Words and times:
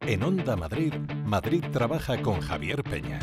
En 0.00 0.22
Onda 0.22 0.56
Madrid, 0.56 0.92
Madrid 1.24 1.64
trabaja 1.72 2.20
con 2.20 2.40
Javier 2.40 2.82
Peña. 2.82 3.18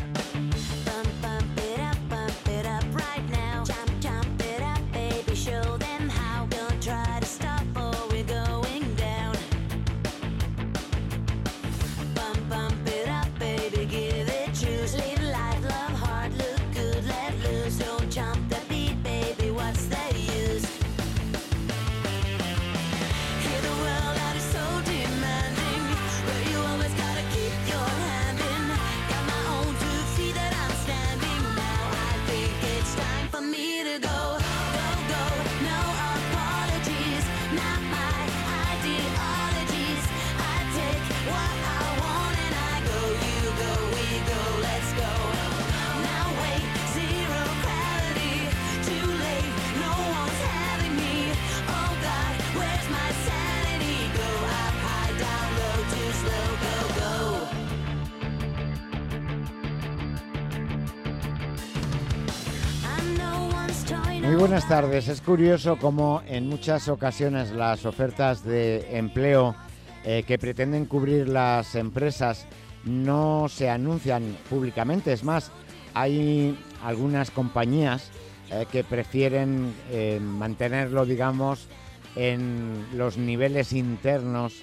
Buenas 64.40 64.66
tardes. 64.66 65.08
Es 65.08 65.20
curioso 65.20 65.76
cómo 65.76 66.22
en 66.26 66.48
muchas 66.48 66.88
ocasiones 66.88 67.50
las 67.50 67.84
ofertas 67.84 68.42
de 68.42 68.96
empleo 68.96 69.54
eh, 70.02 70.24
que 70.26 70.38
pretenden 70.38 70.86
cubrir 70.86 71.28
las 71.28 71.74
empresas 71.74 72.46
no 72.84 73.50
se 73.50 73.68
anuncian 73.68 74.38
públicamente. 74.48 75.12
Es 75.12 75.24
más, 75.24 75.52
hay 75.92 76.58
algunas 76.82 77.30
compañías 77.30 78.10
eh, 78.50 78.64
que 78.72 78.82
prefieren 78.82 79.74
eh, 79.90 80.18
mantenerlo, 80.22 81.04
digamos, 81.04 81.68
en 82.16 82.86
los 82.94 83.18
niveles 83.18 83.74
internos 83.74 84.54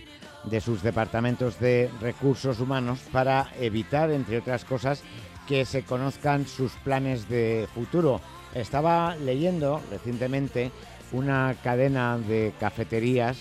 de 0.45 0.59
sus 0.59 0.81
departamentos 0.81 1.59
de 1.59 1.91
recursos 2.01 2.59
humanos 2.59 2.99
para 3.11 3.51
evitar, 3.59 4.09
entre 4.09 4.39
otras 4.39 4.65
cosas, 4.65 5.03
que 5.47 5.65
se 5.65 5.83
conozcan 5.83 6.47
sus 6.47 6.71
planes 6.83 7.29
de 7.29 7.67
futuro. 7.75 8.21
Estaba 8.57 9.15
leyendo 9.15 9.81
recientemente 9.91 10.71
una 11.11 11.55
cadena 11.63 12.17
de 12.17 12.53
cafeterías 12.59 13.37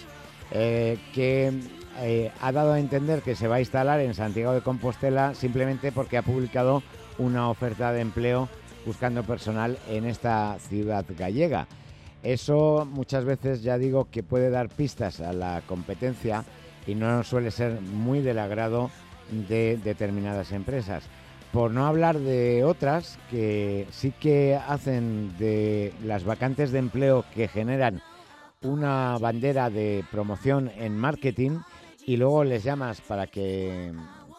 eh, 0.50 0.98
que 1.14 1.52
eh, 2.00 2.30
ha 2.42 2.52
dado 2.52 2.74
a 2.74 2.78
entender 2.78 3.22
que 3.22 3.34
se 3.34 3.48
va 3.48 3.56
a 3.56 3.60
instalar 3.60 4.00
en 4.00 4.12
Santiago 4.12 4.52
de 4.52 4.60
Compostela 4.60 5.34
simplemente 5.34 5.90
porque 5.90 6.18
ha 6.18 6.22
publicado 6.22 6.82
una 7.16 7.48
oferta 7.48 7.92
de 7.92 8.02
empleo 8.02 8.50
buscando 8.84 9.22
personal 9.22 9.78
en 9.88 10.04
esta 10.04 10.58
ciudad 10.58 11.06
gallega. 11.16 11.66
Eso 12.22 12.86
muchas 12.90 13.24
veces 13.24 13.62
ya 13.62 13.78
digo 13.78 14.08
que 14.10 14.22
puede 14.22 14.50
dar 14.50 14.68
pistas 14.68 15.20
a 15.20 15.32
la 15.32 15.62
competencia 15.66 16.44
y 16.86 16.94
no 16.94 17.24
suele 17.24 17.50
ser 17.50 17.80
muy 17.80 18.20
del 18.20 18.38
agrado 18.38 18.90
de 19.30 19.78
determinadas 19.82 20.52
empresas. 20.52 21.04
Por 21.56 21.70
no 21.70 21.86
hablar 21.86 22.18
de 22.18 22.64
otras 22.64 23.18
que 23.30 23.86
sí 23.90 24.12
que 24.12 24.56
hacen 24.56 25.38
de 25.38 25.94
las 26.04 26.22
vacantes 26.22 26.70
de 26.70 26.80
empleo 26.80 27.24
que 27.34 27.48
generan 27.48 28.02
una 28.60 29.16
bandera 29.16 29.70
de 29.70 30.04
promoción 30.10 30.70
en 30.76 30.98
marketing 30.98 31.60
y 32.04 32.18
luego 32.18 32.44
les 32.44 32.62
llamas 32.62 33.00
para 33.00 33.26
que 33.26 33.90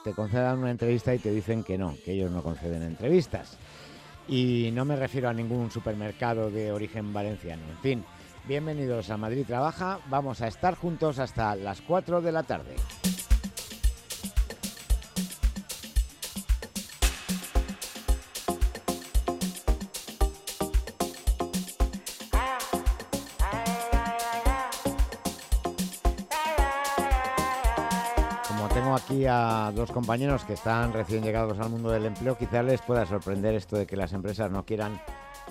te 0.04 0.14
concedan 0.14 0.60
una 0.60 0.70
entrevista 0.70 1.16
y 1.16 1.18
te 1.18 1.32
dicen 1.32 1.64
que 1.64 1.76
no, 1.76 1.96
que 2.06 2.12
ellos 2.12 2.30
no 2.30 2.44
conceden 2.44 2.84
entrevistas. 2.84 3.58
Y 4.28 4.70
no 4.76 4.86
me 4.86 4.96
refiero 4.96 5.28
a 5.28 5.34
ningún 5.34 5.72
supermercado 5.72 6.52
de 6.52 6.72
origen 6.72 7.14
valenciano. 7.14 7.64
En 7.68 7.78
fin, 7.80 8.06
bienvenidos 8.48 9.10
a 9.10 9.18
Madrid 9.18 9.48
Trabaja. 9.48 10.02
Vamos 10.08 10.44
a 10.44 10.48
estar 10.48 10.76
juntos 10.76 11.18
hasta 11.18 11.56
las 11.56 11.82
4 11.82 12.22
de 12.22 12.32
la 12.32 12.44
tarde. 12.44 12.76
Compañeros 29.98 30.46
que 30.46 30.54
están 30.54 30.94
recién 30.94 31.24
llegados 31.24 31.58
al 31.58 31.72
mundo 31.72 31.90
del 31.90 32.06
empleo, 32.06 32.38
quizá 32.38 32.62
les 32.62 32.84
pueda 32.84 33.04
sorprender 33.08 33.56
esto 33.56 33.78
de 33.78 33.88
que 33.88 33.96
las 33.96 34.14
empresas 34.14 34.52
no 34.52 34.64
quieran 34.64 35.02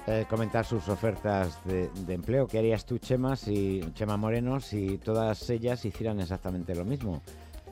eh, 0.07 0.25
comentar 0.31 0.65
sus 0.65 0.89
ofertas 0.89 1.59
de, 1.65 1.89
de 1.89 2.15
empleo. 2.15 2.47
¿Qué 2.47 2.61
harías 2.61 2.87
tú, 2.87 2.99
Chema, 2.99 3.35
si, 3.35 3.81
Chema 3.95 4.17
Moreno, 4.17 4.61
si 4.61 4.99
todas 4.99 5.51
ellas 5.51 5.85
hicieran 5.85 6.21
exactamente 6.21 6.77
lo 6.77 6.85
mismo? 6.85 7.23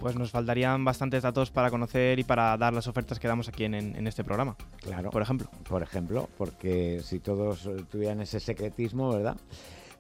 Pues 0.01 0.17
nos 0.17 0.33
faltarían 0.33 0.84
bastantes 0.84 1.23
datos 1.23 1.53
para 1.53 1.71
conocer 1.71 2.19
y 2.19 2.25
para 2.25 2.57
dar 2.57 2.73
las 2.73 2.89
ofertas 2.89 3.21
que 3.21 3.29
damos 3.29 3.49
aquí 3.49 3.63
en, 3.67 3.75
en 3.75 4.07
este 4.09 4.25
programa. 4.25 4.57
Claro. 4.81 5.11
Por 5.11 5.23
ejemplo. 5.23 5.49
Por 5.69 5.81
ejemplo, 5.81 6.29
porque 6.37 7.03
si 7.05 7.21
todos 7.21 7.67
eh, 7.67 7.84
tuvieran 7.89 8.21
ese 8.21 8.41
secretismo, 8.41 9.13
¿verdad? 9.13 9.37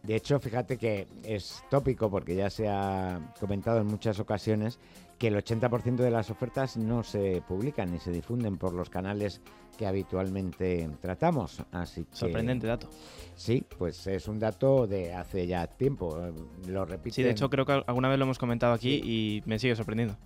De 0.02 0.16
hecho, 0.16 0.38
fíjate 0.38 0.76
que 0.76 1.06
es 1.22 1.62
tópico, 1.70 2.10
porque 2.10 2.34
ya 2.34 2.50
se 2.50 2.68
ha 2.68 3.20
comentado 3.40 3.80
en 3.80 3.86
muchas 3.86 4.20
ocasiones, 4.20 4.78
que 5.18 5.28
el 5.28 5.36
80% 5.36 5.96
de 5.96 6.10
las 6.10 6.30
ofertas 6.30 6.76
no 6.76 7.02
se 7.02 7.42
publican 7.46 7.92
ni 7.92 7.98
se 7.98 8.10
difunden 8.10 8.56
por 8.56 8.72
los 8.74 8.90
canales 8.90 9.40
que 9.78 9.86
habitualmente 9.86 10.88
tratamos. 11.00 11.62
Así 11.72 12.04
que, 12.04 12.16
Sorprendente 12.16 12.66
dato. 12.66 12.88
Sí, 13.36 13.64
pues 13.78 14.06
es 14.06 14.28
un 14.28 14.38
dato 14.38 14.86
de 14.86 15.12
hace 15.14 15.46
ya 15.46 15.66
tiempo. 15.66 16.18
eh, 16.20 16.32
Lo 16.68 16.84
repito. 16.84 17.14
Sí, 17.14 17.22
de 17.22 17.30
hecho 17.30 17.48
creo 17.50 17.64
que 17.66 17.82
alguna 17.86 18.08
vez 18.08 18.18
lo 18.18 18.24
hemos 18.24 18.38
comentado 18.38 18.72
aquí 18.72 18.94
y 19.04 19.42
me 19.46 19.58
sigue 19.58 19.74
sorprendiendo. 19.76 20.16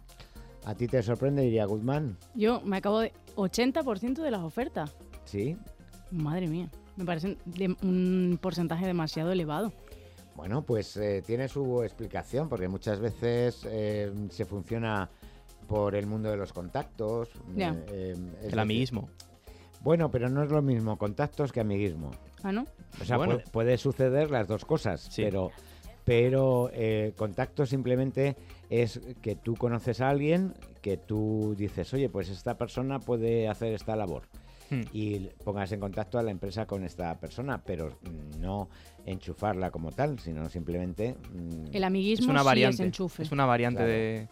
¿A 0.64 0.74
ti 0.74 0.86
te 0.86 1.02
sorprende, 1.02 1.42
diría 1.42 1.64
Guzmán? 1.64 2.16
Yo 2.34 2.60
me 2.62 2.76
acabo 2.78 3.00
de 3.00 3.12
80% 3.36 4.22
de 4.22 4.30
las 4.30 4.42
ofertas. 4.42 4.94
Sí. 5.24 5.56
Madre 6.10 6.46
mía, 6.46 6.68
me 6.96 7.04
parece 7.04 7.36
de- 7.46 7.76
un 7.82 8.38
porcentaje 8.40 8.86
demasiado 8.86 9.32
elevado. 9.32 9.72
Bueno, 10.38 10.62
pues 10.62 10.96
eh, 10.96 11.20
tiene 11.26 11.48
su 11.48 11.82
explicación, 11.82 12.48
porque 12.48 12.68
muchas 12.68 13.00
veces 13.00 13.66
eh, 13.68 14.12
se 14.30 14.44
funciona 14.44 15.10
por 15.66 15.96
el 15.96 16.06
mundo 16.06 16.30
de 16.30 16.36
los 16.36 16.52
contactos. 16.52 17.28
Eh, 17.56 18.12
es 18.12 18.18
El 18.18 18.32
decir- 18.52 18.60
amiguismo. 18.60 19.08
Bueno, 19.80 20.12
pero 20.12 20.28
no 20.28 20.44
es 20.44 20.50
lo 20.52 20.62
mismo 20.62 20.96
contactos 20.96 21.50
que 21.50 21.58
amiguismo. 21.58 22.12
Ah, 22.44 22.52
¿no? 22.52 22.66
O 23.02 23.04
sea, 23.04 23.16
Bueno. 23.16 23.34
puede, 23.38 23.50
puede 23.50 23.78
suceder 23.78 24.30
las 24.30 24.46
dos 24.46 24.64
cosas, 24.64 25.00
Sí. 25.10 25.24
pero, 25.24 25.50
pero 26.04 26.70
eh, 26.72 27.14
contacto 27.16 27.66
simplemente 27.66 28.36
es 28.70 29.00
que 29.20 29.34
tú 29.34 29.56
conoces 29.56 30.00
a 30.00 30.08
alguien, 30.08 30.54
que 30.82 30.98
tú 30.98 31.56
dices, 31.58 31.92
oye, 31.94 32.08
pues 32.08 32.28
esta 32.28 32.56
persona 32.56 33.00
puede 33.00 33.48
hacer 33.48 33.72
esta 33.72 33.96
labor. 33.96 34.22
Hmm. 34.70 34.82
Y 34.92 35.18
pongas 35.44 35.72
en 35.72 35.80
contacto 35.80 36.18
a 36.18 36.22
la 36.22 36.30
empresa 36.30 36.66
con 36.66 36.84
esta 36.84 37.18
persona, 37.18 37.62
pero 37.64 37.98
no 38.38 38.68
enchufarla 39.06 39.70
como 39.70 39.92
tal, 39.92 40.18
sino 40.18 40.48
simplemente 40.50 41.14
mm, 41.32 41.66
El 41.74 41.84
amiguismo 41.84 42.24
Es 42.26 42.30
una 42.30 42.40
sí 42.40 42.46
variante. 42.46 42.74
es 42.74 42.80
enchufe. 42.80 43.22
Es 43.22 43.32
una 43.32 43.46
variante 43.46 43.78
Claro. 43.78 43.92
de. 43.92 44.28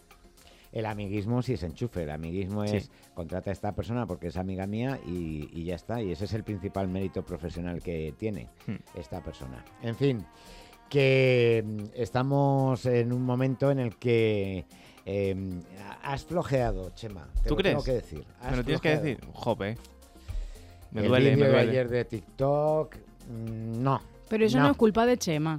El 0.73 0.85
amiguismo 0.85 1.41
sí 1.41 1.55
es 1.55 1.63
enchufe, 1.63 2.03
el 2.03 2.11
amiguismo 2.11 2.67
Sí. 2.67 2.77
es 2.77 2.91
contrata 3.15 3.49
a 3.49 3.53
esta 3.55 3.75
persona 3.75 4.07
porque 4.07 4.27
es 4.27 4.37
amiga 4.37 4.67
mía 4.67 5.01
y, 5.07 5.49
y 5.59 5.65
ya 5.65 5.75
está. 5.77 6.03
Y 6.03 6.13
ese 6.13 6.27
es 6.27 6.35
el 6.35 6.45
principal 6.45 6.87
mérito 6.89 7.25
profesional 7.25 7.83
que 7.83 8.13
tiene 8.19 8.51
Hmm. 8.67 8.75
esta 8.95 9.23
persona. 9.23 9.65
En 9.83 9.97
fin, 9.97 10.27
que 10.91 11.65
mm, 11.65 11.79
estamos 11.95 12.85
en 12.85 13.13
un 13.13 13.23
momento 13.23 13.71
en 13.71 13.79
el 13.79 13.97
que 13.97 14.67
eh, 15.07 15.37
has 16.03 16.25
flojeado, 16.25 16.91
Chema. 16.91 17.27
Te 17.43 17.49
¿Tú 17.49 17.51
lo 17.51 17.57
crees? 17.57 17.73
tengo 17.75 17.85
que 17.85 17.93
decir. 17.93 18.25
Has 18.41 18.51
¿Me 18.51 18.57
lo 18.59 18.65
tienes 18.65 18.81
que 18.83 18.97
decir? 18.99 19.21
Jope. 19.33 19.77
Me 20.93 21.03
el 21.03 21.09
duele, 21.09 21.31
me 21.31 21.37
vídeo 21.37 21.47
de 21.47 21.53
duele. 21.53 21.71
ayer 21.71 21.89
de 21.89 22.05
TikTok, 22.05 22.97
mm, 22.97 23.83
no. 23.83 24.01
Pero 24.29 24.45
eso 24.45 24.59
no. 24.59 24.71
es 24.71 24.77
culpa 24.77 25.07
de 25.07 25.17
Chema. 25.19 25.59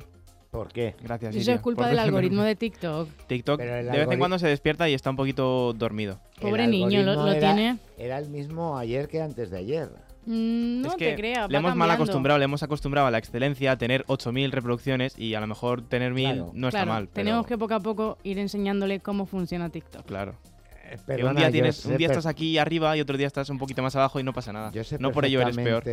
¿Por 0.52 0.70
qué? 0.70 0.96
Gracias. 1.04 1.36
Eso 1.36 1.52
es 1.52 1.60
culpa 1.62 1.88
del 1.88 2.00
algoritmo 2.00 2.42
de 2.44 2.56
TikTok. 2.56 3.10
TikTok 3.28 3.60
de 3.62 3.84
vez 3.84 4.08
en 4.12 4.18
cuando 4.20 4.40
se 4.40 4.48
despierta 4.48 4.90
y 4.90 4.94
está 4.94 5.10
un 5.10 5.16
poquito 5.16 5.74
dormido. 5.74 6.20
Pobre 6.42 6.68
niño, 6.68 7.04
lo, 7.04 7.28
era- 7.32 7.40
tiene. 7.54 7.78
Era 7.98 8.18
el 8.18 8.30
mismo 8.30 8.78
ayer 8.78 9.08
que 9.08 9.22
antes 9.22 9.50
de 9.52 9.58
ayer. 9.58 9.90
Mm, 10.26 10.82
no 10.82 10.88
es 10.90 10.96
que 10.96 11.12
te 11.12 11.16
creas, 11.16 11.50
le 11.50 11.58
hemos 11.58 11.74
mal 11.76 11.90
acostumbrado, 11.92 12.38
le 12.38 12.46
hemos 12.46 12.62
acostumbrado 12.62 13.08
a 13.08 13.12
la 13.12 13.18
excelencia, 13.18 13.72
a 13.72 13.78
tener 13.78 14.04
8.000 14.08 14.52
reproducciones 14.52 15.18
y 15.18 15.36
a 15.36 15.40
lo 15.40 15.48
mejor 15.48 15.82
tener 15.84 16.14
1.000 16.14 16.34
Claro. 16.34 16.52
no 16.54 16.68
está 16.68 16.80
Claro, 16.80 16.92
mal. 16.92 17.04
pero- 17.08 17.14
tenemos 17.14 17.48
que 17.48 17.58
poco 17.58 17.74
a 17.76 17.80
poco 17.80 18.18
ir 18.24 18.38
enseñándole 18.40 19.00
cómo 19.00 19.26
funciona 19.26 19.70
TikTok. 19.70 20.06
Claro. 20.06 20.36
Eh, 20.90 20.98
Que 21.18 21.24
un 21.26 21.36
día, 21.36 21.52
tienes, 21.52 21.86
un 21.86 21.98
día 21.98 22.08
estás 22.08 22.26
aquí 22.26 22.58
arriba 22.58 22.96
y 22.96 23.02
otro 23.02 23.18
día 23.18 23.28
estás 23.28 23.50
un 23.50 23.58
poquito 23.58 23.82
más 23.82 23.96
abajo 23.96 24.20
y 24.20 24.24
no 24.24 24.34
pasa 24.34 24.54
nada. 24.54 24.72
Yo 24.72 24.84
sé 24.84 24.98
no 25.00 25.12
por 25.12 25.26
ello 25.26 25.42
eres 25.42 25.56
peor. 25.56 25.84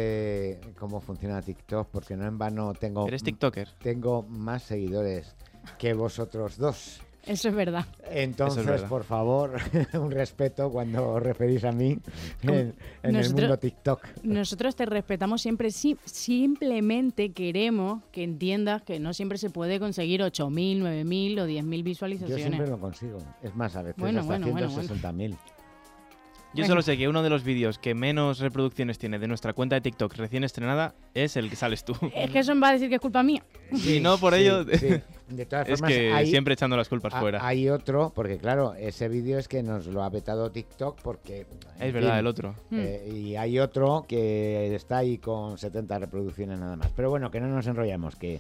cómo 0.79 1.01
funciona 1.01 1.41
TikTok, 1.43 1.89
porque 1.91 2.17
no 2.17 2.27
en 2.27 2.39
vano 2.39 2.73
tengo, 2.75 3.07
Eres 3.09 3.23
TikToker. 3.23 3.69
tengo 3.83 4.23
más 4.23 4.63
seguidores 4.63 5.35
que 5.79 5.95
vosotros 5.95 6.57
dos. 6.59 7.01
Eso 7.27 7.49
es 7.49 7.55
verdad. 7.55 7.87
Entonces, 8.11 8.67
verdad. 8.67 8.89
por 8.89 9.05
favor, 9.05 9.57
un 9.95 10.11
respeto 10.11 10.71
cuando 10.71 11.09
os 11.11 11.23
referís 11.23 11.65
a 11.65 11.73
mí 11.73 11.99
en, 12.43 12.75
en 13.03 13.17
el 13.17 13.33
mundo 13.33 13.59
TikTok. 13.59 14.07
Nosotros 14.23 14.77
te 14.77 14.87
respetamos 14.87 15.41
siempre, 15.43 15.71
sí, 15.71 15.97
simplemente 16.05 17.33
queremos 17.33 18.03
que 18.13 18.23
entiendas 18.23 18.83
que 18.83 19.01
no 19.01 19.15
siempre 19.15 19.39
se 19.39 19.51
puede 19.51 19.81
conseguir 19.81 20.21
8.000, 20.21 20.83
9.000 20.83 21.41
o 21.41 21.47
10.000 21.47 21.77
Yo 21.79 21.85
visualizaciones. 21.85 22.45
siempre 22.47 22.67
lo 22.69 22.79
consigo. 22.79 23.19
Es 23.43 23.55
más, 23.55 23.75
a 23.77 23.83
veces 23.83 24.01
Bueno, 24.01 24.21
hasta 24.21 24.39
bueno, 24.39 24.53
bueno, 24.53 24.69
bueno. 24.71 25.37
160.000. 26.55 26.57
Yo 26.57 26.67
solo 26.67 26.83
sé 26.83 26.97
que 26.97 27.09
uno 27.09 27.23
de 27.23 27.31
los 27.31 27.45
vídeos 27.45 27.79
que 27.79 27.95
menos 27.95 28.39
reproducciones 28.41 28.99
tiene 28.99 29.19
de 29.19 29.29
nuestra 29.29 29.53
cuenta 29.53 29.75
de 29.77 29.81
TikTok 29.81 30.15
recién 30.15 30.45
estrenada 30.45 30.95
es 31.15 31.37
el 31.37 31.51
que 31.51 31.57
sales 31.57 31.85
tú. 31.85 31.95
Es 32.15 32.31
que 32.31 32.39
eso 32.41 32.55
me 32.55 32.61
va 32.63 32.69
a 32.69 32.73
decir 32.73 32.89
que 32.89 32.95
es 32.97 33.01
culpa 33.01 33.23
mía. 33.23 33.43
Y 33.73 34.01
no 34.01 34.19
por 34.19 34.35
sí, 34.35 34.41
ello. 34.41 34.65
sí. 34.79 34.89
De 35.29 35.47
todas 35.47 35.67
Es 35.67 35.79
formas, 35.81 35.91
que 35.91 36.13
hay, 36.13 36.27
siempre 36.29 36.53
echando 36.53 36.77
las 36.77 36.89
culpas 36.91 37.15
fuera. 37.15 37.47
hay 37.47 37.71
otro, 37.71 38.13
porque 38.15 38.37
claro, 38.37 38.75
ese 38.75 39.09
vídeo 39.09 39.39
es 39.39 39.49
que 39.49 39.63
nos 39.63 39.87
lo 39.87 40.03
ha 40.03 40.11
vetado 40.11 40.51
TikTok 40.51 41.01
porque... 41.01 41.47
es 41.81 41.93
verdad, 41.95 42.11
fin, 42.11 42.19
el 42.19 42.27
otro. 42.27 42.55
Mm. 42.69 42.79
Eh, 42.79 43.09
y 43.09 43.37
hay 43.37 43.59
otro 43.59 44.05
que 44.07 44.75
está 44.75 44.99
ahí 44.99 45.17
con 45.17 45.57
70 45.57 45.99
reproducciones 45.99 46.59
nada 46.61 46.77
más. 46.77 46.91
Pero 46.95 47.09
bueno, 47.09 47.31
que 47.31 47.41
no 47.41 47.49
nos 47.49 47.67
enrollamos, 47.67 48.17
que 48.17 48.39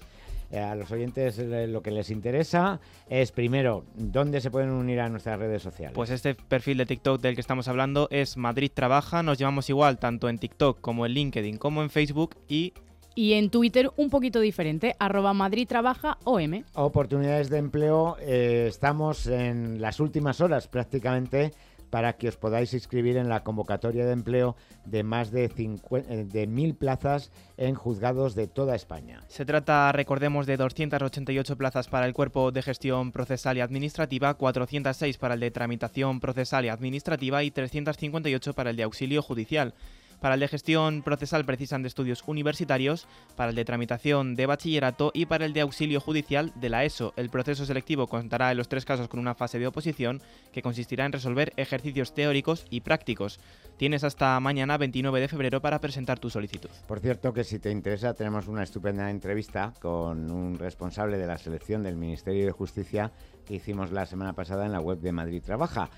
a 0.59 0.75
los 0.75 0.91
oyentes 0.91 1.39
eh, 1.39 1.67
lo 1.67 1.83
que 1.83 1.91
les 1.91 2.11
interesa 2.11 2.81
es 3.09 3.33
primero, 3.33 3.85
¿dónde 3.95 4.41
se 4.41 4.51
pueden 4.51 4.71
unir 4.71 5.01
a 5.01 5.09
nuestras 5.09 5.39
redes 5.39 5.63
sociales? 5.63 5.95
Pues 5.95 6.11
este 6.11 6.35
perfil 6.35 6.79
de 6.79 6.87
TikTok 6.87 7.21
del 7.21 7.35
que 7.35 7.41
estamos 7.41 7.69
hablando 7.69 8.09
es 8.11 8.37
Madrid 8.37 8.71
Trabaja. 8.73 9.23
Nos 9.23 9.39
llevamos 9.39 9.69
igual 9.71 9.99
tanto 9.99 10.29
en 10.29 10.39
TikTok 10.39 10.81
como 10.81 11.07
en 11.07 11.13
LinkedIn 11.13 11.59
como 11.59 11.83
en 11.83 11.91
Facebook 11.91 12.37
y 12.49 12.73
Y 13.15 13.35
en 13.35 13.51
Twitter 13.51 13.91
un 13.97 14.11
poquito 14.11 14.41
diferente, 14.41 14.97
arroba 14.99 15.33
Madrid 15.33 15.69
Trabaja 15.69 16.19
OM. 16.25 16.65
Oportunidades 16.75 17.49
de 17.49 17.59
empleo, 17.59 18.17
eh, 18.21 18.67
estamos 18.69 19.27
en 19.27 19.81
las 19.81 20.01
últimas 20.01 20.41
horas 20.41 20.67
prácticamente 20.67 21.53
para 21.95 22.17
que 22.19 22.27
os 22.27 22.37
podáis 22.37 22.75
inscribir 22.75 23.17
en 23.19 23.29
la 23.29 23.45
convocatoria 23.45 24.05
de 24.05 24.11
empleo 24.11 24.57
de 24.85 25.05
más 25.05 25.31
de, 25.31 25.47
50 25.47 26.13
eh, 26.13 26.25
de 26.25 26.49
mil 26.49 26.75
plazas 26.75 27.31
en 27.57 27.77
juzgados 27.77 28.35
de 28.35 28.49
toda 28.49 28.75
España. 28.75 29.23
Se 29.29 29.45
trata, 29.45 29.93
recordemos, 29.93 30.45
de 30.47 30.57
288 30.57 31.57
plazas 31.57 31.87
para 31.87 32.07
el 32.07 32.13
cuerpo 32.13 32.51
de 32.51 32.63
gestión 32.63 33.13
procesal 33.13 33.59
y 33.59 33.61
administrativa, 33.61 34.35
406 34.35 35.19
para 35.19 35.35
el 35.35 35.41
de 35.41 35.53
tramitación 35.53 36.19
procesal 36.19 36.65
y 36.65 36.69
administrativa 36.69 37.45
y 37.45 37.53
358 37.53 38.55
para 38.55 38.71
el 38.71 38.77
de 38.77 38.83
auxilio 38.83 39.23
judicial. 39.23 39.73
Para 40.25 40.37
el 40.37 40.41
de 40.41 40.49
gestión 40.49 41.03
procesal 41.03 41.45
precisan 41.45 41.83
de 41.83 41.89
estudios 41.89 42.25
universitarios, 42.27 43.07
para 43.37 43.51
el 43.51 43.57
de 43.57 43.67
tramitación 43.67 44.37
de 44.37 44.47
bachillerato 44.47 45.11
y 45.13 45.27
para 45.27 45.45
el 45.45 45.53
de 45.53 45.61
auxilio 45.61 46.01
judicial 46.01 46.51
de 46.55 46.71
la 46.71 46.87
ESO. 46.87 47.13
El 47.19 47.29
proceso 47.29 47.67
selectivo 47.67 48.07
contará 48.07 48.51
en 48.51 48.57
los 48.57 48.71
tres 48.71 48.87
casos 48.87 49.09
con 49.09 49.21
una 49.21 49.35
fase 49.35 49.59
de 49.59 49.67
oposición 49.67 50.23
que 50.51 50.63
consistirá 50.63 51.05
en 51.05 51.13
resolver 51.13 51.53
ejercicios 51.59 52.15
teóricos 52.15 52.65
y 52.71 52.81
prácticos. 52.81 53.39
Tienes 53.77 54.03
hasta 54.03 54.41
mañana 54.41 54.79
29 54.79 55.21
de 55.21 55.29
febrero 55.29 55.61
para 55.61 55.79
presentar 55.79 56.19
tu 56.19 56.31
solicitud. 56.31 56.71
Por 56.89 57.01
cierto, 57.01 57.35
que 57.35 57.45
si 57.45 57.59
te 57.59 57.71
interesa, 57.71 58.15
tenemos 58.15 58.49
una 58.49 58.63
estupenda 58.63 59.11
entrevista 59.11 59.75
con 59.79 60.31
un 60.31 60.59
responsable 60.59 61.19
de 61.19 61.27
la 61.27 61.37
selección 61.37 61.83
del 61.83 61.97
Ministerio 61.97 62.47
de 62.47 62.53
Justicia 62.53 63.13
que 63.45 63.57
hicimos 63.57 63.93
la 63.93 64.07
semana 64.07 64.33
pasada 64.33 64.65
en 64.65 64.73
la 64.73 64.81
web 64.81 65.01
de 65.01 65.13
Madrid 65.13 65.43
Trabaja. 65.45 65.91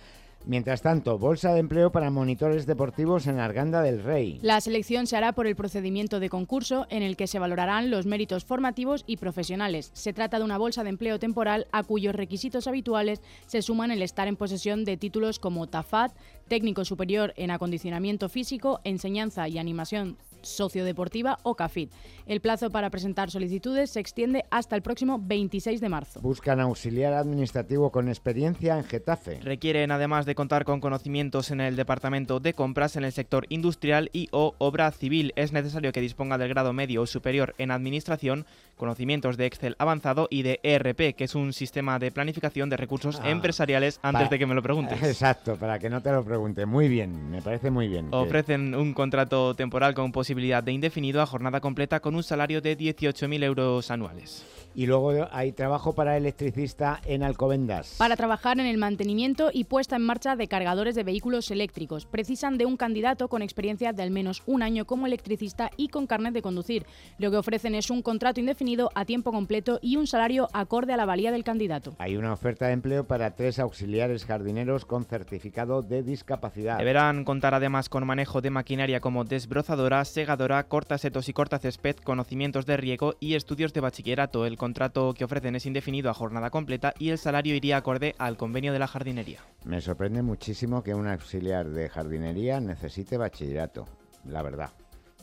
Mientras 0.44 0.80
tanto, 0.80 1.18
bolsa 1.18 1.52
de 1.52 1.58
empleo 1.58 1.90
para 1.90 2.08
monitores 2.10 2.66
deportivos 2.66 3.26
en 3.26 3.40
Arganda 3.40 3.82
del 3.82 4.04
Rey. 4.04 4.38
La 4.42 4.60
selección 4.60 5.08
se 5.08 5.16
hará 5.16 5.32
por 5.32 5.48
el 5.48 5.56
procedimiento 5.56 6.20
de 6.20 6.28
concurso 6.28 6.86
en 6.88 7.02
el 7.02 7.16
que 7.16 7.26
se 7.26 7.40
valorarán 7.40 7.90
los 7.90 8.06
méritos 8.06 8.44
formativos 8.44 9.02
y 9.08 9.16
profesionales. 9.16 9.90
Se 9.92 10.12
trata 10.12 10.38
de 10.38 10.44
una 10.44 10.56
bolsa 10.56 10.84
de 10.84 10.90
empleo 10.90 11.18
temporal 11.18 11.66
a 11.72 11.82
cuyos 11.82 12.14
requisitos 12.14 12.68
habituales 12.68 13.22
se 13.46 13.60
suman 13.60 13.90
el 13.90 14.02
estar 14.02 14.28
en 14.28 14.36
posesión 14.36 14.84
de 14.84 14.96
títulos 14.96 15.40
como 15.40 15.66
TAFAT, 15.66 16.12
técnico 16.48 16.84
superior 16.84 17.34
en 17.36 17.50
acondicionamiento 17.50 18.28
físico, 18.28 18.80
enseñanza 18.84 19.48
y 19.48 19.58
animación 19.58 20.16
sociodeportiva 20.46 21.38
o 21.42 21.54
CAFIT. 21.54 21.90
El 22.26 22.40
plazo 22.40 22.70
para 22.70 22.90
presentar 22.90 23.30
solicitudes 23.30 23.90
se 23.90 24.00
extiende 24.00 24.44
hasta 24.50 24.76
el 24.76 24.82
próximo 24.82 25.20
26 25.22 25.80
de 25.80 25.88
marzo. 25.88 26.20
Buscan 26.20 26.60
auxiliar 26.60 27.12
administrativo 27.12 27.90
con 27.90 28.08
experiencia 28.08 28.78
en 28.78 28.84
Getafe. 28.84 29.40
Requieren, 29.40 29.90
además 29.90 30.24
de 30.26 30.34
contar 30.34 30.64
con 30.64 30.80
conocimientos 30.80 31.50
en 31.50 31.60
el 31.60 31.76
departamento 31.76 32.40
de 32.40 32.54
compras 32.54 32.96
en 32.96 33.04
el 33.04 33.12
sector 33.12 33.46
industrial 33.48 34.10
y 34.12 34.28
o 34.30 34.54
obra 34.58 34.90
civil, 34.92 35.32
es 35.36 35.52
necesario 35.52 35.92
que 35.92 36.00
disponga 36.00 36.38
del 36.38 36.48
grado 36.48 36.72
medio 36.72 37.02
o 37.02 37.06
superior 37.06 37.54
en 37.58 37.70
administración, 37.70 38.46
conocimientos 38.76 39.36
de 39.36 39.46
Excel 39.46 39.74
avanzado 39.78 40.28
y 40.30 40.42
de 40.42 40.60
ERP, 40.62 41.14
que 41.16 41.24
es 41.24 41.34
un 41.34 41.52
sistema 41.52 41.98
de 41.98 42.10
planificación 42.10 42.70
de 42.70 42.76
recursos 42.76 43.20
Ah, 43.22 43.30
empresariales, 43.30 43.98
antes 44.02 44.18
para- 44.24 44.28
de 44.28 44.38
que 44.38 44.46
me 44.46 44.54
lo 44.54 44.62
preguntes. 44.62 44.98
Exacto, 45.02 45.56
para 45.56 45.78
que 45.78 45.90
no 45.90 46.00
te 46.02 46.12
lo 46.12 46.24
pregunte. 46.24 46.66
Muy 46.66 46.88
bien, 46.88 47.30
me 47.30 47.42
parece 47.42 47.70
muy 47.70 47.88
bien. 47.88 48.10
que- 48.10 48.16
Ofrecen 48.16 48.74
un 48.74 48.92
contrato 48.94 49.54
temporal 49.54 49.94
con 49.94 50.12
posibilidad 50.12 50.62
de 50.62 50.72
indefinido 50.72 51.20
a 51.22 51.26
jornada 51.26 51.60
completa 51.60 52.00
con 52.00 52.14
un 52.14 52.22
salario 52.22 52.60
de 52.60 52.76
18.000 52.76 53.42
euros 53.42 53.90
anuales. 53.90 54.44
Y 54.76 54.84
luego 54.84 55.26
hay 55.32 55.52
trabajo 55.52 55.94
para 55.94 56.18
electricista 56.18 57.00
en 57.06 57.22
Alcobendas. 57.22 57.94
Para 57.96 58.14
trabajar 58.14 58.60
en 58.60 58.66
el 58.66 58.76
mantenimiento 58.76 59.48
y 59.50 59.64
puesta 59.64 59.96
en 59.96 60.02
marcha 60.02 60.36
de 60.36 60.48
cargadores 60.48 60.94
de 60.94 61.02
vehículos 61.02 61.50
eléctricos, 61.50 62.04
precisan 62.04 62.58
de 62.58 62.66
un 62.66 62.76
candidato 62.76 63.28
con 63.28 63.40
experiencia 63.40 63.94
de 63.94 64.02
al 64.02 64.10
menos 64.10 64.42
un 64.44 64.62
año 64.62 64.84
como 64.84 65.06
electricista 65.06 65.70
y 65.78 65.88
con 65.88 66.06
carnet 66.06 66.34
de 66.34 66.42
conducir. 66.42 66.84
Lo 67.16 67.30
que 67.30 67.38
ofrecen 67.38 67.74
es 67.74 67.88
un 67.88 68.02
contrato 68.02 68.38
indefinido 68.38 68.90
a 68.94 69.06
tiempo 69.06 69.32
completo 69.32 69.78
y 69.80 69.96
un 69.96 70.06
salario 70.06 70.48
acorde 70.52 70.92
a 70.92 70.98
la 70.98 71.06
valía 71.06 71.32
del 71.32 71.42
candidato. 71.42 71.96
Hay 71.98 72.18
una 72.18 72.34
oferta 72.34 72.66
de 72.66 72.74
empleo 72.74 73.04
para 73.04 73.34
tres 73.34 73.58
auxiliares 73.58 74.26
jardineros 74.26 74.84
con 74.84 75.06
certificado 75.06 75.80
de 75.80 76.02
discapacidad. 76.02 76.76
Deberán 76.76 77.24
contar 77.24 77.54
además 77.54 77.88
con 77.88 78.06
manejo 78.06 78.42
de 78.42 78.50
maquinaria 78.50 79.00
como 79.00 79.24
desbrozadora, 79.24 80.04
segadora, 80.04 80.64
cortasetos 80.64 81.30
y 81.30 81.32
cortacésped, 81.32 81.96
conocimientos 81.96 82.66
de 82.66 82.76
riego 82.76 83.14
y 83.20 83.36
estudios 83.36 83.72
de 83.72 83.80
bachillerato. 83.80 84.44
El 84.44 84.58
contrato 84.66 85.14
que 85.14 85.24
ofrecen 85.24 85.54
es 85.54 85.64
indefinido 85.64 86.10
a 86.10 86.14
jornada 86.14 86.50
completa 86.50 86.92
y 86.98 87.10
el 87.10 87.18
salario 87.18 87.54
iría 87.54 87.76
acorde 87.76 88.16
al 88.18 88.36
convenio 88.36 88.72
de 88.72 88.80
la 88.80 88.88
jardinería. 88.88 89.38
Me 89.64 89.80
sorprende 89.80 90.22
muchísimo 90.22 90.82
que 90.82 90.92
un 90.92 91.06
auxiliar 91.06 91.68
de 91.68 91.88
jardinería 91.88 92.58
necesite 92.58 93.16
bachillerato, 93.16 93.86
la 94.24 94.42
verdad, 94.42 94.70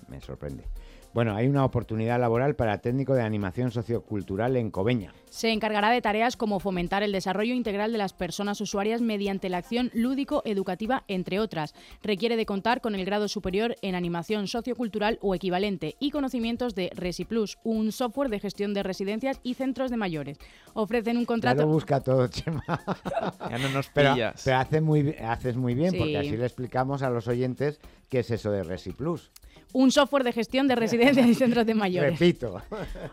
me 0.08 0.22
sorprende. 0.22 0.64
Bueno, 1.14 1.36
hay 1.36 1.46
una 1.48 1.64
oportunidad 1.64 2.20
laboral 2.20 2.56
para 2.56 2.80
técnico 2.80 3.14
de 3.14 3.22
animación 3.22 3.70
sociocultural 3.70 4.56
en 4.58 4.72
Coveña. 4.72 5.14
Se 5.30 5.52
encargará 5.52 5.92
de 5.92 6.02
tareas 6.02 6.36
como 6.36 6.60
fomentar 6.60 7.04
el 7.04 7.12
desarrollo 7.12 7.54
integral 7.54 7.92
de 7.92 8.00
las 8.00 8.14
personas 8.14 8.60
usuarias 8.62 9.00
mediante 9.00 9.48
la 9.50 9.58
acción 9.58 9.92
lúdico-educativa, 9.94 11.04
entre 11.08 11.40
otras. 11.40 11.76
Requiere 12.02 12.36
de 12.36 12.48
contar 12.48 12.82
con 12.82 12.96
el 12.96 13.06
grado 13.06 13.28
superior 13.28 13.76
en 13.84 13.94
animación 13.94 14.48
sociocultural 14.48 15.20
o 15.22 15.36
equivalente 15.36 15.96
y 16.00 16.10
conocimientos 16.10 16.74
de 16.74 16.90
ResiPlus, 16.96 17.60
un 17.64 17.92
software 17.92 18.30
de 18.30 18.40
gestión 18.40 18.74
de 18.74 18.82
residencias 18.82 19.40
y 19.44 19.54
centros 19.54 19.92
de 19.92 19.98
mayores. 19.98 20.40
Ofrecen 20.74 21.18
un 21.18 21.24
Ya 21.24 21.28
contrato... 21.28 21.62
lo 21.62 21.68
busca 21.68 22.02
todo, 22.02 22.28
Chema. 22.28 22.64
Ya 23.52 23.58
no 23.60 23.70
nos 23.70 23.88
Pero, 23.90 24.14
pillas. 24.16 24.42
pero 24.44 24.58
hace 24.58 24.82
muy, 24.82 25.16
haces 25.24 25.56
muy 25.58 25.76
bien, 25.76 25.92
porque 25.96 26.12
Sí. 26.14 26.16
así 26.16 26.38
le 26.38 26.46
explicamos 26.46 27.04
a 27.04 27.12
los 27.12 27.28
oyentes 27.28 27.80
qué 28.10 28.20
es 28.20 28.32
eso 28.32 28.50
de 28.52 28.64
ResiPlus. 28.64 29.32
Un 29.74 29.92
software 29.92 30.24
de 30.24 30.32
gestión 30.32 30.68
de 30.68 30.76
residencias 30.76 31.28
y 31.28 31.36
centros 31.36 31.66
de 31.66 31.74
mayores. 31.74 32.20
Repito. 32.20 32.62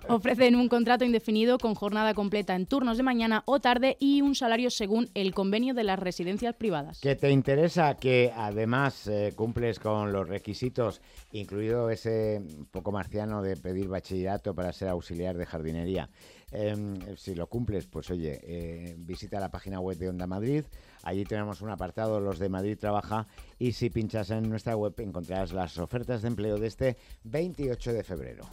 Ofrecen 0.09 0.57
un 0.57 0.69
contrato 0.69 1.05
indefinido 1.05 1.59
con 1.59 1.75
jornada 1.75 2.15
completa 2.15 2.55
en 2.55 2.67
turnos 2.67 2.97
de 2.97 3.03
mañana 3.03 3.43
o 3.47 3.61
tarde 3.61 3.97
y 3.99 4.21
un 4.23 4.35
salario 4.35 4.71
según 4.71 5.09
el 5.15 5.35
convenio 5.35 5.75
de 5.75 5.85
las 5.85 5.99
residencias 5.99 6.55
privadas. 6.55 7.01
Que 7.01 7.17
te 7.17 7.31
interesa 7.31 7.97
que 7.97 8.33
además 8.37 9.07
eh, 9.07 9.33
cumples 9.35 9.79
con 9.79 10.13
los 10.13 10.29
requisitos, 10.29 11.01
incluido 11.33 11.91
ese 11.91 12.43
poco 12.71 12.93
marciano 12.93 13.43
de 13.43 13.57
pedir 13.57 13.89
bachillerato 13.89 14.55
para 14.55 14.73
ser 14.73 14.89
auxiliar 14.89 15.37
de 15.37 15.47
jardinería. 15.47 16.11
Em, 16.53 17.17
si 17.17 17.35
lo 17.35 17.47
cumples, 17.47 17.87
pues 17.87 18.11
oye, 18.11 18.41
eh, 18.43 18.95
visita 18.99 19.39
la 19.41 19.51
página 19.51 19.81
web 19.81 19.97
de 19.97 20.09
Onda 20.09 20.27
Madrid. 20.27 20.65
Allí 21.03 21.25
tenemos 21.25 21.61
un 21.63 21.71
apartado, 21.71 22.21
los 22.21 22.39
de 22.39 22.49
Madrid 22.49 22.79
Trabaja, 22.79 23.27
y 23.59 23.73
si 23.73 23.91
pinchas 23.91 24.31
en 24.31 24.49
nuestra 24.49 24.77
web 24.77 24.95
encontrarás 24.99 25.53
las 25.53 25.79
ofertas 25.79 26.23
de 26.23 26.29
empleo 26.29 26.59
de 26.59 26.67
este 26.67 26.97
28 27.25 27.93
de 27.93 28.05
febrero. 28.05 28.45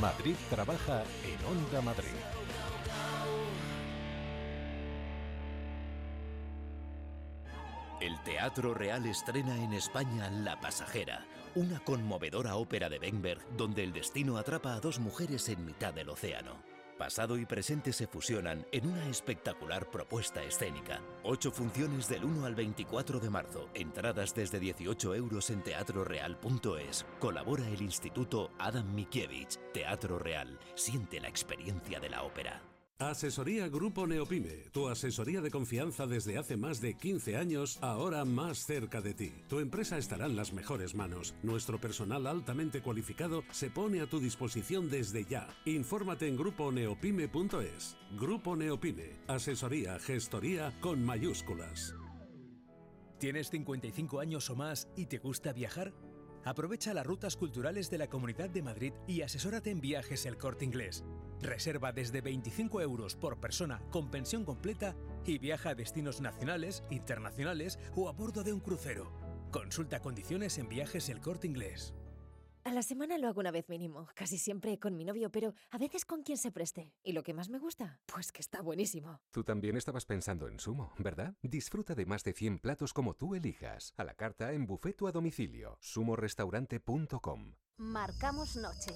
Madrid 0.00 0.36
trabaja 0.48 1.02
en 1.24 1.44
Onda 1.44 1.80
Madrid. 1.82 2.47
El 8.00 8.16
Teatro 8.22 8.74
Real 8.74 9.06
estrena 9.06 9.56
en 9.60 9.72
España 9.72 10.30
La 10.30 10.60
Pasajera, 10.60 11.26
una 11.56 11.80
conmovedora 11.80 12.54
ópera 12.54 12.88
de 12.88 13.00
Benberg 13.00 13.40
donde 13.56 13.82
el 13.82 13.92
destino 13.92 14.36
atrapa 14.36 14.74
a 14.74 14.80
dos 14.80 15.00
mujeres 15.00 15.48
en 15.48 15.64
mitad 15.64 15.92
del 15.92 16.10
océano. 16.10 16.62
Pasado 16.96 17.36
y 17.38 17.44
presente 17.44 17.92
se 17.92 18.06
fusionan 18.06 18.64
en 18.70 18.86
una 18.86 19.08
espectacular 19.08 19.90
propuesta 19.90 20.44
escénica. 20.44 21.00
Ocho 21.24 21.50
funciones 21.50 22.08
del 22.08 22.24
1 22.24 22.46
al 22.46 22.54
24 22.54 23.18
de 23.18 23.30
marzo. 23.30 23.68
Entradas 23.74 24.32
desde 24.32 24.60
18 24.60 25.16
euros 25.16 25.50
en 25.50 25.62
teatroreal.es. 25.62 27.04
Colabora 27.18 27.68
el 27.68 27.82
Instituto 27.82 28.52
Adam 28.60 28.94
Mikiewicz. 28.94 29.58
Teatro 29.72 30.20
Real. 30.20 30.56
Siente 30.74 31.20
la 31.20 31.28
experiencia 31.28 31.98
de 31.98 32.10
la 32.10 32.22
ópera. 32.22 32.67
Asesoría 33.00 33.68
Grupo 33.68 34.08
Neopime, 34.08 34.70
tu 34.72 34.88
asesoría 34.88 35.40
de 35.40 35.52
confianza 35.52 36.08
desde 36.08 36.36
hace 36.36 36.56
más 36.56 36.80
de 36.80 36.94
15 36.94 37.36
años, 37.36 37.78
ahora 37.80 38.24
más 38.24 38.66
cerca 38.66 39.00
de 39.00 39.14
ti. 39.14 39.32
Tu 39.48 39.60
empresa 39.60 39.98
estará 39.98 40.26
en 40.26 40.34
las 40.34 40.52
mejores 40.52 40.96
manos. 40.96 41.32
Nuestro 41.44 41.80
personal 41.80 42.26
altamente 42.26 42.82
cualificado 42.82 43.44
se 43.52 43.70
pone 43.70 44.00
a 44.00 44.08
tu 44.08 44.18
disposición 44.18 44.90
desde 44.90 45.24
ya. 45.24 45.46
Infórmate 45.64 46.26
en 46.26 46.36
gruponeopime.es. 46.36 47.96
Grupo 48.18 48.56
Neopime, 48.56 49.20
asesoría, 49.28 50.00
gestoría 50.00 50.76
con 50.80 51.00
mayúsculas. 51.04 51.94
¿Tienes 53.20 53.48
55 53.50 54.18
años 54.18 54.50
o 54.50 54.56
más 54.56 54.88
y 54.96 55.06
te 55.06 55.18
gusta 55.18 55.52
viajar? 55.52 55.92
Aprovecha 56.44 56.94
las 56.94 57.06
rutas 57.06 57.36
culturales 57.36 57.90
de 57.90 57.98
la 57.98 58.08
Comunidad 58.08 58.50
de 58.50 58.62
Madrid 58.62 58.92
y 59.06 59.22
asesórate 59.22 59.70
en 59.70 59.80
viajes 59.80 60.26
el 60.26 60.38
corte 60.38 60.64
inglés. 60.64 61.04
Reserva 61.40 61.92
desde 61.92 62.20
25 62.20 62.80
euros 62.80 63.16
por 63.16 63.38
persona 63.38 63.82
con 63.90 64.10
pensión 64.10 64.44
completa 64.44 64.96
y 65.24 65.38
viaja 65.38 65.70
a 65.70 65.74
destinos 65.74 66.20
nacionales, 66.20 66.84
internacionales 66.90 67.78
o 67.94 68.08
a 68.08 68.12
bordo 68.12 68.42
de 68.42 68.52
un 68.52 68.60
crucero. 68.60 69.12
Consulta 69.50 70.00
condiciones 70.00 70.58
en 70.58 70.68
viajes 70.68 71.08
el 71.08 71.20
corte 71.20 71.46
inglés. 71.46 71.94
A 72.68 72.72
la 72.74 72.82
semana 72.82 73.16
lo 73.16 73.28
hago 73.28 73.40
una 73.40 73.50
vez 73.50 73.66
mínimo, 73.70 74.08
casi 74.14 74.36
siempre 74.36 74.78
con 74.78 74.94
mi 74.94 75.02
novio, 75.02 75.30
pero 75.30 75.54
a 75.70 75.78
veces 75.78 76.04
con 76.04 76.22
quien 76.22 76.36
se 76.36 76.52
preste. 76.52 76.92
¿Y 77.02 77.12
lo 77.12 77.22
que 77.22 77.32
más 77.32 77.48
me 77.48 77.58
gusta? 77.58 77.98
Pues 78.04 78.30
que 78.30 78.42
está 78.42 78.60
buenísimo. 78.60 79.22
Tú 79.30 79.42
también 79.42 79.78
estabas 79.78 80.04
pensando 80.04 80.48
en 80.48 80.60
Sumo, 80.60 80.92
¿verdad? 80.98 81.34
Disfruta 81.40 81.94
de 81.94 82.04
más 82.04 82.24
de 82.24 82.34
100 82.34 82.58
platos 82.58 82.92
como 82.92 83.14
tú 83.14 83.34
elijas. 83.34 83.94
A 83.96 84.04
la 84.04 84.12
carta 84.12 84.52
en 84.52 84.66
bufeto 84.66 85.06
a 85.06 85.12
domicilio. 85.12 85.78
sumorestaurante.com 85.80 87.54
Marcamos 87.78 88.54
noche. 88.56 88.92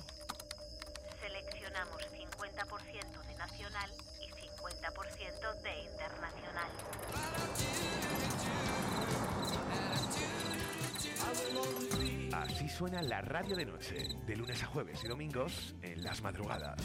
Así 12.42 12.68
suena 12.68 13.00
la 13.02 13.20
radio 13.20 13.54
de 13.54 13.64
noche, 13.64 14.08
de 14.26 14.36
lunes 14.36 14.60
a 14.64 14.66
jueves 14.66 14.98
y 15.04 15.08
domingos 15.08 15.76
en 15.80 16.02
las 16.02 16.20
madrugadas. 16.22 16.76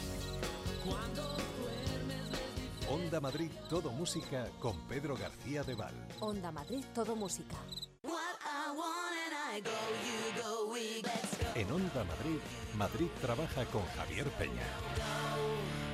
Onda 2.88 3.18
Madrid 3.20 3.50
Todo 3.68 3.90
Música 3.90 4.46
con 4.60 4.80
Pedro 4.86 5.16
García 5.16 5.64
de 5.64 5.74
Val. 5.74 5.94
Onda 6.20 6.52
Madrid, 6.52 6.84
todo 6.94 7.16
música. 7.16 7.56
En 11.56 11.72
Onda 11.72 12.04
Madrid, 12.04 12.38
Madrid 12.76 13.08
trabaja 13.20 13.64
con 13.66 13.84
Javier 13.96 14.28
Peña. 14.38 15.87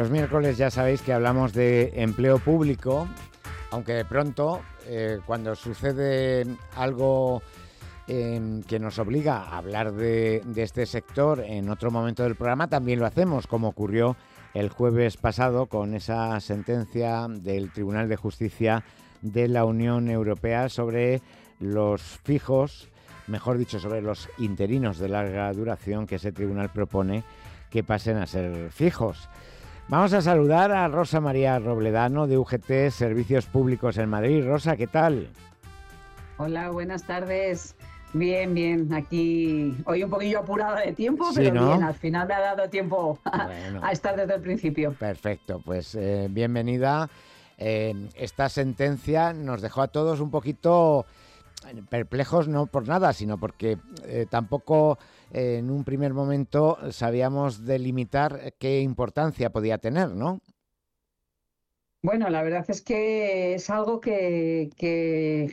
Los 0.00 0.10
miércoles 0.10 0.56
ya 0.56 0.70
sabéis 0.70 1.02
que 1.02 1.12
hablamos 1.12 1.52
de 1.52 1.92
empleo 1.94 2.38
público, 2.38 3.06
aunque 3.70 3.92
de 3.92 4.06
pronto, 4.06 4.62
eh, 4.86 5.18
cuando 5.26 5.54
sucede 5.54 6.46
algo 6.74 7.42
eh, 8.08 8.62
que 8.66 8.78
nos 8.78 8.98
obliga 8.98 9.42
a 9.42 9.58
hablar 9.58 9.92
de 9.92 10.42
este 10.56 10.86
sector 10.86 11.40
en 11.40 11.68
otro 11.68 11.90
momento 11.90 12.22
del 12.22 12.34
programa, 12.34 12.66
también 12.66 12.98
lo 12.98 13.04
hacemos, 13.04 13.46
como 13.46 13.68
ocurrió 13.68 14.16
el 14.54 14.70
jueves 14.70 15.18
pasado 15.18 15.66
con 15.66 15.92
esa 15.92 16.40
sentencia 16.40 17.26
del 17.28 17.70
Tribunal 17.70 18.08
de 18.08 18.16
Justicia 18.16 18.82
de 19.20 19.48
la 19.48 19.66
Unión 19.66 20.08
Europea 20.08 20.70
sobre 20.70 21.20
los 21.58 22.00
fijos, 22.00 22.88
mejor 23.26 23.58
dicho, 23.58 23.78
sobre 23.78 24.00
los 24.00 24.30
interinos 24.38 24.98
de 24.98 25.10
larga 25.10 25.52
duración 25.52 26.06
que 26.06 26.14
ese 26.14 26.32
tribunal 26.32 26.70
propone 26.72 27.22
que 27.68 27.84
pasen 27.84 28.16
a 28.16 28.26
ser 28.26 28.70
fijos. 28.70 29.28
Vamos 29.90 30.12
a 30.12 30.22
saludar 30.22 30.70
a 30.70 30.86
Rosa 30.86 31.20
María 31.20 31.58
Robledano 31.58 32.28
de 32.28 32.38
UGT 32.38 32.90
Servicios 32.90 33.46
Públicos 33.46 33.98
en 33.98 34.08
Madrid. 34.08 34.44
Rosa, 34.46 34.76
¿qué 34.76 34.86
tal? 34.86 35.28
Hola, 36.38 36.70
buenas 36.70 37.02
tardes. 37.04 37.74
Bien, 38.12 38.54
bien. 38.54 38.92
Aquí 38.94 39.76
hoy 39.86 40.04
un 40.04 40.10
poquillo 40.10 40.38
apurada 40.40 40.80
de 40.80 40.92
tiempo, 40.92 41.24
Sí, 41.32 41.38
pero 41.38 41.54
¿no? 41.54 41.68
bien, 41.68 41.82
al 41.82 41.94
final 41.94 42.28
me 42.28 42.34
ha 42.34 42.40
dado 42.40 42.68
tiempo 42.70 43.18
a, 43.24 43.46
Bueno. 43.46 43.80
a 43.82 43.90
estar 43.90 44.14
desde 44.16 44.34
el 44.36 44.40
principio. 44.40 44.92
Perfecto, 44.92 45.60
pues 45.64 45.96
eh, 45.96 46.28
bienvenida. 46.30 47.10
Eh, 47.58 48.08
esta 48.14 48.48
sentencia 48.48 49.32
nos 49.32 49.60
dejó 49.60 49.82
a 49.82 49.88
todos 49.88 50.20
un 50.20 50.30
poquito 50.30 51.04
eh, 51.68 51.82
perplejos, 51.88 52.46
no 52.46 52.66
por 52.66 52.86
nada, 52.86 53.12
sino 53.12 53.38
porque 53.38 53.76
eh, 54.04 54.26
tampoco 54.30 54.98
en 55.30 55.70
un 55.70 55.84
primer 55.84 56.14
momento 56.14 56.78
sabíamos 56.92 57.64
delimitar 57.64 58.54
qué 58.58 58.80
importancia 58.80 59.50
podía 59.50 59.78
tener, 59.78 60.10
¿no? 60.10 60.40
Bueno, 62.02 62.30
la 62.30 62.42
verdad 62.42 62.64
es 62.68 62.80
que 62.80 63.54
es 63.54 63.68
algo 63.68 64.00
que, 64.00 64.70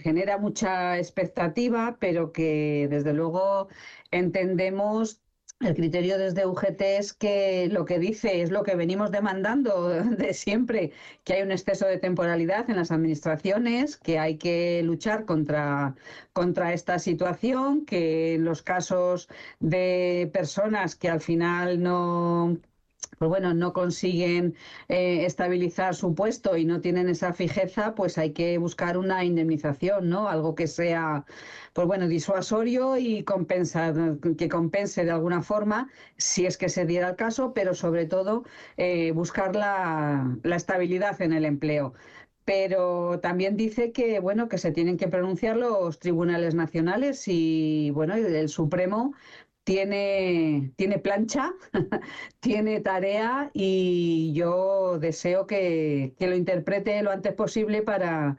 genera 0.01 0.37
mucha 0.37 0.97
expectativa, 0.97 1.97
pero 1.99 2.31
que 2.31 2.87
desde 2.89 3.11
luego 3.11 3.67
entendemos 4.11 5.21
el 5.59 5.73
criterio 5.75 6.17
desde 6.17 6.45
UGT 6.45 6.81
es 6.81 7.13
que 7.13 7.67
lo 7.71 7.85
que 7.85 7.97
dice 7.99 8.41
es 8.41 8.51
lo 8.51 8.63
que 8.63 8.75
venimos 8.75 9.11
demandando 9.11 9.89
de 9.89 10.33
siempre, 10.33 10.91
que 11.23 11.33
hay 11.33 11.41
un 11.41 11.51
exceso 11.51 11.87
de 11.87 11.97
temporalidad 11.97 12.69
en 12.69 12.75
las 12.75 12.91
administraciones, 12.91 13.97
que 13.97 14.19
hay 14.19 14.37
que 14.37 14.81
luchar 14.83 15.25
contra, 15.25 15.95
contra 16.33 16.73
esta 16.73 16.99
situación, 16.99 17.85
que 17.85 18.35
en 18.35 18.45
los 18.45 18.61
casos 18.61 19.29
de 19.59 20.29
personas 20.33 20.95
que 20.95 21.09
al 21.09 21.21
final 21.21 21.81
no 21.81 22.57
pues 23.17 23.29
bueno, 23.29 23.53
no 23.53 23.73
consiguen 23.73 24.55
eh, 24.89 25.25
estabilizar 25.25 25.95
su 25.95 26.13
puesto 26.15 26.57
y 26.57 26.65
no 26.65 26.81
tienen 26.81 27.09
esa 27.09 27.33
fijeza, 27.33 27.95
pues 27.95 28.17
hay 28.17 28.31
que 28.33 28.57
buscar 28.57 28.97
una 28.97 29.23
indemnización, 29.23 30.09
¿no? 30.09 30.29
Algo 30.29 30.55
que 30.55 30.67
sea, 30.67 31.25
pues 31.73 31.87
bueno, 31.87 32.07
disuasorio 32.07 32.97
y 32.97 33.23
compensa, 33.23 33.93
que 34.37 34.49
compense 34.49 35.05
de 35.05 35.11
alguna 35.11 35.41
forma, 35.41 35.89
si 36.17 36.45
es 36.45 36.57
que 36.57 36.69
se 36.69 36.85
diera 36.85 37.09
el 37.09 37.15
caso, 37.15 37.53
pero 37.53 37.73
sobre 37.73 38.05
todo 38.05 38.43
eh, 38.77 39.11
buscar 39.11 39.55
la, 39.55 40.37
la 40.43 40.55
estabilidad 40.55 41.21
en 41.21 41.33
el 41.33 41.45
empleo 41.45 41.93
pero 42.45 43.19
también 43.19 43.57
dice 43.57 43.91
que 43.91 44.21
bueno 44.21 44.47
que 44.47 44.57
se 44.57 44.71
tienen 44.71 44.95
que 44.95 45.09
pronunciar 45.09 45.57
los 45.57 45.99
tribunales 45.99 46.55
nacionales 46.55 47.27
y 47.27 47.91
bueno 47.91 48.13
el, 48.15 48.25
el 48.33 48.47
Supremo 48.47 49.13
tiene, 49.67 50.71
tiene 50.77 50.97
plancha, 50.97 51.51
tiene 52.39 52.79
tarea 52.79 53.51
y 53.53 54.31
yo 54.31 54.97
deseo 54.97 55.45
que, 55.45 56.15
que 56.17 56.27
lo 56.27 56.37
interprete 56.37 57.03
lo 57.03 57.11
antes 57.11 57.33
posible 57.33 57.81
para, 57.81 58.37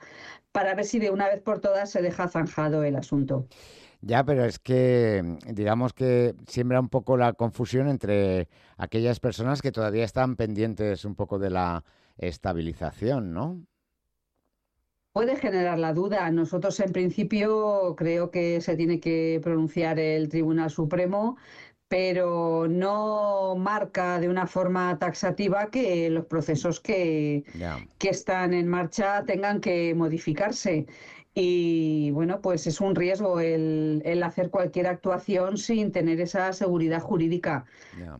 para 0.52 0.74
ver 0.74 0.86
si 0.86 0.98
de 0.98 1.10
una 1.10 1.28
vez 1.28 1.42
por 1.42 1.60
todas 1.60 1.90
se 1.90 2.00
deja 2.00 2.28
zanjado 2.28 2.82
el 2.82 2.96
asunto. 2.96 3.46
Ya, 4.00 4.24
pero 4.24 4.46
es 4.46 4.58
que 4.58 5.22
digamos 5.46 5.92
que 5.92 6.34
siembra 6.46 6.80
un 6.80 6.88
poco 6.88 7.18
la 7.18 7.34
confusión 7.34 7.90
entre 7.90 8.48
aquellas 8.78 9.20
personas 9.20 9.60
que 9.60 9.70
todavía 9.70 10.04
están 10.04 10.34
pendientes 10.34 11.04
un 11.04 11.14
poco 11.14 11.38
de 11.38 11.50
la 11.50 11.84
estabilización, 12.16 13.34
¿no? 13.34 13.66
Puede 15.18 15.34
generar 15.34 15.80
la 15.80 15.92
duda. 15.94 16.30
Nosotros, 16.30 16.78
en 16.78 16.92
principio, 16.92 17.96
creo 17.96 18.30
que 18.30 18.60
se 18.60 18.76
tiene 18.76 19.00
que 19.00 19.40
pronunciar 19.42 19.98
el 19.98 20.28
Tribunal 20.28 20.70
Supremo, 20.70 21.36
pero 21.88 22.68
no 22.68 23.56
marca 23.56 24.20
de 24.20 24.28
una 24.28 24.46
forma 24.46 24.96
taxativa 25.00 25.70
que 25.72 26.08
los 26.08 26.26
procesos 26.26 26.78
que, 26.78 27.42
que 27.98 28.10
están 28.10 28.54
en 28.54 28.68
marcha 28.68 29.24
tengan 29.24 29.60
que 29.60 29.92
modificarse. 29.96 30.86
Y 31.40 32.10
bueno, 32.10 32.40
pues 32.40 32.66
es 32.66 32.80
un 32.80 32.96
riesgo 32.96 33.38
el, 33.38 34.22
hacer 34.24 34.50
cualquier 34.50 34.88
actuación 34.88 35.56
sin 35.56 35.92
tener 35.92 36.20
esa 36.20 36.52
seguridad 36.52 37.00
jurídica, 37.00 37.64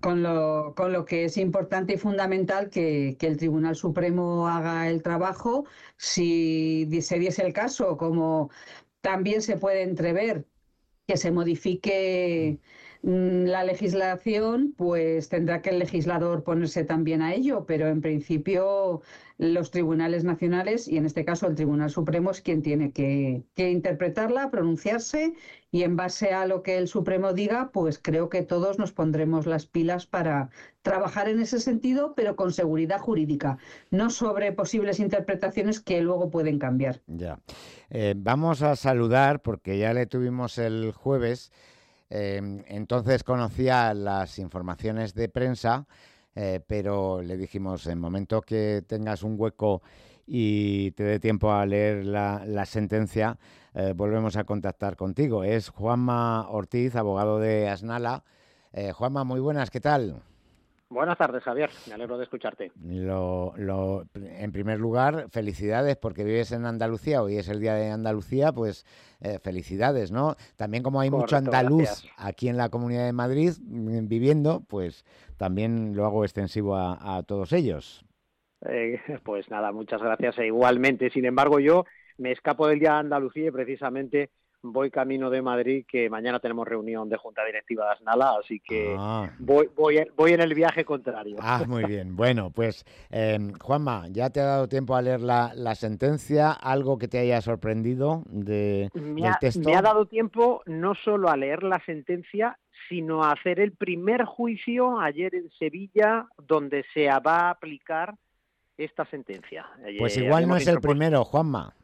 con, 0.00 0.22
lo, 0.22 0.72
con 0.76 0.92
lo 0.92 1.04
que 1.04 1.24
es 1.24 1.36
importante 1.36 1.94
y 1.94 1.96
fundamental 1.96 2.70
que, 2.70 3.16
que, 3.18 3.26
el 3.26 3.36
Tribunal 3.36 3.74
Supremo 3.74 4.46
haga 4.46 4.88
el 4.88 5.02
trabajo. 5.02 5.64
Si 5.96 6.88
se 7.02 7.18
diese 7.18 7.44
el 7.44 7.52
caso, 7.52 7.96
como 7.96 8.50
también 9.00 9.42
se 9.42 9.56
puede 9.56 9.82
entrever 9.82 10.46
que 11.08 11.16
se 11.16 11.32
modifique 11.32 12.60
Mm, 12.60 12.87
la 13.02 13.62
legislación, 13.64 14.74
pues 14.76 15.28
tendrá 15.28 15.62
que 15.62 15.70
el 15.70 15.78
legislador 15.78 16.42
ponerse 16.42 16.84
también 16.84 17.22
a 17.22 17.32
ello, 17.32 17.64
pero 17.64 17.86
en 17.86 18.00
principio 18.00 19.02
los 19.38 19.70
tribunales 19.70 20.24
nacionales 20.24 20.88
y 20.88 20.96
en 20.96 21.06
este 21.06 21.24
caso 21.24 21.46
el 21.46 21.54
Tribunal 21.54 21.90
Supremo 21.90 22.32
es 22.32 22.40
quien 22.40 22.60
tiene 22.60 22.90
que, 22.90 23.44
interpretarla, 23.56 24.50
pronunciarse 24.50 25.34
y 25.70 25.84
en 25.84 25.94
base 25.94 26.32
a 26.32 26.44
lo 26.46 26.64
que 26.64 26.76
el 26.76 26.88
Supremo 26.88 27.32
diga, 27.32 27.70
pues 27.72 28.00
creo 28.02 28.28
que 28.28 28.42
todos 28.42 28.80
nos 28.80 28.90
pondremos 28.90 29.46
las 29.46 29.66
pilas 29.66 30.06
para 30.06 30.50
trabajar 30.82 31.28
en 31.28 31.40
ese 31.40 31.60
sentido, 31.60 32.14
pero 32.16 32.34
con 32.34 32.52
seguridad 32.52 32.98
jurídica, 32.98 33.58
no 33.92 34.10
sobre 34.10 34.50
posibles 34.50 34.98
interpretaciones 34.98 35.78
que 35.78 36.00
luego 36.00 36.30
pueden 36.30 36.58
cambiar. 36.58 37.00
Ya. 37.06 37.38
Eh, 37.90 38.14
vamos 38.16 38.62
a 38.62 38.74
saludar, 38.74 39.40
porque 39.40 39.78
ya 39.78 39.94
le 39.94 40.06
tuvimos 40.06 40.58
el 40.58 40.90
jueves 40.90 41.52
Em, 42.10 42.62
entonces 42.68 43.22
conocía 43.22 43.92
las 43.94 44.38
informaciones 44.38 45.14
de 45.14 45.28
prensa, 45.28 45.86
eh, 46.34 46.60
pero 46.66 47.22
le 47.22 47.36
dijimos, 47.36 47.86
en 47.86 47.98
momento 47.98 48.40
que 48.40 48.82
tengas 48.86 49.22
un 49.22 49.34
hueco 49.38 49.82
y 50.26 50.92
te 50.92 51.04
dé 51.04 51.20
tiempo 51.20 51.52
a 51.52 51.66
leer 51.66 52.06
la, 52.06 52.66
sentencia, 52.66 53.38
eh, 53.74 53.92
volvemos 53.96 54.36
a 54.36 54.44
contactar 54.44 54.96
contigo. 54.96 55.44
Es 55.44 55.70
Juanma 55.70 56.48
Ortiz, 56.50 56.96
abogado 56.96 57.38
de 57.38 57.68
Asnala. 57.68 58.24
Eh, 58.72 58.92
Juanma, 58.92 59.24
muy 59.24 59.40
buenas, 59.40 59.70
¿qué 59.70 59.80
tal? 59.80 60.22
Buenas 60.90 61.18
tardes, 61.18 61.42
Javier. 61.42 61.68
Me 61.86 61.94
alegro 61.94 62.16
de 62.16 62.24
escucharte. 62.24 62.72
Lo, 62.82 63.54
en 64.14 64.52
primer 64.52 64.78
lugar, 64.78 65.26
felicidades 65.30 65.96
porque 65.96 66.24
vives 66.24 66.50
en 66.52 66.64
Andalucía. 66.64 67.22
Hoy 67.22 67.36
es 67.36 67.50
el 67.50 67.60
Día 67.60 67.74
de 67.74 67.90
Andalucía, 67.90 68.52
pues 68.52 68.86
eh, 69.20 69.38
felicidades, 69.38 70.12
¿no? 70.12 70.36
También 70.56 70.82
como 70.82 71.00
hay 71.00 71.10
mucho 71.10 71.36
andaluz 71.36 72.10
aquí 72.16 72.48
en 72.48 72.56
la 72.56 72.70
Comunidad 72.70 73.04
de 73.04 73.12
Madrid 73.12 73.52
mm, 73.60 74.08
viviendo, 74.08 74.62
pues 74.66 75.04
también 75.36 75.94
lo 75.94 76.06
hago 76.06 76.24
extensivo 76.24 76.74
a, 76.74 77.22
todos 77.26 77.52
ellos. 77.52 78.06
Eh, 78.66 78.98
pues 79.24 79.50
nada, 79.50 79.72
muchas 79.72 80.00
gracias. 80.00 80.38
E 80.38 80.46
igualmente, 80.46 81.10
sin 81.10 81.26
embargo, 81.26 81.60
yo 81.60 81.84
me 82.16 82.32
escapo 82.32 82.66
del 82.66 82.78
Día 82.78 82.92
de 82.92 83.00
Andalucía 83.00 83.48
y 83.48 83.50
precisamente 83.50 84.30
voy 84.62 84.90
camino 84.90 85.30
de 85.30 85.42
Madrid, 85.42 85.84
que 85.86 86.10
mañana 86.10 86.40
tenemos 86.40 86.66
reunión 86.66 87.08
de 87.08 87.16
Junta 87.16 87.44
Directiva 87.44 87.86
de 87.86 87.92
Asnala, 87.92 88.36
así 88.40 88.60
que 88.60 88.94
ah. 88.98 89.30
voy, 89.38 89.68
voy, 89.76 90.06
voy 90.16 90.32
en 90.32 90.40
el 90.40 90.54
viaje 90.54 90.84
contrario. 90.84 91.36
Ah, 91.40 91.64
muy 91.66 91.84
bien. 91.84 92.16
Bueno, 92.16 92.50
pues 92.50 92.84
em, 93.10 93.52
Juanma, 93.52 94.06
¿ya 94.10 94.30
te 94.30 94.40
ha 94.40 94.44
dado 94.44 94.68
tiempo 94.68 94.96
a 94.96 95.02
leer 95.02 95.20
la, 95.20 95.74
sentencia? 95.74 96.52
¿Algo 96.52 96.98
que 96.98 97.08
te 97.08 97.18
haya 97.18 97.40
sorprendido 97.40 98.22
de, 98.26 98.90
me 98.94 99.22
del 99.22 99.34
texto? 99.40 99.68
Me 99.68 99.76
ha 99.76 99.82
dado 99.82 100.06
tiempo 100.06 100.62
no 100.66 100.94
solo 100.94 101.28
a 101.28 101.36
leer 101.36 101.62
la 101.62 101.80
sentencia, 101.84 102.58
sino 102.88 103.22
a 103.22 103.32
hacer 103.32 103.60
el 103.60 103.72
primer 103.72 104.24
juicio 104.24 104.98
ayer 104.98 105.34
en 105.34 105.50
Sevilla, 105.58 106.26
donde 106.36 106.84
se 106.94 107.06
va 107.06 107.46
a 107.46 107.50
aplicar 107.50 108.14
esta 108.76 109.04
sentencia. 109.06 109.66
Pues 109.98 110.16
eh, 110.16 110.24
igual 110.24 110.46
no 110.46 110.56
es 110.56 110.66
el 110.66 110.80
primero, 110.80 111.24
Juanma. 111.24 111.74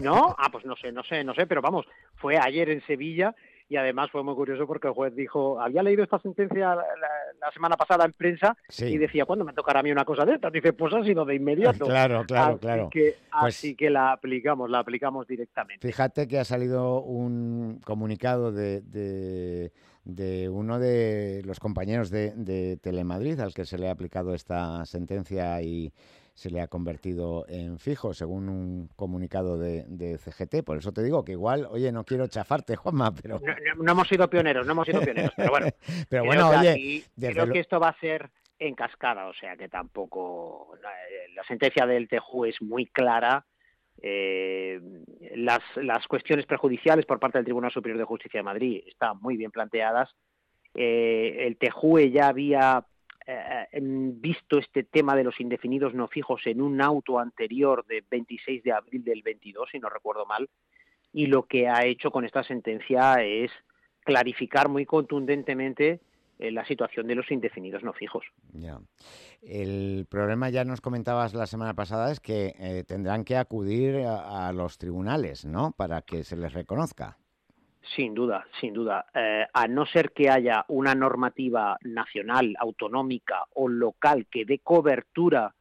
¿No? 0.00 0.34
Ah, 0.38 0.48
pues 0.50 0.64
no 0.64 0.76
sé, 0.76 0.92
no 0.92 1.02
sé, 1.02 1.24
no 1.24 1.34
sé, 1.34 1.46
pero 1.46 1.62
vamos, 1.62 1.86
fue 2.16 2.36
ayer 2.38 2.70
en 2.70 2.84
Sevilla 2.86 3.34
y 3.68 3.76
además 3.76 4.10
fue 4.10 4.22
muy 4.22 4.34
curioso 4.34 4.66
porque 4.66 4.88
el 4.88 4.94
juez 4.94 5.14
dijo, 5.14 5.60
había 5.60 5.82
leído 5.82 6.04
esta 6.04 6.18
sentencia 6.20 6.74
la, 6.74 7.50
semana 7.52 7.76
pasada 7.76 8.04
en 8.04 8.12
prensa 8.12 8.56
y 8.78 8.98
decía, 8.98 9.24
¿cuándo 9.24 9.44
me 9.44 9.52
tocará 9.52 9.80
a 9.80 9.82
mí 9.82 9.90
una 9.90 10.04
cosa 10.04 10.24
de 10.24 10.34
estas? 10.34 10.52
Dice, 10.52 10.72
pues 10.72 10.92
ha 10.94 11.02
sido 11.02 11.24
de 11.24 11.36
inmediato. 11.36 11.86
Claro, 11.86 12.24
claro, 12.26 12.52
así 12.52 12.60
claro. 12.60 12.90
Que, 12.90 13.14
pues 13.30 13.56
así 13.56 13.74
que 13.74 13.90
la 13.90 14.12
aplicamos, 14.12 14.70
la 14.70 14.80
aplicamos 14.80 15.26
directamente. 15.26 15.86
Fíjate 15.86 16.28
que 16.28 16.38
ha 16.38 16.44
salido 16.44 17.00
un 17.00 17.80
comunicado 17.84 18.52
de, 18.52 18.82
de, 18.82 19.72
de 20.04 20.48
uno 20.48 20.78
de 20.78 21.42
los 21.44 21.58
compañeros 21.60 22.10
de, 22.10 22.32
de 22.36 22.76
Telemadrid 22.76 23.40
al 23.40 23.54
que 23.54 23.64
se 23.64 23.78
le 23.78 23.88
ha 23.88 23.92
aplicado 23.92 24.34
esta 24.34 24.84
sentencia 24.86 25.60
y 25.62 25.92
se 26.36 26.50
le 26.50 26.60
ha 26.60 26.68
convertido 26.68 27.46
en 27.48 27.78
fijo, 27.78 28.12
según 28.12 28.50
un 28.50 28.88
comunicado 28.94 29.58
de, 29.58 30.18
CGT. 30.18 30.62
Por 30.62 30.76
eso 30.76 30.92
te 30.92 31.02
digo 31.02 31.24
que 31.24 31.32
igual, 31.32 31.66
oye, 31.70 31.90
no 31.90 32.04
quiero 32.04 32.26
chafarte, 32.28 32.76
Juanma, 32.76 33.14
pero... 33.14 33.40
No, 33.78 33.92
hemos 33.92 34.06
sido 34.06 34.28
pioneros, 34.28 34.66
no 34.66 34.72
hemos 34.72 34.86
sido 34.86 35.00
pioneros, 35.00 35.32
pero 35.34 35.50
bueno. 35.50 35.66
pero 36.10 36.24
bueno, 36.24 36.50
oye... 36.50 37.04
creo 37.18 37.50
que 37.50 37.60
esto 37.60 37.80
va 37.80 37.88
a 37.88 38.00
ser 38.00 38.30
en 38.58 38.74
cascada, 38.74 39.28
o 39.28 39.32
sea 39.32 39.56
que 39.56 39.70
tampoco... 39.70 40.76
La 41.34 41.42
sentencia 41.44 41.86
del 41.86 42.06
TEJU 42.06 42.44
es 42.44 42.60
muy 42.60 42.84
clara. 42.84 43.46
Eh, 44.02 44.78
las, 45.36 45.62
las 45.76 46.06
cuestiones 46.06 46.44
prejudiciales 46.44 47.06
por 47.06 47.18
parte 47.18 47.38
del 47.38 47.46
Tribunal 47.46 47.72
Superior 47.72 47.98
de 47.98 48.04
Justicia 48.04 48.40
de 48.40 48.44
Madrid 48.44 48.82
están 48.86 49.18
muy 49.22 49.38
bien 49.38 49.50
planteadas. 49.50 50.14
Eh, 50.74 51.46
el 51.46 51.56
TEJUE 51.56 52.10
ya 52.10 52.28
había 52.28 52.84
eh, 53.26 53.66
visto 53.80 54.58
este 54.58 54.84
tema 54.84 55.16
de 55.16 55.24
los 55.24 55.40
indefinidos 55.40 55.94
no 55.94 56.06
fijos 56.08 56.46
en 56.46 56.60
un 56.60 56.80
auto 56.80 57.18
anterior 57.18 57.84
de 57.86 58.04
26 58.08 58.62
de 58.62 58.72
abril 58.72 59.02
del 59.02 59.22
22, 59.22 59.68
si 59.70 59.78
no 59.78 59.88
recuerdo 59.88 60.26
mal, 60.26 60.48
y 61.12 61.26
lo 61.26 61.44
que 61.44 61.68
ha 61.68 61.84
hecho 61.84 62.10
con 62.10 62.24
esta 62.24 62.44
sentencia 62.44 63.14
es 63.24 63.50
clarificar 64.04 64.68
muy 64.68 64.86
contundentemente 64.86 66.00
eh, 66.38 66.50
la 66.50 66.64
situación 66.66 67.06
de 67.06 67.14
los 67.14 67.30
indefinidos 67.30 67.82
no 67.82 67.92
fijos. 67.94 68.24
Ya. 68.52 68.78
El 69.42 70.06
problema, 70.08 70.50
ya 70.50 70.64
nos 70.64 70.80
comentabas 70.80 71.34
la 71.34 71.46
semana 71.46 71.74
pasada, 71.74 72.12
es 72.12 72.20
que 72.20 72.54
eh, 72.58 72.84
tendrán 72.86 73.24
que 73.24 73.36
acudir 73.36 74.04
a, 74.04 74.46
a, 74.46 74.52
los 74.52 74.76
tribunales, 74.76 75.46
¿no? 75.46 75.72
Para 75.72 76.02
que 76.02 76.24
se 76.24 76.36
les 76.36 76.52
reconozca. 76.52 77.16
Sin 77.94 78.14
duda, 78.14 78.46
sin 78.60 78.74
duda. 78.74 79.06
Eh, 79.14 79.46
a 79.52 79.68
no 79.68 79.86
ser 79.86 80.12
que 80.12 80.28
haya 80.28 80.64
una 80.68 80.94
normativa 80.94 81.78
nacional, 81.82 82.54
autonómica 82.58 83.44
o 83.54 83.68
local 83.68 84.26
que 84.30 84.44
dé 84.44 84.58
cobertura 84.58 85.54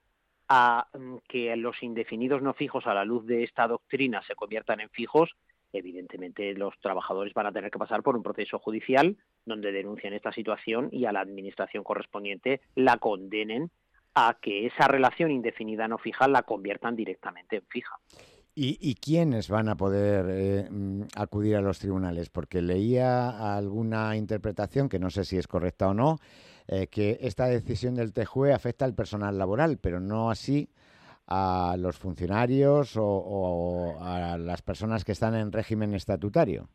a 0.47 0.87
mm, 0.93 1.17
que 1.27 1.55
los 1.55 1.81
indefinidos 1.83 2.41
no 2.41 2.53
fijos 2.53 2.87
a 2.87 2.93
la 2.93 3.05
luz 3.05 3.25
de 3.25 3.43
esta 3.43 3.67
doctrina 3.67 4.21
se 4.23 4.35
conviertan 4.35 4.79
en 4.79 4.89
fijos, 4.89 5.35
evidentemente 5.71 6.53
los 6.53 6.77
trabajadores 6.79 7.33
van 7.33 7.47
a 7.47 7.51
tener 7.51 7.69
que 7.69 7.79
pasar 7.79 8.01
por 8.01 8.15
un 8.15 8.23
proceso 8.23 8.59
judicial 8.59 9.17
donde 9.45 9.71
denuncien 9.71 10.13
esta 10.13 10.31
situación 10.31 10.89
y 10.91 11.05
a 11.05 11.11
la 11.11 11.19
administración 11.19 11.83
correspondiente 11.83 12.61
la 12.75 12.97
condenen 12.97 13.71
a 14.15 14.37
que 14.41 14.65
esa 14.65 14.87
relación 14.87 15.31
indefinida 15.31 15.87
no 15.87 15.97
fija 15.97 16.27
la 16.27 16.43
conviertan 16.43 16.95
directamente 16.95 17.57
en 17.57 17.65
fija. 17.67 17.97
¿Y, 18.57 18.95
quiénes 18.95 19.49
van 19.49 19.67
a 19.67 19.75
poder 19.75 20.25
eh, 20.29 20.69
mm, 20.71 21.01
acudir 21.17 21.57
a 21.57 21.61
los 21.61 21.77
tribunales? 21.77 22.29
Porque 22.29 22.61
leía 22.61 23.57
alguna 23.57 24.15
interpretación, 24.15 24.87
que 24.87 24.97
no 24.97 25.09
sé 25.09 25.25
si 25.25 25.37
es 25.37 25.45
correcta 25.45 25.89
o 25.89 25.93
no, 25.93 26.19
eh, 26.69 26.87
que 26.87 27.17
esta 27.19 27.47
decisión 27.47 27.95
del 27.95 28.13
TJUE 28.13 28.53
afecta 28.53 28.85
al 28.85 28.95
personal 28.95 29.37
laboral, 29.37 29.77
pero 29.77 29.99
no 29.99 30.29
así 30.29 30.69
a 31.27 31.75
los 31.77 31.97
funcionarios 31.97 32.95
o, 32.97 33.97
a 33.99 34.37
las 34.37 34.61
personas 34.61 35.03
que 35.03 35.11
están 35.11 35.35
en 35.35 35.51
régimen 35.51 35.93
estatutario. 35.93 36.69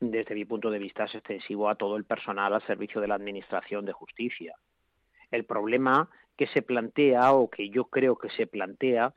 Desde 0.00 0.34
mi 0.34 0.44
punto 0.44 0.68
de 0.68 0.80
vista 0.80 1.04
es 1.04 1.14
extensivo 1.14 1.68
a 1.68 1.76
todo 1.76 1.96
el 1.96 2.04
personal 2.04 2.52
al 2.54 2.66
servicio 2.66 3.00
de 3.00 3.06
la 3.06 3.14
Administración 3.14 3.84
de 3.84 3.92
Justicia. 3.92 4.56
El 5.30 5.44
problema 5.44 6.10
que 6.36 6.48
se 6.48 6.62
plantea 6.62 7.32
o 7.34 7.48
que 7.48 7.70
yo 7.70 7.84
creo 7.84 8.16
que 8.16 8.30
se 8.30 8.48
plantea 8.48 9.12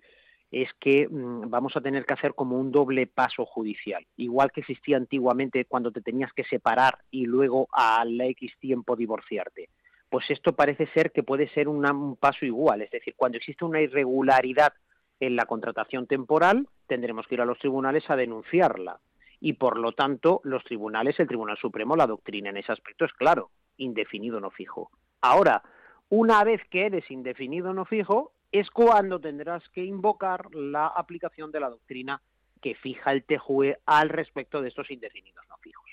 es 0.52 0.70
que 0.80 1.08
mm, 1.08 1.50
vamos 1.50 1.76
a 1.76 1.82
tener 1.82 2.06
que 2.06 2.14
hacer 2.14 2.34
como 2.34 2.60
un 2.60 2.72
doble 2.72 3.08
paso 3.08 3.46
judicial, 3.46 4.06
igual 4.16 4.52
que 4.52 4.62
existía 4.62 4.98
antiguamente 4.98 5.66
cuando 5.66 5.92
te 5.92 6.02
tenías 6.02 6.32
que 6.34 6.44
separar 6.46 7.00
y 7.12 7.26
luego 7.26 7.68
al 7.72 8.20
X 8.20 8.54
tiempo 8.60 8.96
divorciarte. 8.96 9.70
Pues 10.10 10.30
esto 10.30 10.54
parece 10.54 10.88
ser 10.88 11.12
que 11.12 11.24
puede 11.24 11.50
ser 11.50 11.68
un 11.68 12.16
paso 12.16 12.46
igual, 12.46 12.82
es 12.82 12.92
decir, 12.92 13.14
cuando 13.18 13.38
existe 13.38 13.66
una 13.66 13.82
irregularidad 13.82 14.74
en 15.20 15.36
la 15.36 15.46
contratación 15.46 16.08
temporal, 16.08 16.68
tendremos 16.88 17.28
que 17.28 17.36
ir 17.36 17.42
a 17.42 17.46
los 17.46 17.60
tribunales 17.60 18.10
a 18.10 18.16
denunciarla. 18.16 19.00
Y 19.40 19.54
por 19.54 19.78
lo 19.78 19.92
tanto, 19.92 20.42
los 20.44 20.64
tribunales, 20.64 21.20
el 21.20 21.28
Tribunal 21.28 21.58
Supremo, 21.58 21.96
la 21.96 22.08
doctrina 22.08 22.50
en 22.50 22.58
ese 22.58 22.72
aspecto 22.72 23.06
es 23.06 23.14
claro, 23.14 23.52
indefinido 23.78 24.40
no 24.40 24.50
fijo. 24.50 24.90
Ahora, 25.22 25.62
una 26.10 26.44
vez 26.44 26.62
que 26.72 26.86
eres 26.86 27.10
indefinido 27.12 27.74
no 27.74 27.86
fijo, 27.86 28.32
es 28.52 28.70
cuando 28.72 29.20
tendrás 29.20 29.68
que 29.70 29.84
invocar 29.84 30.54
la 30.56 30.88
aplicación 30.88 31.52
de 31.52 31.60
la 31.60 31.70
doctrina 31.70 32.22
que 32.62 32.76
fija 32.76 33.12
el 33.12 33.24
TJUE 33.24 33.80
al 33.86 34.10
respecto 34.10 34.62
de 34.62 34.70
estos 34.70 34.90
indefinidos 34.90 35.46
no 35.50 35.58
fijos. 35.58 35.90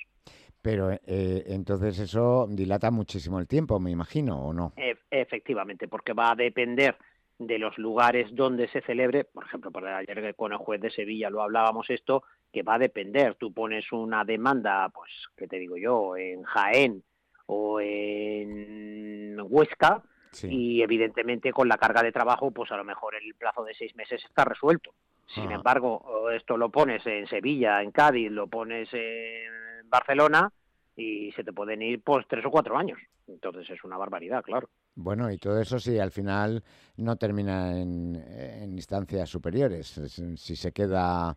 Pero 0.63 0.91
eh, 0.93 1.45
entonces 1.49 1.99
eso 1.99 2.47
dilata 2.49 2.91
muchísimo 2.91 3.39
el 3.39 3.47
tiempo, 3.47 3.79
me 3.79 3.91
imagino, 3.91 4.41
¿o 4.47 4.53
no? 4.53 4.73
E- 4.77 4.97
efectivamente, 5.11 5.89
porque 5.89 6.15
va 6.15 6.31
a 6.31 6.37
depender 6.37 6.97
de 7.39 7.59
los 7.59 7.77
lugares 7.77 8.35
donde 8.35 8.69
se 8.69 8.81
celebre, 8.83 9.25
por 9.25 9.45
ejemplo, 9.45 9.71
por 9.71 9.87
ayer 9.87 10.35
con 10.37 10.53
el 10.53 10.59
juez 10.59 10.81
de 10.81 10.91
Sevilla 10.91 11.29
lo 11.29 11.43
hablábamos 11.43 11.91
esto, 11.91 12.23
que 12.53 12.63
va 12.63 12.77
a 12.77 12.79
depender. 12.79 13.35
Tú 13.35 13.53
pones 13.53 13.93
una 13.93 14.25
demanda, 14.25 14.89
pues, 14.89 15.11
¿qué 15.37 15.47
te 15.47 15.59
digo 15.59 15.77
yo?, 15.77 16.17
en 16.17 16.45
Jaén 16.45 17.03
o 17.47 17.81
en 17.81 19.37
Huesca, 19.41 20.03
y 20.43 20.83
evidentemente 20.83 21.53
con 21.53 21.69
la 21.69 21.79
carga 21.79 22.03
de 22.03 22.13
trabajo, 22.13 22.51
pues 22.51 22.71
a 22.73 22.77
lo 22.77 22.85
mejor 22.85 23.15
el 23.15 23.35
plazo 23.35 23.65
de 23.65 23.75
seis 23.75 23.95
meses 23.95 24.25
está 24.25 24.45
resuelto. 24.45 24.93
Sin 25.27 25.51
Ah. 25.51 25.55
embargo, 25.55 26.31
esto 26.31 26.57
lo 26.57 26.71
pones 26.71 27.07
en 27.07 27.27
Sevilla, 27.27 27.83
en 27.83 27.91
Cádiz, 27.93 28.31
lo 28.31 28.47
pones 28.47 28.89
en 28.93 29.89
Barcelona 29.89 30.51
y 30.97 31.33
se 31.33 31.43
te 31.45 31.53
pueden 31.53 31.83
ir 31.83 32.03
pues 32.03 32.27
tres 32.29 32.45
o 32.45 32.51
cuatro 32.51 32.77
años. 32.77 32.99
Entonces 33.27 33.69
es 33.71 33.83
una 33.85 33.97
barbaridad, 33.97 34.43
claro. 34.43 34.69
Bueno, 34.97 35.31
y 35.31 35.39
todo 35.39 35.61
eso 35.61 35.79
si 35.81 35.99
al 35.99 36.11
final 36.13 36.63
no 36.99 37.17
termina 37.17 37.81
en, 37.81 38.15
en 38.17 38.73
instancias 38.75 39.29
superiores, 39.31 39.97
es- 39.99 40.23
si 40.37 40.55
se 40.57 40.73
queda 40.73 41.37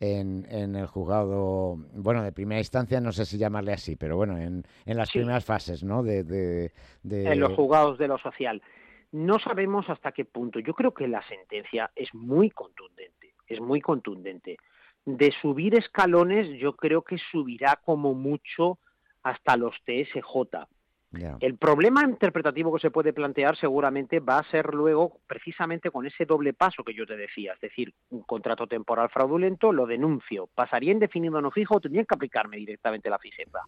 en, 0.00 0.46
en 0.50 0.76
el 0.76 0.86
juzgado, 0.86 1.76
bueno, 1.92 2.22
de 2.22 2.32
primera 2.32 2.60
instancia, 2.60 3.00
no 3.00 3.12
sé 3.12 3.24
si 3.26 3.36
llamarle 3.38 3.72
así, 3.72 3.96
pero 3.96 4.16
bueno, 4.16 4.38
en, 4.38 4.64
en 4.86 4.96
las 4.96 5.08
Sí. 5.08 5.18
primeras 5.18 5.44
fases, 5.44 5.82
¿no? 5.82 6.02
De, 6.02 6.22
de, 6.24 6.72
de- 7.02 7.32
en 7.32 7.40
los 7.40 7.52
juzgados 7.54 7.98
de 7.98 8.08
lo 8.08 8.18
social. 8.18 8.62
No 9.10 9.38
sabemos 9.38 9.88
hasta 9.88 10.12
qué 10.12 10.24
punto. 10.24 10.60
Yo 10.60 10.74
creo 10.74 10.92
que 10.92 11.08
la 11.08 11.22
sentencia 11.26 11.90
es 11.96 12.14
muy 12.14 12.50
contundente, 12.50 13.34
es 13.46 13.60
muy 13.60 13.80
contundente. 13.80 14.58
De 15.06 15.32
subir 15.40 15.74
escalones, 15.74 16.48
yo 16.60 16.76
creo 16.76 17.02
que 17.02 17.16
subirá 17.32 17.76
como 17.84 18.12
mucho 18.14 18.78
hasta 19.22 19.56
los 19.56 19.74
TSJ. 19.84 20.66
El 21.40 21.56
problema 21.56 22.04
interpretativo 22.04 22.74
que 22.74 22.80
se 22.80 22.90
puede 22.90 23.14
plantear 23.14 23.56
seguramente 23.56 24.20
va 24.20 24.38
a 24.38 24.50
ser 24.50 24.74
luego 24.74 25.20
precisamente 25.26 25.90
con 25.90 26.06
ese 26.06 26.26
doble 26.26 26.52
paso 26.52 26.84
que 26.84 26.92
yo 26.92 27.06
te 27.06 27.16
decía, 27.16 27.54
es 27.54 27.60
decir, 27.60 27.94
un 28.10 28.22
contrato 28.22 28.66
temporal 28.66 29.08
fraudulento, 29.08 29.72
lo 29.72 29.86
denuncio, 29.86 30.48
pasaría 30.54 30.92
indefinido 30.92 31.40
no 31.40 31.50
fijo 31.50 31.76
o 31.76 31.80
tendrían 31.80 32.04
que 32.04 32.14
aplicarme 32.14 32.58
directamente 32.58 33.08
la 33.08 33.18
fijeza. 33.18 33.60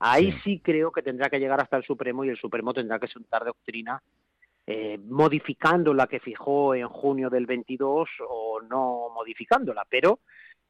Ahí 0.00 0.32
sí. 0.44 0.60
creo 0.60 0.90
que 0.90 1.02
tendrá 1.02 1.30
que 1.30 1.38
llegar 1.38 1.60
hasta 1.60 1.76
el 1.76 1.84
Supremo 1.84 2.24
y 2.24 2.30
el 2.30 2.36
Supremo 2.36 2.74
tendrá 2.74 2.98
que 2.98 3.08
sentar 3.08 3.44
doctrina 3.44 4.02
eh, 4.66 4.98
modificando 4.98 5.94
la 5.94 6.06
que 6.08 6.20
fijó 6.20 6.74
en 6.74 6.88
junio 6.88 7.30
del 7.30 7.46
22 7.46 8.08
o 8.28 8.60
no 8.60 9.08
modificándola, 9.14 9.86
pero 9.88 10.18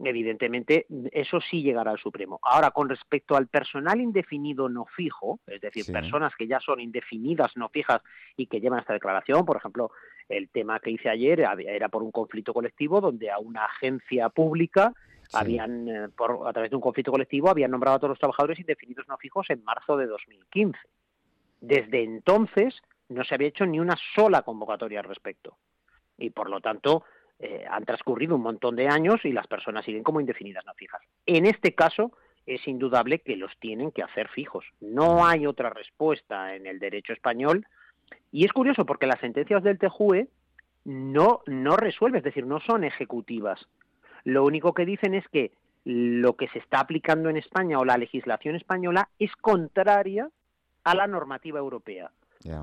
evidentemente 0.01 0.87
eso 1.13 1.41
sí 1.41 1.63
llegará 1.63 1.91
al 1.91 1.99
Supremo. 1.99 2.39
Ahora, 2.43 2.71
con 2.71 2.89
respecto 2.89 3.37
al 3.37 3.49
personal 3.49 4.01
indefinido 4.01 4.69
no 4.69 4.85
fijo, 4.87 5.41
es 5.47 5.61
decir, 5.61 5.85
Sí. 5.85 5.93
personas 5.93 6.35
que 6.37 6.47
ya 6.47 6.61
son 6.61 6.81
indefinidas 6.81 7.57
no 7.57 7.69
fijas 7.69 8.01
y 8.37 8.47
que 8.47 8.61
llevan 8.61 8.81
esta 8.81 8.93
declaración, 8.93 9.45
por 9.45 9.57
ejemplo, 9.57 9.91
el 10.29 10.49
tema 10.51 10.79
que 10.81 10.91
hice 10.91 11.09
ayer 11.09 11.41
era 11.41 11.89
por 11.89 12.03
un 12.03 12.13
conflicto 12.13 12.53
colectivo 12.53 13.01
donde 13.01 13.31
a 13.31 13.39
una 13.39 13.65
agencia 13.65 14.29
pública 14.29 14.93
habían, 15.33 15.89
eh, 15.89 16.09
por, 16.17 16.49
a 16.49 16.53
través 16.53 16.71
de 16.71 16.77
un 16.77 16.83
conflicto 16.83 17.11
colectivo, 17.13 17.51
habían 17.51 17.71
nombrado 17.71 17.97
a 17.97 17.99
todos 17.99 18.11
los 18.11 18.19
trabajadores 18.19 18.59
indefinidos 18.59 19.07
no 19.09 19.17
fijos 19.19 19.51
en 19.51 19.63
marzo 19.65 19.97
de 19.97 20.07
2015. 20.07 20.79
Desde 21.61 22.03
entonces 22.05 22.81
no 23.09 23.25
se 23.25 23.35
había 23.35 23.49
hecho 23.49 23.67
ni 23.67 23.81
una 23.81 23.97
sola 24.15 24.43
convocatoria 24.43 25.01
al 25.01 25.07
respecto. 25.07 25.57
Y 26.17 26.31
por 26.31 26.51
lo 26.51 26.61
tanto, 26.61 27.05
eh, 27.39 27.65
han 27.71 27.85
transcurrido 27.85 28.37
un 28.37 28.43
montón 28.43 28.77
de 28.77 28.89
años 28.89 29.25
y 29.25 29.33
las 29.33 29.47
personas 29.47 29.85
siguen 29.85 30.03
como 30.03 30.21
indefinidas 30.21 30.65
no 30.67 30.75
fijas. 30.75 31.01
En 31.27 31.47
este 31.47 31.75
caso, 31.75 32.13
es 32.47 32.67
indudable 32.67 33.21
que 33.21 33.37
los 33.37 33.57
tienen 33.59 33.93
que 33.93 34.03
hacer 34.03 34.29
fijos. 34.29 34.65
No 34.81 35.27
hay 35.27 35.47
otra 35.47 35.71
respuesta 35.71 36.55
en 36.57 36.67
el 36.67 36.79
derecho 36.79 37.13
español. 37.13 37.67
Y 38.33 38.45
es 38.45 38.53
curioso 38.53 38.87
porque 38.87 39.07
las 39.07 39.21
sentencias 39.21 39.63
del 39.63 39.79
TJUE 39.79 40.29
no, 40.85 41.43
no 41.47 41.77
resuelven, 41.77 42.19
es 42.19 42.25
decir, 42.25 42.47
no 42.47 42.61
son 42.61 42.85
ejecutivas. 42.85 43.69
Lo 44.25 44.45
único 44.45 44.73
que 44.73 44.87
dicen 44.87 45.15
es 45.15 45.27
que 45.29 45.53
lo 45.85 46.37
que 46.37 46.49
se 46.49 46.59
está 46.59 46.81
aplicando 46.81 47.29
en 47.29 47.37
España 47.37 47.79
o 47.79 47.85
la 47.85 47.99
legislación 47.99 48.57
española 48.57 49.09
es 49.19 49.35
contraria 49.37 50.29
a 50.85 50.95
la 50.95 51.07
normativa 51.07 51.59
europea 51.59 52.11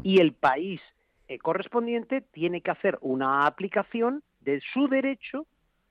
y 0.04 0.20
el 0.20 0.34
país 0.34 0.82
eh, 1.28 1.40
correspondiente 1.40 2.22
tiene 2.22 2.62
que 2.62 2.72
hacer 2.72 2.98
una 3.02 3.46
aplicación 3.46 4.24
de 4.46 4.62
su 4.74 4.88
derecho 4.88 5.48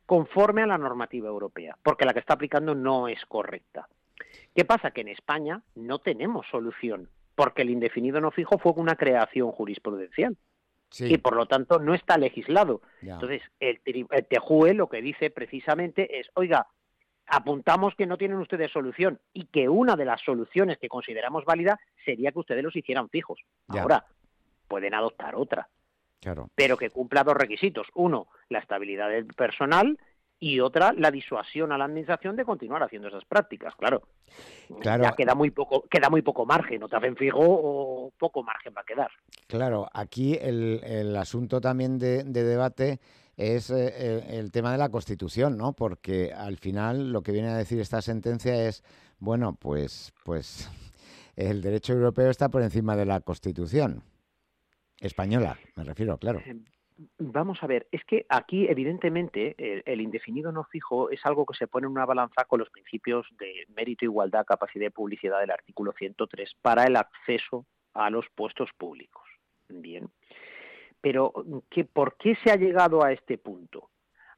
conforme 0.07 0.63
a 0.63 0.67
la 0.67 0.79
normativa 0.79 1.29
europea, 1.29 1.77
porque 1.83 2.05
la 2.05 2.13
que 2.13 2.21
está 2.21 2.35
aplicando 2.35 2.75
no 2.75 3.09
es 3.09 3.25
correcta. 3.27 3.89
¿Qué 4.55 4.65
pasa? 4.65 4.93
Que 4.93 5.01
en 5.01 5.09
España 5.09 5.63
no 5.75 5.99
tenemos 5.99 6.47
solución, 6.51 7.09
porque 7.35 7.63
el 7.63 7.71
indefinido 7.71 8.21
no 8.21 8.31
fijo 8.31 8.59
fue 8.59 8.73
una 8.77 8.97
creación 8.97 9.51
jurisprudencial 9.51 10.37
y 11.01 11.19
por 11.19 11.35
lo 11.35 11.47
tanto 11.47 11.81
no 11.81 11.95
está 11.95 12.17
legislado. 12.17 12.83
Ya. 13.03 13.15
Entonces, 13.15 13.43
el, 13.59 13.81
el 13.85 14.27
TJUE 14.27 14.75
lo 14.75 14.89
que 14.89 15.03
dice 15.03 15.31
precisamente 15.31 16.21
es, 16.21 16.31
oiga, 16.35 16.69
apuntamos 17.27 17.95
que 17.97 18.07
no 18.07 18.17
tienen 18.17 18.39
ustedes 18.39 18.71
solución 18.71 19.19
y 19.33 19.47
que 19.47 19.69
una 19.69 19.97
de 19.97 20.05
las 20.05 20.21
soluciones 20.21 20.79
que 20.79 20.89
consideramos 20.89 21.45
válida 21.45 21.81
sería 22.05 22.31
que 22.31 22.39
ustedes 22.39 22.63
los 22.63 22.77
hicieran 22.77 23.09
fijos. 23.09 23.41
Ya. 23.69 23.83
Ahora, 23.83 24.07
pueden 24.69 24.95
adoptar 24.95 25.35
otra, 25.35 25.69
Claro. 26.25 26.49
pero 26.55 26.77
que 26.77 26.91
cumpla 26.91 27.23
dos 27.23 27.35
requisitos. 27.37 27.87
Uno, 27.95 28.27
la 28.49 28.59
estabilidad 28.59 29.11
del 29.11 29.27
personal 29.27 29.99
y 30.41 30.61
otra, 30.61 30.93
la 30.97 31.11
disuasión 31.11 31.71
a 31.73 31.79
la 31.79 31.85
administración 31.85 32.35
de 32.37 32.45
continuar 32.45 32.83
haciendo 32.83 33.09
esas 33.09 33.25
prácticas. 33.25 33.75
Claro, 33.77 34.03
Claro. 34.81 35.05
ya 35.05 35.13
queda 35.13 35.35
muy 35.35 35.51
poco, 35.51 35.83
queda 35.89 36.11
muy 36.11 36.23
poco 36.23 36.45
margen, 36.45 36.83
o 36.83 36.89
te 36.89 36.97
hacen 36.97 37.17
fijo 37.17 37.39
o 37.41 38.11
poco 38.19 38.43
margen 38.43 38.75
va 38.77 38.81
a 38.81 38.85
quedar. 38.85 39.11
Claro, 39.47 39.89
aquí 39.93 40.35
el, 40.41 40.81
el 40.85 41.17
asunto 41.17 41.61
también 41.61 41.99
de, 41.99 42.25
de 42.25 42.43
debate 42.43 42.99
es 43.37 43.71
eh, 43.71 44.23
el, 44.29 44.35
el 44.35 44.53
tema 44.53 44.73
de 44.73 44.79
la 44.79 44.89
Constitución, 44.91 45.57
¿no? 45.57 45.73
Porque 45.73 46.33
al 46.33 46.57
final 46.59 47.13
lo 47.13 47.23
que 47.23 47.33
viene 47.33 47.49
a 47.49 47.57
decir 47.57 47.81
esta 47.81 48.03
sentencia 48.03 48.67
es, 48.67 48.83
bueno, 49.19 49.55
pues, 49.59 50.13
pues 50.25 50.69
el 51.37 51.63
derecho 51.63 51.93
europeo 51.95 52.29
está 52.31 52.49
por 52.49 52.63
encima 52.63 52.97
de 52.97 53.07
la 53.07 53.21
Constitución 53.21 54.03
española, 55.01 55.59
me 55.77 55.85
refiero, 55.85 56.19
claro. 56.19 56.43
Vamos 57.19 57.61
a 57.63 57.67
ver, 57.67 57.89
es 57.91 58.05
que 58.05 58.25
aquí 58.29 58.69
evidentemente 58.69 59.57
el, 59.59 59.83
el 59.85 60.01
indefinido 60.01 60.53
no 60.53 60.65
fijo 60.65 61.11
es 61.11 61.25
algo 61.27 61.45
que 61.45 61.57
se 61.57 61.67
pone 61.67 61.87
en 61.87 61.93
una 61.93 62.07
balanza 62.07 62.45
con 62.45 62.61
los 62.61 62.71
principios 62.71 63.27
de 63.39 63.67
mérito, 63.75 64.05
igualdad, 64.05 64.47
capacidad 64.47 64.87
y 64.87 64.91
publicidad 64.91 65.41
del 65.41 65.51
artículo 65.51 65.93
103 65.93 66.55
para 66.63 66.85
el 66.85 66.95
acceso 66.95 67.67
a 67.95 68.11
los 68.11 68.27
puestos 68.35 68.71
públicos. 68.77 69.23
Bien. 69.69 70.09
Pero 71.01 71.33
¿qué, 71.69 71.85
¿por 71.85 72.17
qué 72.17 72.37
se 72.43 72.51
ha 72.51 72.57
llegado 72.57 73.05
a 73.05 73.13
este 73.13 73.39
punto? 73.39 73.91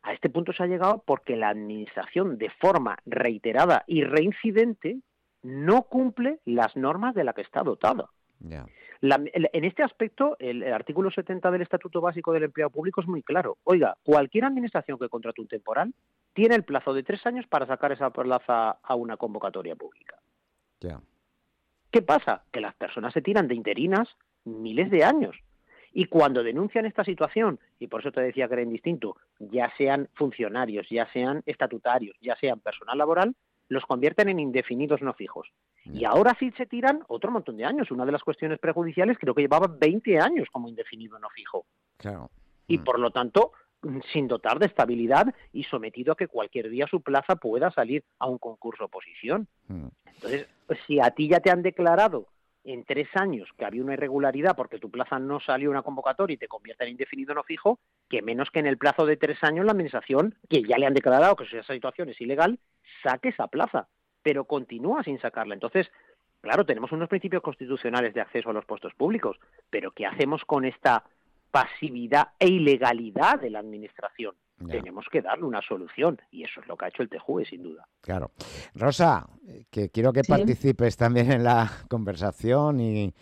A 0.03 0.12
este 0.12 0.31
punto 0.31 0.53
se 0.53 0.62
ha 0.62 0.66
llegado 0.66 1.03
porque 1.05 1.37
la 1.37 1.49
Administración, 1.49 2.38
de 2.38 2.51
forma 2.51 2.97
reiterada 3.07 3.85
y 3.87 4.05
reincidente, 4.05 5.01
no 5.42 5.83
cumple 5.83 6.40
las 6.45 6.77
normas 6.77 7.14
de 7.14 7.25
la 7.25 7.33
que 7.33 7.42
está 7.42 7.62
dotada. 7.62 8.09
Ya. 8.40 8.66
La- 9.00 9.20
en 9.35 9.64
este 9.64 9.82
aspecto, 9.82 10.37
el, 10.38 10.62
el 10.62 10.72
artículo 10.72 11.11
70 11.11 11.50
del 11.50 11.62
Estatuto 11.62 12.00
Básico 12.00 12.32
del 12.32 12.44
Empleado 12.44 12.70
Público 12.70 13.00
es 13.00 13.06
muy 13.06 13.22
claro. 13.22 13.59
Oiga, 13.64 13.96
cualquier 14.02 14.44
administración 14.44 14.98
que 14.98 15.09
contrate 15.09 15.40
un 15.40 15.48
temporal 15.48 15.92
tiene 16.32 16.54
el 16.54 16.64
plazo 16.64 16.94
de 16.94 17.02
tres 17.02 17.24
años 17.26 17.46
para 17.46 17.66
sacar 17.66 17.92
esa 17.92 18.11
plaza 18.11 18.70
a 18.82 18.94
una 18.94 19.16
convocatoria 19.16 19.74
pública. 19.76 20.16
Ya. 20.80 21.00
¿Qué 21.90 22.02
pasa? 22.02 22.44
Que 22.52 22.61
las 22.61 22.74
personas 22.74 23.12
se 23.12 23.22
tiran 23.22 23.48
de 23.48 23.54
interinas 23.54 24.09
miles 24.44 24.90
de 24.90 25.04
años. 25.04 25.37
Y 25.92 26.06
cuando 26.06 26.42
denuncian 26.42 26.85
esta 26.85 27.04
situación, 27.04 27.59
y 27.78 27.87
por 27.87 28.00
eso 28.00 28.12
te 28.12 28.20
decía 28.20 28.48
que 28.48 28.54
era 28.54 28.62
indistinto, 28.62 29.16
ya 29.38 29.72
sean 29.78 30.09
funcionarios, 30.14 30.87
ya 30.90 31.11
sean 31.11 31.42
estatutarios, 31.46 32.16
ya 32.20 32.37
sean 32.37 32.61
personal 32.61 32.98
laboral, 32.98 33.35
los 33.68 33.85
convierten 33.87 34.28
en 34.28 34.38
indefinidos 34.38 35.00
no 35.00 35.14
fijos. 35.14 35.48
Y 35.92 36.05
ahora 36.05 36.37
sí 36.38 36.53
se 36.57 36.66
tiran 36.66 37.03
otro 37.09 37.31
montón 37.31 37.57
de 37.57 37.64
años. 37.64 37.90
Una 37.90 38.05
de 38.05 38.12
las 38.12 38.22
cuestiones 38.22 38.59
prejudiciales 38.59 39.18
creo 39.18 39.35
que 39.35 39.42
llevaba 39.42 39.68
20 39.68 40.18
años 40.18 40.49
como 40.51 40.68
indefinido 40.68 41.18
no 41.18 41.29
fijo. 41.31 41.66
Claro. 41.96 42.31
Y 42.66 42.79
por 42.79 42.99
lo 42.99 43.11
tanto, 43.11 43.53
mm, 43.83 44.01
sin 44.12 44.29
dotar 44.29 44.59
de 44.59 44.66
estabilidad 44.66 45.33
y 45.53 45.64
sometido 45.64 46.12
a 46.12 46.16
que 46.16 46.29
cualquier 46.29 46.70
día 46.70 46.87
su 46.90 47.01
plaza 47.01 47.37
pueda 47.37 47.70
salir 47.70 48.05
a 48.18 48.27
un 48.27 48.38
concurso 48.38 48.87
oposición. 48.87 49.46
Mm. 49.68 49.87
Entonces, 50.07 50.49
si 50.87 51.01
a 51.01 51.11
ti 51.11 51.29
ya 51.29 51.40
te 51.40 51.51
han 51.51 51.62
declarado 51.62 52.27
en 52.66 52.85
tres 52.85 53.09
años 53.14 53.49
que 53.57 53.64
había 53.64 53.83
una 53.83 53.94
irregularidad 53.94 54.57
porque 54.57 54.79
tu 54.79 54.90
plaza 54.90 55.20
no 55.20 55.38
salió 55.38 55.68
a 55.68 55.72
una 55.72 55.83
convocatoria 55.83 56.35
y 56.35 56.38
te 56.38 56.49
convierte 56.49 56.85
en 56.85 56.90
indefinido 56.90 57.33
no 57.33 57.44
fijo, 57.44 57.79
que 58.09 58.22
menos 58.22 58.51
que 58.51 58.59
en 58.59 58.66
el 58.66 58.77
plazo 58.77 59.07
de 59.07 59.16
tres 59.16 59.42
años 59.42 59.64
la 59.64 59.72
administración, 59.72 60.35
que 60.49 60.62
ya 60.64 60.77
le 60.77 60.87
han 60.87 60.94
declarado 60.94 61.37
que 61.37 61.44
esa 61.44 61.72
situación 61.72 62.09
es 62.09 62.20
ilegal, 62.20 62.59
saque 63.05 63.29
esa 63.29 63.46
plaza, 63.46 63.88
pero 64.27 64.45
continúa 64.45 65.05
sin 65.05 65.21
sacarla. 65.21 65.55
Entonces, 65.55 65.87
claro, 66.41 66.67
tenemos 66.67 66.91
unos 66.91 67.09
principios 67.09 67.45
constitucionales 67.45 68.12
de 68.12 68.21
acceso 68.21 68.51
a 68.51 68.53
los 68.53 68.65
puestos 68.65 68.93
públicos, 68.95 69.37
pero 69.71 69.93
¿qué 69.93 70.05
hacemos 70.05 70.45
con 70.45 70.65
esta 70.65 71.05
pasividad 71.53 72.31
e 72.41 72.49
ilegalidad 72.49 73.39
de 73.41 73.51
la 73.51 73.61
administración? 73.61 74.35
tenemos 74.71 75.05
que 75.12 75.21
darle 75.21 75.45
una 75.45 75.61
solución 75.61 76.19
y 76.31 76.43
eso 76.43 76.61
es 76.62 76.67
lo 76.67 76.79
que 76.79 76.87
ha 76.87 76.89
hecho 76.89 77.03
el 77.03 77.11
TJUE, 77.11 77.45
sin 77.45 77.62
duda. 77.62 77.87
Claro. 78.01 78.31
Rosa, 78.75 79.29
que 79.71 79.91
quiero 79.91 80.15
que 80.15 80.23
participes 80.27 80.97
también 80.97 81.31
en 81.31 81.45
la 81.45 81.71
conversación 81.91 82.81
y, 82.81 83.12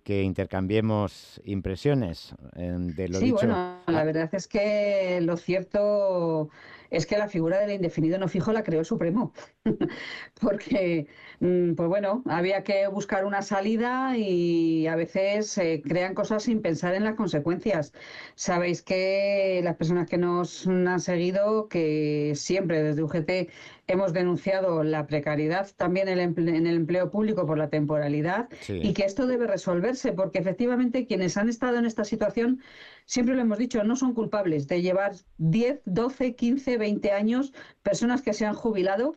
que 0.00 0.22
intercambiemos 0.22 1.40
impresiones 1.44 2.34
de 2.54 3.08
lo 3.08 3.18
sí, 3.18 3.26
dicho. 3.26 3.36
bueno, 3.36 3.78
la 3.86 4.04
verdad 4.04 4.30
es 4.32 4.48
que 4.48 5.20
lo 5.22 5.36
cierto 5.36 6.50
es 6.92 7.06
que 7.06 7.16
la 7.16 7.26
figura 7.26 7.58
del 7.58 7.72
indefinido 7.72 8.18
no 8.18 8.28
fijo 8.28 8.52
la 8.52 8.62
creó 8.62 8.80
el 8.80 8.86
Supremo, 8.86 9.32
porque, 10.40 11.06
mm, 11.40 11.72
pues 11.72 11.88
bueno, 11.88 12.22
había 12.26 12.62
que 12.64 12.86
buscar 12.86 13.24
una 13.24 13.40
salida 13.40 14.16
y 14.16 14.86
a 14.86 14.94
veces 14.94 15.48
se 15.48 15.80
crean 15.80 16.14
cosas 16.14 16.42
sin 16.42 16.60
pensar 16.60 16.94
en 16.94 17.04
las 17.04 17.14
consecuencias. 17.14 17.94
Sabéis 18.34 18.82
que 18.82 19.62
las 19.64 19.76
personas 19.76 20.06
que 20.08 20.18
nos 20.18 20.66
han 20.66 21.00
seguido, 21.00 21.66
que 21.68 22.32
siempre 22.36 22.82
desde 22.82 23.02
UGT 23.02 23.50
hemos 23.92 24.12
denunciado 24.12 24.82
la 24.82 25.06
precariedad 25.06 25.70
también 25.76 26.08
en 26.08 26.18
el 26.66 26.76
empleo 26.76 27.10
público 27.10 27.46
por 27.46 27.58
la 27.58 27.68
temporalidad 27.68 28.48
y 28.68 28.94
que 28.94 29.04
esto 29.04 29.26
debe 29.26 29.46
resolverse 29.46 30.12
porque 30.12 30.38
efectivamente 30.38 31.06
quienes 31.06 31.36
han 31.36 31.48
estado 31.48 31.78
en 31.78 31.84
esta 31.84 32.04
situación, 32.04 32.62
siempre 33.04 33.34
lo 33.34 33.42
hemos 33.42 33.58
dicho, 33.58 33.84
no 33.84 33.96
son 33.96 34.14
culpables 34.14 34.66
de 34.66 34.82
llevar 34.82 35.12
10, 35.38 35.82
12, 35.84 36.34
15, 36.34 36.78
20 36.78 37.12
años 37.12 37.52
personas 37.82 38.22
que 38.22 38.32
se 38.32 38.46
han 38.46 38.54
jubilado 38.54 39.16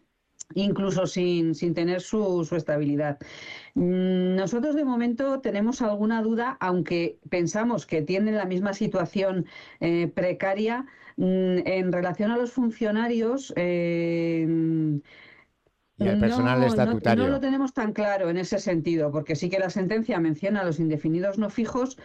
incluso 0.54 1.08
sin, 1.08 1.56
sin 1.56 1.74
tener 1.74 2.02
su, 2.02 2.46
su, 2.46 2.56
estabilidad. 2.56 3.18
Mm, 3.74 4.36
nosotros 4.36 4.76
de 4.76 4.86
momento 4.86 5.40
tenemos 5.42 5.82
alguna 5.82 6.22
duda, 6.22 6.56
aunque 6.60 7.18
pensamos 7.30 7.88
que 7.88 8.04
tienen 8.04 8.36
la 8.36 8.46
misma 8.46 8.74
situación 8.74 9.48
eh, 9.80 10.08
precaria 10.14 10.86
en 11.18 11.92
relación 11.92 12.32
a 12.32 12.38
los 12.38 12.52
funcionarios. 12.52 13.54
Eh, 13.56 15.00
y 15.98 16.08
el 16.08 16.20
personal 16.20 16.60
no, 16.60 16.68
estatutario. 16.68 17.24
No, 17.24 17.30
lo 17.30 17.40
tenemos 17.40 17.74
tan 17.74 17.94
claro 17.94 18.30
en 18.30 18.38
ese 18.38 18.60
sentido, 18.60 19.12
porque 19.12 19.36
sí 19.36 19.50
que 19.50 19.60
la 19.60 19.70
sentencia 19.70 20.20
menciona 20.20 20.62
a 20.62 20.66
los 20.66 20.80
indefinidos 20.80 21.38
no 21.38 21.50
fijos 21.50 21.98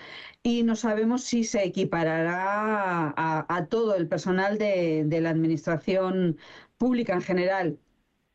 y 0.44 0.62
no 0.62 0.76
sabemos 0.76 1.24
si 1.24 1.42
se 1.42 1.64
equiparará 1.64 3.12
a, 3.16 3.66
todo 3.68 3.96
el 3.96 4.06
personal 4.06 4.58
de, 4.58 5.02
de, 5.06 5.20
la 5.20 5.30
administración 5.30 6.38
pública 6.78 7.14
en 7.14 7.22
general. 7.22 7.78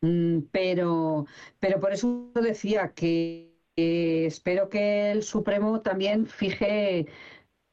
Mm, 0.02 0.40
pero, 0.52 1.24
pero 1.58 1.80
por 1.80 1.92
eso 1.92 2.30
decía 2.34 2.92
que 2.94 3.56
espero 3.76 4.68
que 4.68 5.10
el 5.10 5.22
Supremo 5.22 5.80
también 5.80 6.26
fije 6.26 7.06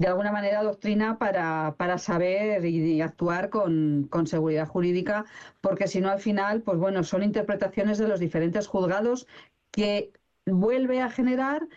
de 0.04 0.10
alguna 0.10 0.34
manera 0.34 0.62
doctrina 0.64 1.18
para, 1.18 1.76
para 1.78 1.98
saber 1.98 2.66
y, 2.66 3.00
actuar 3.00 3.50
con, 3.50 4.06
con, 4.10 4.28
seguridad 4.28 4.68
jurídica, 4.68 5.24
porque 5.62 5.88
si 5.88 6.02
no 6.02 6.10
al 6.10 6.20
final, 6.20 6.62
pues 6.62 6.78
bueno, 6.78 7.06
son 7.06 7.24
interpretaciones 7.24 8.00
de 8.00 8.10
los 8.10 8.20
diferentes 8.20 8.68
juzgados 8.68 9.28
que 9.72 10.12
vuelve 10.46 11.00
a 11.00 11.10
generar 11.10 11.70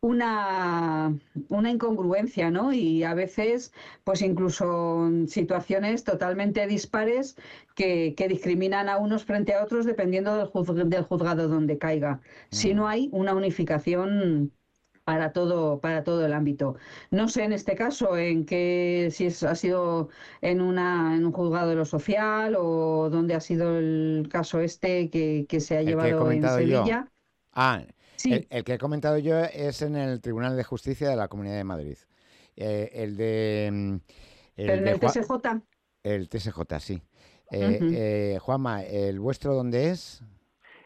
una, 0.00 1.18
una 1.48 1.70
incongruencia, 1.72 2.52
¿no? 2.52 2.72
Y 2.72 3.02
a 3.02 3.14
veces, 3.14 3.72
pues 4.04 4.22
incluso 4.22 5.10
situaciones 5.26 6.04
totalmente 6.04 6.64
dispares 6.68 7.36
que, 7.74 8.14
que 8.16 8.28
discriminan 8.28 8.88
a 8.88 8.98
unos 8.98 9.24
frente 9.24 9.54
a 9.54 9.64
otros 9.64 9.86
dependiendo 9.86 10.36
del, 10.36 10.88
del 10.88 11.02
juzgado 11.02 11.48
donde 11.48 11.78
caiga. 11.78 12.20
Si 12.52 12.74
mm. 12.74 12.76
no 12.76 12.86
hay 12.86 13.08
una 13.10 13.34
unificación 13.34 14.52
para 15.04 15.32
todo 15.32 15.80
para 15.80 16.04
todo 16.04 16.24
el 16.24 16.32
ámbito. 16.32 16.76
No 17.10 17.28
sé 17.28 17.44
en 17.44 17.52
este 17.52 17.74
caso 17.74 18.16
en 18.16 18.44
qué 18.46 19.08
si 19.10 19.26
es, 19.26 19.42
ha 19.42 19.54
sido 19.54 20.08
en 20.40 20.60
una 20.60 21.16
en 21.16 21.24
un 21.24 21.32
juzgado 21.32 21.70
de 21.70 21.76
lo 21.76 21.84
social 21.84 22.56
o 22.58 23.08
dónde 23.10 23.34
ha 23.34 23.40
sido 23.40 23.78
el 23.78 24.28
caso 24.30 24.60
este 24.60 25.10
que, 25.10 25.46
que 25.48 25.60
se 25.60 25.78
ha 25.78 25.82
llevado 25.82 26.30
en 26.30 26.42
Sevilla. 26.42 27.08
Ah, 27.52 27.82
el, 28.24 28.64
que 28.64 28.74
he 28.74 28.78
comentado 28.78 29.18
yo 29.18 29.38
es 29.38 29.82
en 29.82 29.96
el 29.96 30.20
Tribunal 30.20 30.56
de 30.56 30.64
Justicia 30.64 31.08
de 31.08 31.16
la 31.16 31.28
Comunidad 31.28 31.56
de 31.56 31.64
Madrid. 31.64 31.96
Eh, 32.56 32.90
el 32.94 33.16
de. 33.16 33.70
Mm, 33.72 33.94
el 34.56 34.70
en 34.70 34.88
el 34.88 35.00
TSJ? 35.00 35.32
El 36.02 36.28
TSJ, 36.28 36.60
sí. 36.80 37.02
Eh, 37.50 37.78
eh, 37.82 38.38
Juanma, 38.40 38.82
¿el 38.82 39.20
vuestro 39.20 39.54
dónde 39.54 39.90
es? 39.90 40.22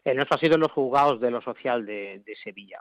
El 0.06 0.14
nuestro 0.14 0.36
ha 0.36 0.38
sido 0.38 0.54
en 0.54 0.60
los 0.60 0.70
juzgados 0.70 1.20
de 1.20 1.32
lo 1.32 1.42
social 1.42 1.84
de, 1.84 2.22
Sevilla. 2.44 2.80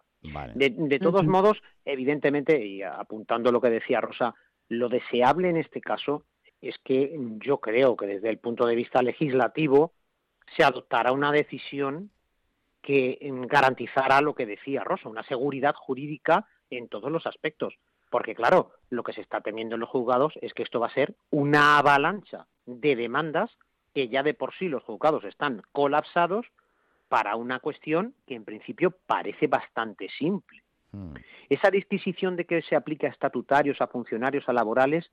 De, 0.54 1.00
todos 1.00 1.26
modos, 1.26 1.58
evidentemente, 1.84 2.64
y 2.64 2.84
apuntando 2.84 3.52
lo 3.52 3.60
que 3.60 3.72
decía 3.72 4.00
Rosa, 4.00 4.36
lo 4.70 4.90
deseable 4.90 5.50
en 5.50 5.58
este 5.58 5.82
caso 5.82 6.24
es 6.62 6.78
que 6.84 7.18
yo 7.44 7.58
creo 7.58 7.96
que 7.96 8.06
desde 8.06 8.30
el 8.30 8.38
punto 8.38 8.68
de 8.68 8.76
vista 8.76 9.02
legislativo 9.02 9.94
se 10.56 10.64
adoptará 10.64 11.14
una 11.14 11.32
decisión 11.32 12.12
que 12.84 13.18
mm, 13.20 13.48
garantizará 13.48 14.22
lo 14.22 14.36
que 14.36 14.46
decía 14.46 14.84
Rosa, 14.84 15.10
una 15.10 15.24
seguridad 15.24 15.74
jurídica 15.74 16.46
en 16.70 16.90
todos 16.90 17.12
los 17.12 17.26
aspectos. 17.26 17.74
Porque 18.12 18.36
claro, 18.36 18.70
lo 18.92 19.02
que 19.02 19.14
se 19.14 19.22
está 19.22 19.42
temiendo 19.42 19.74
en 19.74 19.82
los 19.82 19.90
juzgados 19.90 20.34
es 20.42 20.54
que 20.54 20.62
esto 20.62 20.80
va 20.80 20.88
a 20.88 20.94
ser 20.94 21.16
una 21.32 21.80
avalancha 21.80 22.46
de 22.68 22.96
demandas 22.96 23.50
que 23.96 24.10
ya 24.10 24.22
de 24.22 24.36
por 24.36 24.54
sí 24.54 24.68
los 24.68 24.84
juzgados 24.84 25.24
están 25.24 25.64
colapsados 25.72 26.46
para 27.08 27.36
una 27.36 27.60
cuestión 27.60 28.16
que 28.26 28.36
en 28.36 28.46
principio 28.46 28.92
parece 29.06 29.48
bastante 29.48 30.08
simple. 30.18 30.64
Hmm. 30.92 31.14
Esa 31.50 31.70
disquisición 31.70 32.36
de 32.36 32.46
que 32.46 32.62
se 32.62 32.76
aplica 32.76 33.08
a 33.08 33.12
estatutarios, 33.12 33.82
a 33.82 33.88
funcionarios, 33.88 34.48
a 34.48 34.54
laborales, 34.54 35.12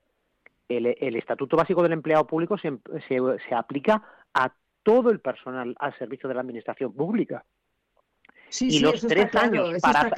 el, 0.68 1.16
Estatuto 1.16 1.57
Básico 1.57 1.83
del 1.83 1.92
Empleado 1.92 2.26
Público 2.26 2.57
se, 2.57 2.78
se 3.09 3.55
aplica 3.55 4.02
a 4.33 4.55
todo 4.83 5.11
el 5.11 5.20
personal 5.20 5.74
al 5.78 5.98
servicio 5.98 6.28
de 6.28 6.35
la 6.35 6.40
Administración 6.40 6.94
Pública 6.94 7.44
y 8.61 8.81
los 8.81 9.00
tres 9.00 9.35
años 9.35 9.81
para 9.81 10.11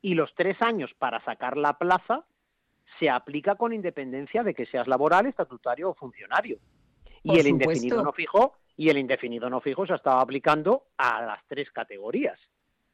y, 0.00 0.14
los 0.14 0.34
tres 0.34 0.60
años 0.60 0.90
para 0.98 1.24
sacar 1.24 1.56
la 1.56 1.78
plaza 1.78 2.24
se 2.98 3.08
aplica 3.08 3.56
con 3.56 3.72
independencia 3.72 4.42
de 4.42 4.54
que 4.54 4.66
seas 4.66 4.86
laboral, 4.86 5.26
estatutario 5.26 5.90
o 5.90 5.94
funcionario. 5.94 6.58
y 7.22 7.38
el 7.38 7.46
indefinido 7.46 8.02
no 8.02 8.12
fijo 8.12 8.54
y 8.76 8.88
el 8.88 8.98
indefinido 8.98 9.50
no 9.50 9.60
fijo 9.60 9.86
se 9.86 9.92
ha 9.92 9.96
estado 9.96 10.18
aplicando 10.18 10.86
a 10.96 11.22
las 11.22 11.40
tres 11.46 11.70
categorías. 11.70 12.38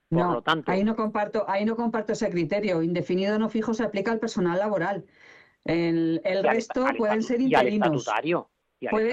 Por 0.08 0.18
no, 0.20 0.32
lo 0.34 0.42
tanto, 0.42 0.72
ahí 0.72 0.84
no 0.84 0.96
comparto, 0.96 1.44
ahí 1.48 1.64
no 1.64 1.76
comparto 1.76 2.14
ese 2.14 2.30
criterio. 2.30 2.82
Indefinido 2.82 3.38
no 3.38 3.50
fijo 3.50 3.74
se 3.74 3.84
aplica 3.84 4.10
al 4.10 4.18
personal 4.18 4.58
laboral. 4.58 5.04
El, 5.64 6.20
resto 6.42 6.86
pueden 6.96 7.22
ser 7.22 7.42
interinos. 7.42 8.08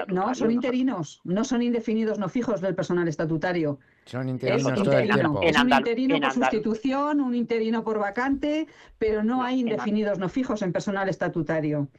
no, 0.08 0.34
son 0.36 0.52
interinos, 0.52 1.20
no 1.26 1.44
son 1.44 1.62
indefinidos 1.62 2.18
no 2.18 2.30
fijos 2.30 2.62
del 2.62 2.76
personal 2.76 3.10
estatutario. 3.10 3.80
Son 4.06 4.30
interinos 4.30 4.74
todo 4.84 4.98
el 4.98 5.12
tiempo. 5.12 5.42
Es 5.44 5.60
un 5.60 5.74
interino 5.74 6.20
por 6.20 6.32
sustitución, 6.32 7.20
un 7.20 7.36
interino 7.36 7.84
por 7.84 8.00
vacante, 8.00 8.68
pero 8.98 9.22
no 9.24 9.44
hay 9.44 9.60
indefinidos 9.60 10.18
no 10.18 10.30
fijos 10.30 10.62
en 10.62 10.72
personal 10.72 11.10
estatutario. 11.10 11.90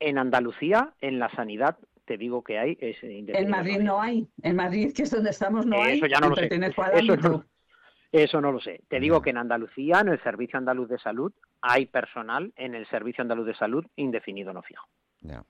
En 0.00 0.16
Andalucía, 0.16 0.94
en 1.00 1.18
la 1.18 1.28
sanidad, 1.30 1.76
te 2.08 2.16
digo 2.16 2.42
que 2.42 2.58
hay. 2.58 2.76
Es 2.80 2.96
en 3.02 3.50
Madrid 3.50 3.78
no 3.80 4.00
hay. 4.00 4.26
En 4.42 4.56
Madrid, 4.56 4.92
que 4.94 5.02
es 5.02 5.10
donde 5.10 5.30
estamos, 5.30 5.66
no 5.66 5.82
hay. 5.82 5.98
Eso 5.98 6.06
ya 6.06 6.18
no 6.20 6.30
lo 6.30 6.36
sé. 6.36 6.46
Eso 6.46 7.16
no, 7.16 7.44
eso 8.10 8.40
no, 8.40 8.50
lo 8.50 8.60
sé. 8.60 8.80
Te 8.88 8.98
digo 8.98 9.20
que 9.20 9.30
en 9.30 9.36
Andalucía, 9.36 10.00
en 10.00 10.08
el 10.08 10.22
Servicio 10.22 10.58
Andaluz 10.58 10.88
de 10.88 10.98
Salud, 10.98 11.32
hay 11.60 11.84
personal 11.84 12.52
en 12.56 12.74
el 12.74 12.88
Servicio 12.88 13.20
Andaluz 13.20 13.46
de 13.46 13.54
Salud 13.54 13.84
indefinido 13.96 14.54
no 14.54 14.62
fijo. 14.62 14.86
Ya. 15.20 15.44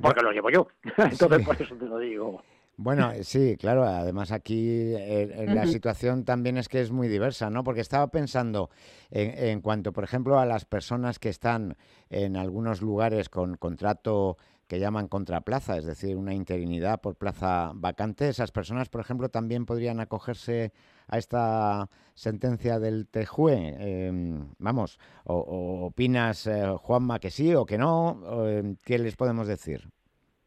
Porque 0.00 0.22
lo 0.22 0.32
llevo 0.32 0.48
yo. 0.48 0.68
Entonces, 0.96 1.44
por 1.44 1.60
eso 1.60 1.76
te 1.76 1.84
lo 1.84 1.98
digo. 1.98 2.42
Bueno, 2.78 3.10
eh, 3.10 3.24
sí, 3.24 3.56
claro. 3.58 3.84
Además 3.84 4.32
aquí 4.32 4.94
eh, 4.94 5.46
la 5.48 5.66
situación 5.66 6.24
también 6.24 6.56
es 6.56 6.68
que 6.68 6.80
es 6.80 6.90
muy 6.90 7.08
diversa, 7.08 7.50
¿no? 7.50 7.64
Porque 7.64 7.82
estaba 7.82 8.06
pensando 8.06 8.70
en, 9.10 9.60
cuanto, 9.60 9.92
por 9.92 10.04
ejemplo, 10.04 10.38
a 10.38 10.46
las 10.46 10.64
personas 10.64 11.18
que 11.18 11.28
están 11.28 11.76
en 12.08 12.36
algunos 12.36 12.80
lugares 12.80 13.28
con 13.28 13.56
contrato 13.56 14.38
que 14.68 14.78
llaman 14.78 15.08
contraplaza, 15.08 15.78
es 15.78 15.86
decir, 15.86 16.16
una 16.16 16.34
interinidad 16.34 17.00
por 17.00 17.16
plaza 17.16 17.72
vacante. 17.74 18.28
Esas 18.28 18.52
personas, 18.52 18.88
por 18.88 19.00
ejemplo, 19.00 19.30
también 19.30 19.66
podrían 19.66 19.98
acogerse 19.98 20.72
a 21.08 21.18
esta 21.18 21.88
sentencia 22.14 22.78
del 22.78 23.08
TEJUE. 23.08 23.76
Em, 23.78 24.48
vamos, 24.58 24.98
o, 25.24 25.86
opinas, 25.86 26.46
eh, 26.46 26.66
Juanma, 26.76 27.18
que 27.18 27.30
sí 27.30 27.54
o 27.54 27.64
que 27.64 27.78
no? 27.78 28.46
Em, 28.46 28.76
¿Qué 28.84 28.98
les 28.98 29.16
podemos 29.16 29.48
decir? 29.48 29.88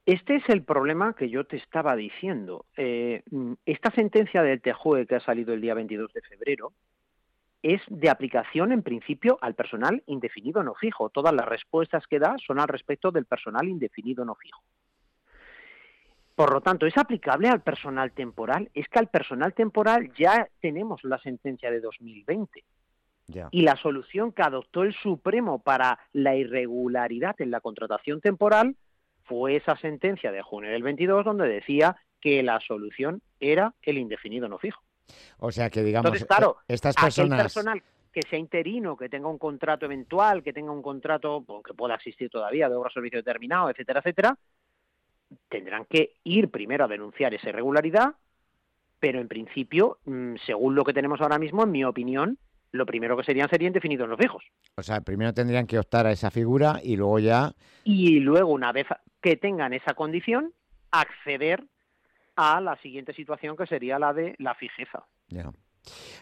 Este 0.05 0.35
es 0.35 0.43
el 0.49 0.63
problema 0.63 1.13
que 1.13 1.29
yo 1.29 1.45
te 1.45 1.57
estaba 1.57 1.95
diciendo. 1.95 2.65
Eh, 2.77 3.23
esta 3.65 3.91
sentencia 3.91 4.43
del 4.43 4.61
TEJUE 4.61 5.07
que 5.07 5.15
ha 5.15 5.19
salido 5.19 5.53
el 5.53 5.61
día 5.61 5.73
22 5.73 6.13
de 6.13 6.21
febrero 6.21 6.73
es 7.63 7.81
de 7.87 8.09
aplicación 8.09 8.71
en 8.71 8.81
principio 8.81 9.37
al 9.41 9.55
personal 9.55 10.03
indefinido 10.07 10.63
no 10.63 10.73
fijo. 10.73 11.09
Todas 11.09 11.33
las 11.33 11.47
respuestas 11.47 12.07
que 12.07 12.19
da 12.19 12.35
son 12.45 12.59
al 12.59 12.67
respecto 12.67 13.11
del 13.11 13.25
personal 13.25 13.67
indefinido 13.67 14.25
no 14.25 14.35
fijo. 14.35 14.61
Por 16.35 16.53
lo 16.53 16.61
tanto, 16.61 16.87
es 16.87 16.97
aplicable 16.97 17.49
al 17.49 17.61
personal 17.61 18.11
temporal. 18.13 18.71
Es 18.73 18.87
que 18.87 18.99
al 18.99 19.09
personal 19.09 19.53
temporal 19.53 20.11
ya 20.17 20.47
tenemos 20.59 21.03
la 21.03 21.19
sentencia 21.19 21.69
de 21.69 21.79
2020. 21.81 22.63
Y 23.51 23.61
la 23.61 23.77
solución 23.77 24.31
que 24.31 24.41
adoptó 24.41 24.83
el 24.83 24.93
Supremo 24.93 25.59
para 25.59 25.99
la 26.11 26.35
irregularidad 26.35 27.39
en 27.39 27.51
la 27.51 27.61
contratación 27.61 28.19
temporal 28.19 28.75
fue 29.23 29.55
esa 29.55 29.77
sentencia 29.77 30.31
de 30.31 30.41
junio 30.41 30.71
del 30.71 30.83
22 30.83 31.23
donde 31.23 31.47
decía 31.47 31.95
que 32.19 32.43
la 32.43 32.59
solución 32.59 33.21
era 33.39 33.73
el 33.83 33.97
indefinido 33.97 34.49
no 34.49 34.57
fijo. 34.57 34.81
O 35.39 35.51
sea 35.51 35.69
que, 35.69 35.83
digamos, 35.83 36.05
Entonces, 36.07 36.27
claro, 36.27 36.57
eh, 36.67 36.73
estas 36.73 36.95
personas... 36.95 37.41
personal 37.41 37.81
que 38.11 38.21
sea 38.29 38.37
interino, 38.37 38.97
que 38.97 39.09
tenga 39.09 39.29
un 39.29 39.37
contrato 39.37 39.85
eventual, 39.85 40.43
que 40.43 40.53
tenga 40.53 40.71
un 40.71 40.81
contrato 40.81 41.41
bueno, 41.41 41.63
que 41.63 41.73
pueda 41.73 41.95
existir 41.95 42.29
todavía 42.29 42.67
de 42.67 42.75
obra 42.75 42.89
o 42.89 42.93
servicio 42.93 43.19
determinado, 43.19 43.69
etcétera, 43.69 43.99
etcétera, 43.99 44.37
tendrán 45.47 45.85
que 45.85 46.15
ir 46.25 46.49
primero 46.49 46.85
a 46.85 46.87
denunciar 46.87 47.33
esa 47.33 47.49
irregularidad, 47.49 48.15
pero 48.99 49.19
en 49.19 49.27
principio, 49.27 49.99
mm, 50.05 50.35
según 50.45 50.75
lo 50.75 50.83
que 50.83 50.93
tenemos 50.93 51.21
ahora 51.21 51.39
mismo, 51.39 51.63
en 51.63 51.71
mi 51.71 51.85
opinión, 51.85 52.37
lo 52.71 52.85
primero 52.85 53.17
que 53.17 53.23
serían 53.23 53.49
serían 53.49 53.69
indefinidos 53.69 54.07
no 54.07 54.17
fijos. 54.17 54.43
O 54.75 54.83
sea, 54.83 55.01
primero 55.01 55.33
tendrían 55.33 55.67
que 55.67 55.79
optar 55.79 56.05
a 56.05 56.11
esa 56.11 56.31
figura 56.31 56.79
y 56.83 56.95
luego 56.95 57.19
ya... 57.19 57.53
Y 57.83 58.19
luego, 58.19 58.51
una 58.51 58.71
vez 58.71 58.87
que 59.21 59.35
tengan 59.35 59.73
esa 59.73 59.93
condición, 59.93 60.53
acceder 60.91 61.65
a 62.41 62.59
la 62.59 62.75
siguiente 62.77 63.13
situación 63.13 63.55
que 63.55 63.67
sería 63.67 63.99
la 63.99 64.13
de 64.13 64.35
la 64.39 64.55
fijeza. 64.55 65.05
Ya. 65.27 65.51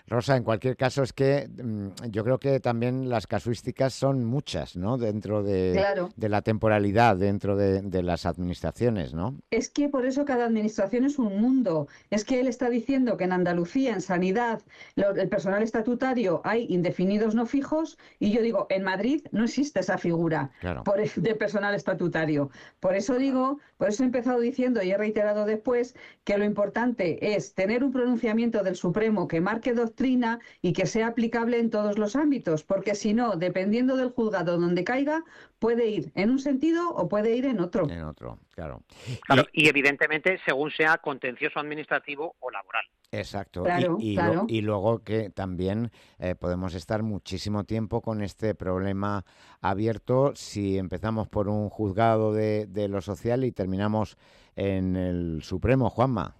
Rosa, 0.09 0.35
en 0.35 0.43
cualquier 0.43 0.75
caso 0.75 1.03
es 1.03 1.13
que 1.13 1.47
mm, 1.47 2.09
yo 2.09 2.23
creo 2.23 2.39
que 2.39 2.59
también 2.59 3.09
las 3.09 3.27
casuísticas 3.27 3.93
son 3.93 4.25
muchas, 4.25 4.75
¿no? 4.75 4.97
Dentro 4.97 5.43
de, 5.43 5.71
Claro. 5.75 6.09
de 6.15 6.29
la 6.29 6.41
temporalidad, 6.41 7.15
dentro 7.15 7.55
de, 7.55 7.81
de 7.81 8.03
las 8.03 8.25
administraciones, 8.25 9.13
¿no? 9.13 9.35
Es 9.51 9.69
que 9.69 9.87
por 9.89 10.05
eso 10.05 10.25
cada 10.25 10.45
administración 10.45 11.05
es 11.05 11.19
un 11.19 11.39
mundo. 11.39 11.87
Es 12.09 12.25
que 12.25 12.39
él 12.39 12.47
está 12.47 12.69
diciendo 12.69 13.17
que 13.17 13.25
en 13.25 13.31
Andalucía, 13.33 13.93
en 13.93 14.01
sanidad, 14.01 14.61
lo- 14.95 15.11
el 15.15 15.29
personal 15.29 15.61
estatutario 15.63 16.41
hay 16.43 16.65
indefinidos 16.69 17.35
no 17.35 17.45
fijos 17.45 17.97
y 18.19 18.31
yo 18.31 18.41
digo, 18.41 18.65
en 18.69 18.83
Madrid 18.83 19.21
no 19.31 19.43
existe 19.45 19.79
esa 19.79 19.97
figura 19.97 20.51
Claro. 20.59 20.83
por 20.83 20.99
e- 20.99 21.11
de 21.15 21.35
personal 21.35 21.75
estatutario. 21.75 22.49
Por 22.79 22.95
eso 22.95 23.15
digo, 23.17 23.59
por 23.77 23.89
eso 23.89 24.03
he 24.03 24.07
empezado 24.07 24.39
diciendo 24.39 24.81
y 24.81 24.91
he 24.91 24.97
reiterado 24.97 25.45
después 25.45 25.95
que 26.23 26.37
lo 26.37 26.45
importante 26.45 27.35
es 27.35 27.53
tener 27.53 27.83
un 27.83 27.91
pronunciamiento 27.91 28.63
del 28.63 28.75
Supremo 28.75 29.27
que 29.27 29.41
marque 29.41 29.73
doctrina 29.99 30.39
y 30.61 30.71
que 30.73 30.85
sea 30.85 31.07
aplicable 31.07 31.59
en 31.59 31.69
todos 31.69 31.97
los 31.97 32.15
ámbitos, 32.15 32.63
porque 32.63 32.95
si 32.95 33.13
no, 33.13 33.35
dependiendo 33.35 33.97
del 33.97 34.11
juzgado 34.11 34.57
donde 34.57 34.83
caiga, 34.85 35.23
puede 35.59 35.87
ir 35.89 36.11
en 36.15 36.29
un 36.29 36.39
sentido 36.39 36.89
o 36.91 37.09
puede 37.09 37.35
ir 37.35 37.45
en 37.45 37.59
otro. 37.59 37.89
En 37.89 38.03
otro, 38.03 38.39
claro. 38.55 38.81
Claro, 39.25 39.45
y 39.51 39.67
evidentemente 39.67 40.39
según 40.45 40.71
sea 40.71 40.97
contencioso 40.99 41.59
administrativo 41.59 42.35
o 42.39 42.49
laboral. 42.49 42.83
Exacto. 43.11 43.61
Y- 43.61 43.65
Claro, 43.65 43.97
y, 43.99 44.15
claro. 44.15 44.45
y 44.47 44.61
luego 44.61 45.03
que 45.03 45.29
también 45.31 45.91
eh, 46.19 46.35
podemos 46.35 46.75
estar 46.75 47.03
muchísimo 47.03 47.65
tiempo 47.65 48.01
con 48.01 48.21
este 48.21 48.55
problema 48.55 49.25
abierto 49.61 50.31
si 50.35 50.77
empezamos 50.77 51.27
por 51.27 51.49
un 51.49 51.69
juzgado 51.69 52.33
de, 52.33 52.67
de 52.67 52.87
lo 52.87 53.01
social 53.01 53.43
y 53.43 53.51
terminamos 53.51 54.17
en 54.55 54.95
el 54.95 55.41
Supremo, 55.43 55.89
Juanma. 55.89 56.35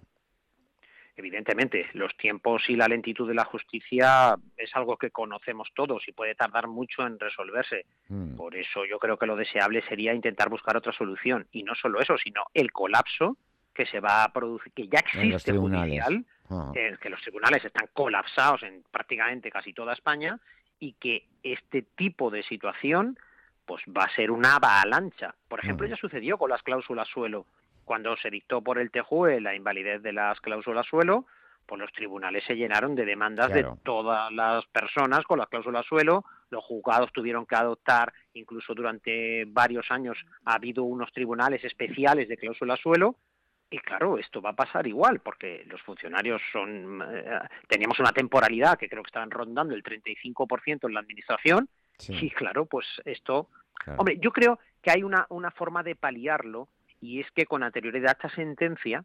Evidentemente, 1.20 1.86
los 1.92 2.16
tiempos 2.16 2.62
y 2.68 2.76
la 2.76 2.88
lentitud 2.88 3.28
de 3.28 3.34
la 3.34 3.44
justicia 3.44 4.36
es 4.56 4.74
algo 4.74 4.96
que 4.96 5.10
conocemos 5.10 5.68
todos 5.74 6.08
y 6.08 6.12
puede 6.12 6.34
tardar 6.34 6.66
mucho 6.66 7.06
en 7.06 7.18
resolverse. 7.20 7.84
Mm, 8.08 8.36
Por 8.36 8.56
eso 8.56 8.86
yo 8.86 8.98
creo 8.98 9.18
que 9.18 9.26
lo 9.26 9.36
deseable 9.36 9.82
sería 9.86 10.14
intentar 10.14 10.48
buscar 10.48 10.78
otra 10.78 10.94
solución. 10.94 11.46
Y 11.52 11.62
no 11.62 11.74
solo 11.74 12.00
eso, 12.00 12.16
sino 12.16 12.44
el 12.54 12.72
colapso 12.72 13.36
que 13.74 13.84
se 13.84 14.00
va 14.00 14.24
a 14.24 14.32
producir, 14.32 14.72
que 14.72 14.88
ya 14.88 15.00
existe 15.00 15.52
judicial, 15.52 16.24
Ah. 16.48 16.72
eh, 16.74 16.96
que 17.00 17.10
los 17.10 17.20
tribunales 17.20 17.62
están 17.64 17.88
colapsados 17.92 18.62
en 18.62 18.82
prácticamente 18.90 19.50
casi 19.50 19.74
toda 19.74 19.92
España 19.92 20.40
y 20.78 20.94
que 20.94 21.26
este 21.42 21.82
tipo 21.82 22.30
de 22.30 22.42
situación 22.44 23.18
pues 23.66 23.82
va 23.86 24.04
a 24.04 24.14
ser 24.16 24.30
una 24.30 24.56
avalancha. 24.56 25.34
Por 25.48 25.60
ejemplo, 25.60 25.86
Ujú. 25.86 25.94
ya 25.94 26.00
sucedió 26.00 26.38
con 26.38 26.48
las 26.50 26.62
cláusulas 26.62 27.06
suelo. 27.08 27.44
Cuando 27.90 28.16
se 28.18 28.30
dictó 28.30 28.62
por 28.62 28.78
el 28.78 28.92
TJUE 28.92 29.40
la 29.40 29.52
invalidez 29.56 30.00
de 30.00 30.12
las 30.12 30.40
cláusulas 30.40 30.86
suelo, 30.86 31.26
pues 31.66 31.80
los 31.80 31.90
tribunales 31.92 32.44
se 32.46 32.54
llenaron 32.54 32.94
de 32.94 33.04
demandas 33.04 33.48
Claro. 33.50 33.72
de 33.74 33.80
todas 33.82 34.30
las 34.30 34.64
personas 34.66 35.24
con 35.24 35.40
las 35.40 35.48
cláusulas 35.48 35.84
suelo. 35.86 36.24
Los 36.50 36.62
juzgados 36.62 37.10
tuvieron 37.12 37.46
que 37.46 37.56
adoptar, 37.56 38.12
incluso 38.34 38.74
durante 38.76 39.44
varios 39.48 39.90
años 39.90 40.16
ha 40.44 40.54
habido 40.54 40.84
unos 40.84 41.10
tribunales 41.12 41.64
especiales 41.64 42.28
de 42.28 42.36
cláusulas 42.36 42.78
suelo. 42.78 43.16
Y 43.70 43.78
claro, 43.80 44.18
esto 44.18 44.40
va 44.40 44.50
a 44.50 44.54
pasar 44.56 44.86
igual, 44.86 45.18
porque 45.18 45.64
los 45.66 45.82
funcionarios 45.82 46.40
son. 46.52 47.02
eh, 47.12 47.40
teníamos 47.66 47.98
una 47.98 48.12
temporalidad 48.12 48.78
que 48.78 48.88
creo 48.88 49.02
que 49.02 49.08
estaban 49.08 49.32
rondando 49.32 49.74
el 49.74 49.82
35% 49.82 50.86
en 50.86 50.94
la 50.94 51.00
administración. 51.00 51.68
Sí, 51.98 52.16
Y 52.22 52.30
claro, 52.30 52.66
pues 52.66 52.86
esto. 53.04 53.48
claro. 53.74 53.98
Hombre, 53.98 54.16
yo 54.20 54.30
creo 54.30 54.60
que 54.80 54.92
hay 54.92 55.02
una, 55.02 55.26
una 55.30 55.50
forma 55.50 55.82
de 55.82 55.96
paliarlo, 55.96 56.68
y 57.00 57.20
es 57.20 57.30
que 57.32 57.46
con 57.46 57.62
anterioridad 57.62 58.10
a 58.10 58.12
esta 58.12 58.28
sentencia 58.34 59.04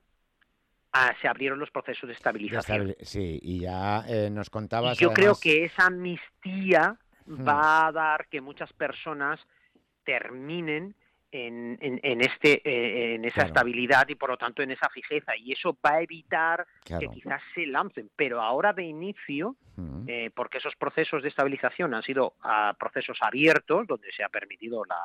ah, 0.93 1.13
se 1.21 1.27
abrieron 1.27 1.59
los 1.59 1.71
procesos 1.71 2.07
de 2.07 2.13
estabilización. 2.13 2.95
sí, 3.01 3.39
y 3.41 3.59
ya 3.61 4.03
eh, 4.07 4.29
nos 4.29 4.49
contabas. 4.49 4.97
yo 4.97 5.11
creo 5.13 5.33
que 5.41 5.65
esa 5.65 5.87
amnistía 5.87 6.97
Hmm. 7.27 7.47
va 7.47 7.87
a 7.87 7.91
dar 7.91 8.27
que 8.27 8.39
muchas 8.39 8.71
personas 8.73 9.39
terminen 10.03 10.93
en, 11.31 11.77
en- 11.81 11.99
en 12.03 12.21
este, 12.21 12.61
eh, 12.63 13.15
en 13.15 13.25
esa 13.25 13.33
Claro. 13.35 13.47
estabilidad 13.47 14.07
y 14.07 14.15
por 14.15 14.29
lo 14.29 14.37
tanto 14.37 14.61
en 14.61 14.71
esa 14.71 14.87
fijeza. 14.89 15.35
Y 15.35 15.51
eso 15.51 15.75
va 15.85 15.95
a 15.95 16.01
evitar 16.01 16.65
Claro. 16.83 16.99
que 17.09 17.15
quizás 17.15 17.41
se 17.55 17.65
lancen. 17.65 18.09
Pero 18.15 18.41
ahora 18.41 18.73
de 18.73 18.83
inicio, 18.83 19.55
Mm, 19.77 20.05
eh, 20.07 20.31
porque 20.33 20.59
esos 20.59 20.73
procesos 20.77 21.21
de 21.23 21.27
estabilización 21.29 21.93
han 21.93 22.03
sido 22.03 22.35
ah, 22.43 22.73
procesos 22.79 23.17
abiertos, 23.21 23.85
donde 23.87 24.09
se 24.13 24.23
ha 24.23 24.29
permitido 24.29 24.85
la, 24.85 24.95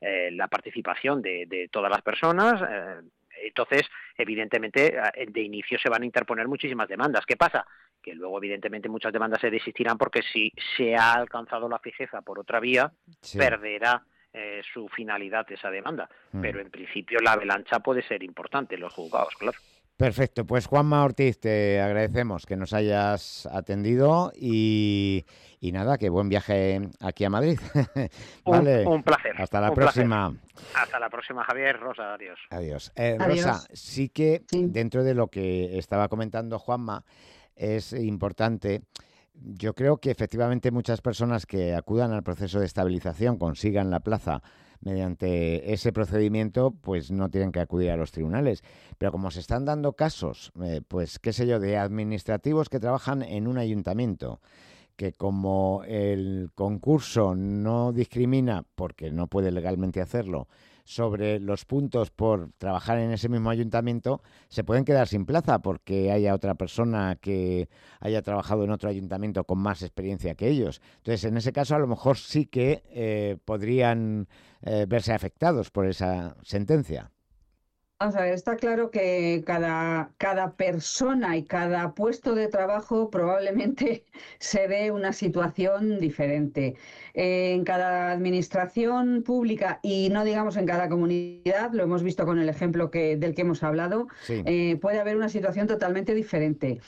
eh, 0.00 0.30
la 0.32 0.48
participación 0.48 1.22
de, 1.22 1.46
de 1.46 1.68
todas 1.68 1.90
las 1.90 2.02
personas. 2.02 2.60
eh, 2.62 3.00
entonces, 3.42 3.82
evidentemente, 4.16 4.98
ah, 4.98 5.12
de 5.16 5.40
inicio 5.40 5.78
se 5.78 5.88
van 5.88 6.02
a 6.02 6.04
interponer 6.04 6.46
muchísimas 6.46 6.88
demandas. 6.88 7.24
¿Qué 7.24 7.36
pasa? 7.36 7.66
Que 8.02 8.14
luego, 8.14 8.38
evidentemente, 8.38 8.88
muchas 8.88 9.12
demandas 9.12 9.40
se 9.40 9.50
desistirán 9.50 9.96
porque 9.96 10.22
si 10.22 10.52
se 10.76 10.94
ha 10.94 11.14
alcanzado 11.14 11.68
la 11.68 11.78
fijeza 11.78 12.20
por 12.22 12.38
otra 12.38 12.60
vía, 12.60 12.92
sí, 13.22 13.38
perderá 13.38 14.02
eh, 14.32 14.60
su 14.72 14.88
finalidad 14.88 15.50
esa 15.50 15.70
demanda. 15.70 16.08
mm. 16.32 16.40
Pero 16.40 16.60
en 16.60 16.70
principio 16.70 17.18
la 17.20 17.32
avalancha 17.32 17.80
puede 17.80 18.02
ser 18.02 18.22
importante 18.22 18.74
en 18.74 18.82
los 18.82 18.92
juzgados, 18.92 19.34
claro. 19.36 19.58
Perfecto, 20.00 20.46
pues 20.46 20.64
Juanma 20.66 21.04
Ortiz, 21.04 21.38
te 21.38 21.78
agradecemos 21.78 22.46
que 22.46 22.56
nos 22.56 22.72
hayas 22.72 23.46
atendido 23.52 24.32
y, 24.34 25.26
y 25.60 25.72
nada, 25.72 25.98
que 25.98 26.08
buen 26.08 26.30
viaje 26.30 26.80
aquí 27.00 27.26
a 27.26 27.28
Madrid. 27.28 27.60
Un- 28.46 28.50
vale, 28.50 28.86
un, 28.86 29.02
placer. 29.02 29.32
hasta 29.36 29.60
la 29.60 29.68
un 29.68 29.74
placer. 29.74 30.04
próxima. 30.06 30.34
Hasta 30.74 30.98
la 30.98 31.10
próxima, 31.10 31.44
Javier. 31.44 31.78
Rosa, 31.78 32.14
adiós. 32.14 32.38
Adiós. 32.48 32.92
Eh, 32.96 33.18
Adiós. 33.20 33.44
Rosa, 33.44 33.66
sí 33.74 34.08
que 34.08 34.42
Sí. 34.50 34.68
dentro 34.70 35.04
de 35.04 35.12
lo 35.12 35.26
que 35.28 35.76
estaba 35.78 36.08
comentando 36.08 36.58
Juanma, 36.58 37.04
es 37.54 37.92
importante. 37.92 38.80
Yo 39.34 39.74
creo 39.74 39.98
que 39.98 40.10
efectivamente 40.10 40.70
muchas 40.70 41.02
personas 41.02 41.44
que 41.44 41.74
acudan 41.74 42.12
al 42.12 42.22
proceso 42.22 42.58
de 42.58 42.64
estabilización 42.64 43.36
consigan 43.36 43.90
la 43.90 44.00
plaza 44.00 44.42
mediante 44.80 45.72
ese 45.72 45.92
procedimiento, 45.92 46.72
pues 46.80 47.10
no 47.10 47.28
tienen 47.28 47.52
que 47.52 47.60
acudir 47.60 47.90
a 47.90 47.96
los 47.96 48.12
tribunales. 48.12 48.62
Pero 48.98 49.12
como 49.12 49.30
se 49.30 49.40
están 49.40 49.64
dando 49.64 49.92
casos, 49.92 50.52
eh, 50.62 50.80
pues 50.86 51.18
qué 51.18 51.32
sé 51.32 51.46
yo, 51.46 51.60
de 51.60 51.76
administrativos 51.76 52.68
que 52.68 52.80
trabajan 52.80 53.22
en 53.22 53.46
un 53.46 53.58
ayuntamiento, 53.58 54.40
que 54.96 55.12
como 55.12 55.82
el 55.86 56.50
concurso 56.54 57.34
no 57.34 57.92
discrimina, 57.92 58.64
porque 58.74 59.10
no 59.10 59.28
puede 59.28 59.50
legalmente 59.50 60.00
hacerlo, 60.00 60.48
sobre 60.84 61.40
los 61.40 61.64
puntos 61.64 62.10
por 62.10 62.52
trabajar 62.58 62.98
en 62.98 63.12
ese 63.12 63.28
mismo 63.28 63.50
ayuntamiento, 63.50 64.22
se 64.48 64.64
pueden 64.64 64.84
quedar 64.84 65.08
sin 65.08 65.26
plaza 65.26 65.60
porque 65.60 66.10
haya 66.10 66.34
otra 66.34 66.54
persona 66.54 67.16
que 67.20 67.68
haya 68.00 68.22
trabajado 68.22 68.64
en 68.64 68.70
otro 68.70 68.88
ayuntamiento 68.88 69.44
con 69.44 69.58
más 69.58 69.82
experiencia 69.82 70.34
que 70.34 70.48
ellos. 70.48 70.80
Entonces, 70.98 71.24
en 71.24 71.36
ese 71.36 71.52
caso, 71.52 71.74
a 71.74 71.78
lo 71.78 71.86
mejor 71.86 72.16
sí 72.16 72.46
que 72.46 72.82
eh, 72.90 73.36
podrían 73.44 74.28
eh, 74.62 74.86
verse 74.88 75.12
afectados 75.12 75.70
por 75.70 75.86
esa 75.86 76.36
sentencia. 76.42 77.10
Vamos 78.02 78.16
a 78.16 78.22
ver, 78.22 78.32
está 78.32 78.56
claro 78.56 78.90
que 78.90 79.42
cada, 79.44 80.14
cada 80.16 80.56
persona 80.56 81.36
y 81.36 81.44
cada 81.44 81.92
puesto 81.94 82.34
de 82.34 82.48
trabajo 82.48 83.10
probablemente 83.10 84.06
se 84.38 84.66
ve 84.68 84.90
una 84.90 85.12
situación 85.12 85.98
diferente. 86.00 86.76
Eh, 87.12 87.52
en 87.52 87.62
cada 87.64 88.10
administración 88.12 89.22
pública 89.22 89.80
y 89.82 90.08
no 90.08 90.24
digamos 90.24 90.56
en 90.56 90.64
cada 90.64 90.88
comunidad, 90.88 91.72
lo 91.74 91.82
hemos 91.82 92.02
visto 92.02 92.24
con 92.24 92.38
el 92.38 92.48
ejemplo 92.48 92.90
que, 92.90 93.18
del 93.18 93.34
que 93.34 93.42
hemos 93.42 93.62
hablado, 93.62 94.06
Sí. 94.22 94.42
eh, 94.46 94.78
puede 94.80 94.98
haber 94.98 95.16
una 95.18 95.28
situación 95.28 95.66
totalmente 95.66 96.14
diferente. 96.14 96.80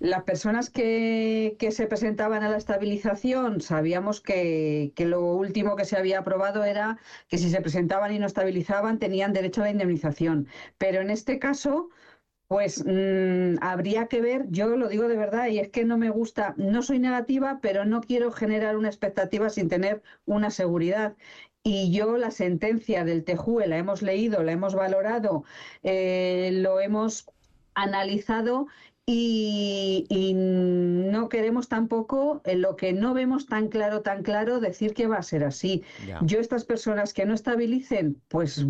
Las 0.00 0.24
personas 0.24 0.70
que, 0.70 1.56
se 1.70 1.86
presentaban 1.86 2.42
a 2.42 2.48
la 2.48 2.56
estabilización 2.56 3.60
sabíamos 3.60 4.20
que, 4.20 4.92
que 4.96 5.04
lo 5.04 5.22
último 5.34 5.76
que 5.76 5.84
se 5.84 5.96
había 5.96 6.20
aprobado 6.20 6.64
era 6.64 6.98
que 7.28 7.38
si 7.38 7.50
se 7.50 7.60
presentaban 7.60 8.12
y 8.12 8.18
no 8.18 8.26
estabilizaban 8.26 8.98
tenían 8.98 9.34
derecho 9.34 9.60
a 9.60 9.64
la 9.64 9.70
indemnización. 9.70 10.48
Pero 10.78 11.02
en 11.02 11.10
este 11.10 11.38
caso, 11.38 11.90
pues 12.48 12.82
mm, 12.84 13.58
habría 13.60 14.08
que 14.08 14.20
ver, 14.20 14.46
yo 14.48 14.74
lo 14.76 14.88
digo 14.88 15.06
de 15.06 15.16
verdad, 15.16 15.48
y 15.48 15.60
es 15.60 15.68
que 15.68 15.84
no 15.84 15.98
me 15.98 16.10
gusta, 16.10 16.54
no 16.56 16.82
soy 16.82 16.98
negativa, 16.98 17.60
pero 17.62 17.84
no 17.84 18.00
quiero 18.00 18.32
generar 18.32 18.76
una 18.76 18.88
expectativa 18.88 19.50
sin 19.50 19.68
tener 19.68 20.02
una 20.24 20.50
seguridad. 20.50 21.14
y 21.62 21.92
yo 21.92 22.16
la 22.16 22.30
sentencia 22.30 23.04
del 23.04 23.24
TEJUE 23.24 23.68
la 23.68 23.76
hemos 23.78 24.02
leído, 24.02 24.42
la 24.42 24.52
hemos 24.52 24.74
valorado, 24.74 25.44
eh, 25.82 26.50
lo 26.54 26.80
hemos 26.80 27.26
analizado 27.74 28.66
y, 29.06 30.32
no 30.34 31.28
queremos 31.28 31.68
tampoco, 31.68 32.40
en 32.44 32.62
lo 32.62 32.76
que 32.76 32.92
no 32.92 33.14
vemos 33.14 33.46
tan 33.46 33.68
claro, 33.68 34.02
tan 34.02 34.22
claro, 34.22 34.60
decir 34.60 34.94
que 34.94 35.06
va 35.06 35.18
a 35.18 35.22
ser 35.22 35.44
así. 35.44 35.82
Yo, 36.22 36.38
estas 36.38 36.64
personas 36.64 37.12
que 37.12 37.26
no 37.26 37.34
estabilicen, 37.34 38.20
pues 38.28 38.64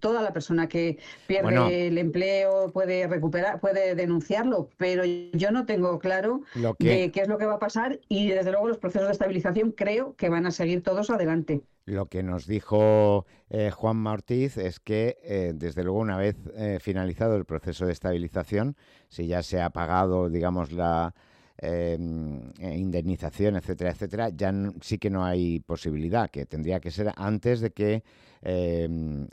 toda 0.00 0.22
la 0.22 0.32
persona 0.32 0.68
que 0.68 0.98
pierde 1.26 1.88
el 1.88 1.98
empleo 1.98 2.72
puede 2.72 3.06
recuperar, 3.06 3.60
puede 3.60 3.94
denunciarlo, 3.94 4.68
pero 4.76 5.04
yo 5.04 5.50
no 5.50 5.66
tengo 5.66 5.98
claro 5.98 6.42
qué 6.78 7.12
es 7.14 7.28
lo 7.28 7.38
que 7.38 7.46
va 7.46 7.54
a 7.54 7.58
pasar 7.58 8.00
y 8.08 8.28
desde 8.28 8.50
luego 8.50 8.68
los 8.68 8.78
procesos 8.78 9.08
de 9.08 9.12
estabilización 9.12 9.72
creo 9.72 10.14
que 10.16 10.28
van 10.28 10.46
a 10.46 10.50
seguir 10.50 10.82
todos 10.82 11.10
adelante. 11.10 11.62
Lo 11.86 12.06
que 12.06 12.22
nos 12.22 12.46
dijo 12.46 13.26
eh, 13.56 13.70
Juan 13.70 14.04
Ortiz 14.04 14.56
es 14.56 14.80
que, 14.80 15.16
eh, 15.22 15.52
desde 15.54 15.84
luego, 15.84 16.00
una 16.00 16.16
vez 16.16 16.34
eh, 16.56 16.78
finalizado 16.80 17.36
el 17.36 17.44
proceso 17.44 17.86
de 17.86 17.92
estabilización, 17.92 18.76
si 19.08 19.28
ya 19.28 19.44
se 19.44 19.60
ha 19.60 19.70
pagado, 19.70 20.28
digamos, 20.28 20.72
la 20.72 21.14
indemnización, 21.62 23.54
etcétera, 23.54 23.92
etcétera, 23.92 24.28
ya 24.30 24.52
sí 24.80 24.98
que 24.98 25.08
no 25.08 25.24
hay 25.24 25.60
posibilidad, 25.60 26.28
que 26.28 26.46
tendría 26.46 26.80
que 26.80 26.90
ser 26.90 27.12
antes 27.16 27.60
de 27.60 27.70
que 27.70 28.02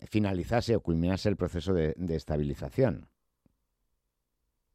finalizase 0.08 0.76
o 0.76 0.82
culminase 0.82 1.28
el 1.28 1.36
proceso 1.36 1.74
de, 1.74 1.96
estabilización. 2.16 3.08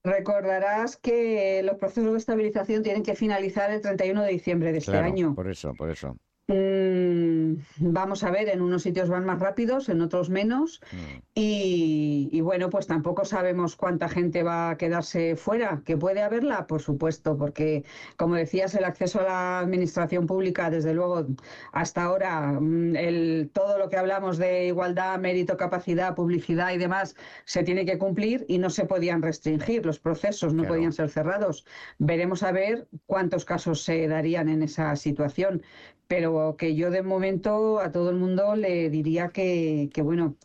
Recordarás 0.03 0.97
que 0.97 1.63
los 1.63 1.77
procesos 1.77 2.13
de 2.13 2.19
estabilización 2.19 2.83
tienen 2.83 3.05
que 3.05 3.15
finalizar 3.15 3.71
el 3.71 3.81
31 3.81 4.25
de 4.25 4.33
diciembre 4.33 4.73
de 4.73 4.79
este 4.79 4.99
año. 4.99 5.35
Por 5.35 5.49
eso, 5.49 5.73
por 5.73 5.89
eso. 5.89 6.17
Mm, 6.49 7.57
vamos 7.79 8.23
a 8.23 8.31
ver, 8.31 8.49
en 8.49 8.61
unos 8.63 8.83
sitios 8.83 9.09
van 9.09 9.25
más 9.25 9.41
rápidos, 9.41 9.89
en 9.89 10.01
otros 10.01 10.31
menos. 10.31 10.81
Mm. 10.93 11.19
Y, 11.35 12.41
bueno, 12.41 12.71
pues 12.71 12.87
tampoco 12.87 13.25
sabemos 13.25 13.75
cuánta 13.75 14.09
gente 14.09 14.45
va 14.45 14.71
a 14.71 14.77
quedarse 14.77 15.35
fuera. 15.35 15.83
¿Que 15.85 15.97
puede 15.97 16.23
haberla? 16.23 16.69
Por 16.69 16.81
supuesto, 16.81 17.37
porque 17.37 17.85
como 18.17 18.37
decías, 18.37 18.75
el 18.77 18.85
acceso 18.85 19.21
a 19.21 19.25
la 19.25 19.59
administración 19.59 20.27
pública, 20.27 20.71
desde 20.71 20.95
luego, 20.95 21.27
hasta 21.73 22.05
ahora, 22.05 22.61
mm, 22.61 22.95
el, 22.97 23.51
todo 23.53 23.79
lo 23.79 23.89
que 23.89 23.97
hablamos 23.97 24.39
de 24.39 24.67
igualdad, 24.69 25.19
mérito, 25.19 25.57
capacidad, 25.57 26.15
publicidad 26.15 26.73
y 26.73 26.79
demás, 26.79 27.17
se 27.45 27.65
tiene 27.65 27.85
que 27.85 27.99
cumplir 27.99 28.45
y 28.49 28.59
no 28.59 28.71
se 28.71 28.85
podían 28.85 29.21
restringir. 29.21 29.85
Los 29.85 29.99
procesos 29.99 30.55
no 30.55 30.63
podían 30.65 30.93
ser 30.93 31.11
cerrados. 31.11 31.67
Veremos 31.99 32.45
a 32.45 32.53
ver 32.53 32.87
cuántos 33.07 33.45
casos 33.45 33.83
se 33.83 34.07
darían 34.07 34.49
en 34.49 34.63
esa 34.63 34.95
situación 34.95 35.63
pero 36.09 36.57
que 36.57 36.75
yo 36.75 36.91
de 36.91 37.03
momento 37.03 37.81
a 37.81 37.91
todo 37.93 38.11
el 38.11 38.17
mundo 38.17 38.57
le 38.57 38.91
diría 38.91 39.29
que, 39.29 39.91
bueno, 40.03 40.37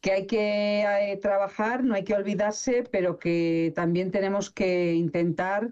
que 0.00 0.12
hay 0.12 0.26
que 0.26 0.82
eh, 0.82 1.16
trabajar, 1.18 1.84
no 1.84 1.94
hay 1.94 2.04
que 2.04 2.14
olvidarse, 2.14 2.84
pero 2.90 3.18
que 3.18 3.72
también 3.74 4.10
tenemos 4.10 4.50
que 4.50 4.94
intentar 4.94 5.70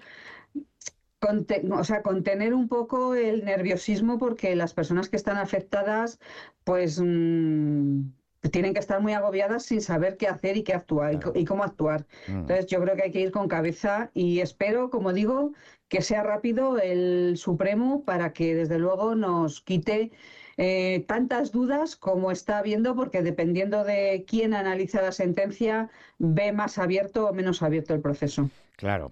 o 1.73 1.85
sea, 1.85 2.03
contener 2.03 2.55
un 2.55 2.69
poco 2.69 3.15
el 3.15 3.45
nerviosismo 3.45 4.19
porque 4.19 4.57
las 4.57 4.73
personas 4.73 5.11
que 5.11 5.17
están 5.17 5.37
afectadas, 5.37 6.19
pues 6.65 6.99
mm, 6.99 8.05
tienen 8.51 8.73
que 8.73 8.81
estar 8.81 9.03
muy 9.03 9.13
agobiadas 9.13 9.65
sin 9.65 9.83
saber 9.83 10.17
qué 10.17 10.29
hacer 10.29 10.57
y 10.57 10.63
qué 10.63 10.73
actuar 10.73 11.21
y, 11.35 11.45
cómo 11.45 11.63
actuar. 11.63 12.07
Mm. 12.27 12.39
Entonces 12.39 12.67
yo 12.67 12.81
creo 12.81 12.97
que 12.97 13.03
hay 13.03 13.11
que 13.11 13.21
ir 13.21 13.33
con 13.33 13.49
cabeza 13.49 14.11
y 14.15 14.41
espero, 14.41 14.89
como 14.89 15.13
digo, 15.13 15.53
que 15.91 16.03
sea 16.03 16.23
rápido 16.23 16.79
el 16.79 17.37
Supremo 17.37 18.05
para 18.05 18.33
que 18.33 18.55
desde 18.55 18.79
luego 18.79 19.17
nos 19.17 19.61
quite 19.61 20.13
eh, 20.57 21.05
tantas 21.09 21.51
dudas 21.51 21.97
como 21.97 22.31
está 22.31 22.59
habiendo, 22.59 22.95
porque 22.95 23.23
dependiendo 23.23 23.83
de 23.83 24.25
quién 24.27 24.55
analiza 24.55 25.03
la 25.03 25.11
sentencia, 25.11 25.91
ve 26.19 26.53
más 26.53 26.79
abierto 26.79 27.27
o 27.27 27.35
menos 27.35 27.61
abierto 27.61 27.93
el 27.93 28.01
proceso. 28.01 28.49
Claro. 28.77 29.11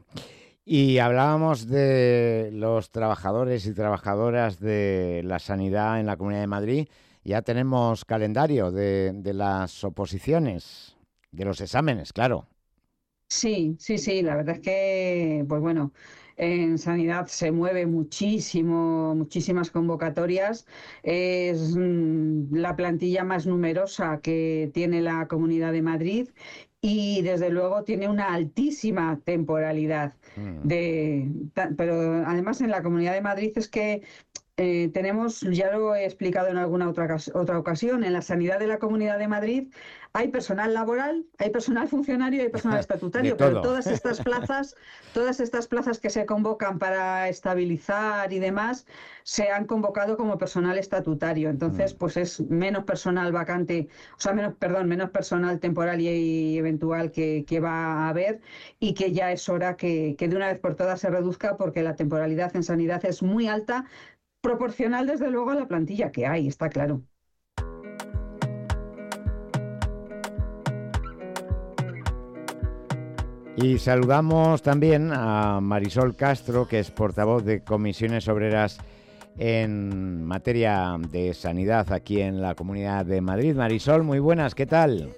Y 0.65 0.99
hablábamos 0.99 1.67
de 1.67 2.51
los 2.53 2.91
trabajadores 2.91 3.67
y 3.67 3.75
trabajadoras 3.75 4.61
de 4.61 5.23
la 5.25 5.41
sanidad 5.41 5.99
en 5.99 6.07
la 6.07 6.17
Comunidad 6.17 6.43
de 6.43 6.47
Madrid. 6.47 6.89
Ya 7.25 7.43
tenemos 7.43 8.05
calendario 8.05 8.71
de, 8.71 9.13
de 9.15 9.35
las 9.35 9.83
oposiciones, 9.83 10.97
de 11.33 11.45
los 11.45 11.61
exámenes, 11.61 12.13
claro. 12.13 12.47
Sí, 13.29 13.77
sí, 13.79 13.99
sí, 13.99 14.23
la 14.23 14.37
verdad 14.37 14.57
es 14.57 14.61
que, 14.61 15.45
pues 15.47 15.61
bueno, 15.61 15.93
en 16.39 16.79
sanidad 16.79 17.27
se 17.27 17.51
mueve 17.51 17.85
muchísimo, 17.87 19.15
muchísimas 19.15 19.71
convocatorias. 19.71 20.67
Es 21.03 21.77
mm, 21.77 22.55
la 22.55 22.77
plantilla 22.77 23.25
más 23.25 23.47
numerosa 23.47 24.21
que 24.21 24.71
tiene 24.73 25.03
la 25.03 25.27
Comunidad 25.29 25.73
de 25.73 25.83
Madrid 25.83 26.29
y 26.81 27.23
desde 27.23 27.51
luego 27.51 27.83
tiene 27.83 28.09
una 28.09 28.33
altísima 28.33 29.21
temporalidad. 29.25 30.15
Mm. 30.37 30.69
De, 30.69 31.29
pero 31.77 32.25
además 32.25 32.61
en 32.61 32.71
la 32.71 32.83
Comunidad 32.83 33.15
de 33.15 33.21
Madrid 33.21 33.53
es 33.57 33.69
que 33.69 34.03
eh, 34.61 34.91
tenemos, 34.93 35.41
ya 35.43 35.71
lo 35.71 35.95
he 35.95 36.05
explicado 36.05 36.49
en 36.49 36.57
alguna 36.57 36.89
otra, 36.89 37.17
otra 37.35 37.59
ocasión, 37.59 38.03
en 38.03 38.13
la 38.13 38.23
sanidad 38.23 38.59
de 38.59 38.67
la 38.67 38.81
Comunidad 38.81 39.17
de 39.17 39.29
Madrid 39.29 39.69
hay 40.13 40.29
personal 40.29 40.75
laboral, 40.75 41.27
hay 41.39 41.51
personal 41.51 41.87
funcionario 41.87 42.41
y 42.41 42.47
hay 42.47 42.49
personal 42.49 42.81
estatutario, 42.81 43.37
pero 43.37 43.61
todas 43.61 43.87
estas 43.87 44.21
plazas, 44.21 44.75
todas 45.15 45.39
estas 45.39 45.69
plazas 45.69 46.01
que 46.01 46.11
se 46.11 46.27
convocan 46.27 46.81
para 46.81 47.29
estabilizar 47.29 48.33
y 48.33 48.41
demás, 48.41 48.87
se 49.23 49.51
han 49.51 49.67
convocado 49.67 50.17
como 50.17 50.39
personal 50.39 50.77
estatutario. 50.77 51.51
Entonces, 51.51 51.95
mm. 51.95 51.99
pues 51.99 52.17
es 52.17 52.41
menos 52.41 52.85
personal 52.85 53.31
vacante, 53.31 53.89
o 54.17 54.21
sea, 54.21 54.33
menos, 54.33 54.55
perdón, 54.55 54.89
menos 54.89 55.11
personal 55.11 55.61
temporal 55.61 56.01
y, 56.01 56.59
eventual 56.59 57.13
que, 57.13 57.61
va 57.61 58.07
a 58.07 58.09
haber 58.09 58.41
y 58.81 58.95
que 58.95 59.13
ya 59.13 59.31
es 59.31 59.49
hora 59.49 59.77
que, 59.77 60.17
que 60.19 60.29
de 60.29 60.37
una 60.37 60.49
vez 60.49 60.59
por 60.59 60.75
todas 60.75 61.01
se 61.01 61.11
reduzca 61.11 61.57
porque 61.57 61.83
la 61.83 61.97
temporalidad 61.97 62.55
en 62.57 62.63
sanidad 62.63 63.05
es 63.05 63.23
muy 63.23 63.49
alta, 63.49 63.85
proporcional 64.41 65.07
desde 65.07 65.31
luego 65.31 65.51
a 65.51 65.55
la 65.55 65.67
plantilla 65.67 66.13
que 66.13 66.27
hay, 66.27 66.49
está 66.49 66.69
claro. 66.69 67.03
Y 73.57 73.79
saludamos 73.79 74.63
también 74.63 75.11
a 75.13 75.61
Marisol 75.61 76.15
Castro, 76.15 76.69
que 76.69 76.79
es 76.79 76.93
portavoz 76.93 77.45
de 77.45 77.65
comisiones 77.65 78.29
obreras 78.29 78.79
en 79.37 80.25
materia 80.25 80.97
de 81.11 81.35
sanidad 81.35 81.93
aquí 81.93 82.21
en 82.21 82.41
la 82.41 82.55
Comunidad 82.55 83.05
de 83.05 83.21
Madrid. 83.21 83.57
Marisol, 83.57 84.05
muy 84.05 84.21
buenas, 84.21 84.55
¿qué 84.55 84.67
tal? 84.67 85.13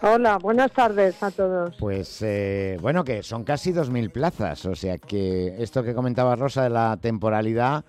Hola, 0.00 0.38
buenas 0.38 0.72
tardes 0.72 1.22
a 1.22 1.30
todos. 1.30 1.76
Pues 1.78 2.22
eh, 2.22 2.78
bueno, 2.80 3.04
que 3.04 3.22
son 3.22 3.44
casi 3.44 3.72
2.000 3.72 4.10
plazas, 4.10 4.64
o 4.64 4.74
sea 4.74 4.96
que 4.96 5.62
esto 5.62 5.82
que 5.82 5.94
comentaba 5.94 6.34
Rosa 6.34 6.64
de 6.64 6.70
la 6.70 6.96
temporalidad 6.98 7.84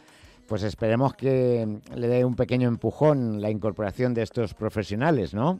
pues 0.48 0.64
esperemos 0.64 1.14
que 1.14 1.68
le 1.96 2.08
dé 2.08 2.26
un 2.26 2.36
pequeño 2.36 2.68
empujón 2.68 3.42
la 3.42 3.50
incorporación 3.50 4.14
de 4.14 4.24
estos 4.24 4.54
profesionales, 4.54 5.34
¿no? 5.34 5.60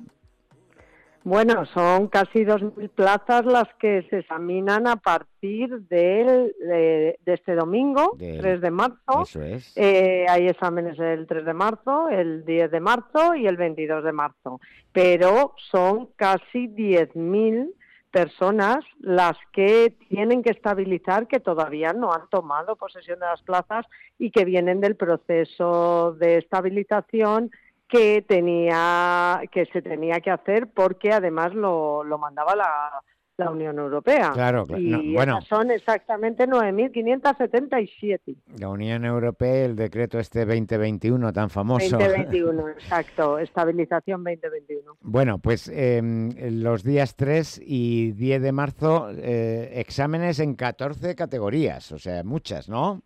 Bueno, 1.24 1.66
son 1.66 2.08
casi 2.08 2.46
2.000 2.46 2.90
plazas 2.92 3.46
las 3.46 3.68
que 3.80 4.08
se 4.10 4.20
examinan 4.20 4.88
a 4.88 4.96
partir 4.96 5.82
de, 5.90 7.18
este 7.26 7.54
domingo, 7.54 8.16
3 8.18 8.62
de 8.62 8.72
marzo. 8.72 9.24
Eso 9.24 9.42
es. 9.42 9.76
Eh, 9.76 10.26
hay 10.30 10.48
exámenes 10.48 10.98
el 11.00 11.28
3 11.28 11.44
de 11.44 11.54
marzo, 11.54 12.08
el 12.08 12.46
10 12.46 12.72
de 12.72 12.80
marzo 12.80 13.36
y 13.36 13.46
el 13.46 13.58
22 13.58 14.06
de 14.06 14.14
marzo. 14.14 14.62
Pero 14.94 15.54
son 15.70 16.12
casi 16.16 16.70
10.000 16.70 17.74
personas 18.18 18.84
las 19.00 19.38
que 19.54 19.94
tienen 20.10 20.42
que 20.42 20.50
estabilizar 20.50 21.28
que 21.28 21.40
todavía 21.40 21.94
no 21.94 22.12
han 22.14 22.28
tomado 22.30 22.76
posesión 22.76 23.20
de 23.20 23.28
las 23.28 23.44
plazas 23.44 23.86
y 24.18 24.32
que 24.32 24.44
vienen 24.44 24.82
del 24.82 24.96
proceso 24.96 26.14
de 26.14 26.40
estabilización 26.40 27.52
que 27.88 28.24
tenía 28.28 29.42
que 29.52 29.68
se 29.68 29.84
tenía 29.84 30.20
que 30.20 30.32
hacer 30.32 30.68
porque 30.74 31.14
además 31.14 31.54
lo, 31.54 32.04
lo 32.04 32.18
mandaba 32.18 32.56
la, 32.56 33.04
la 33.38 33.52
Unión 33.52 33.78
Europea. 33.78 34.32
Claro, 34.34 34.66
Y 34.78 35.14
bueno, 35.14 35.42
son 35.42 35.72
exactamente 35.72 36.48
9.577. 36.48 38.36
La 38.60 38.70
Unión 38.70 39.06
Europea, 39.06 39.66
el 39.66 39.76
decreto 39.76 40.20
este 40.20 40.46
2021 40.46 41.32
tan 41.32 41.50
famoso. 41.50 41.98
2021, 41.98 42.70
exacto, 42.78 43.38
estabilización 43.40 44.24
2021. 44.24 44.98
Bueno, 45.02 45.38
pues 45.40 45.70
em, 45.70 46.32
los 46.62 46.84
días 46.84 47.16
3 47.16 47.62
y 47.64 48.12
10 48.14 48.42
de 48.42 48.52
marzo, 48.52 49.10
eh, 49.12 49.72
exámenes 49.76 50.40
en 50.40 50.56
14 50.56 51.16
categorías, 51.16 51.92
o 51.92 52.00
sea, 52.00 52.24
muchas, 52.24 52.70
¿no? 52.70 53.02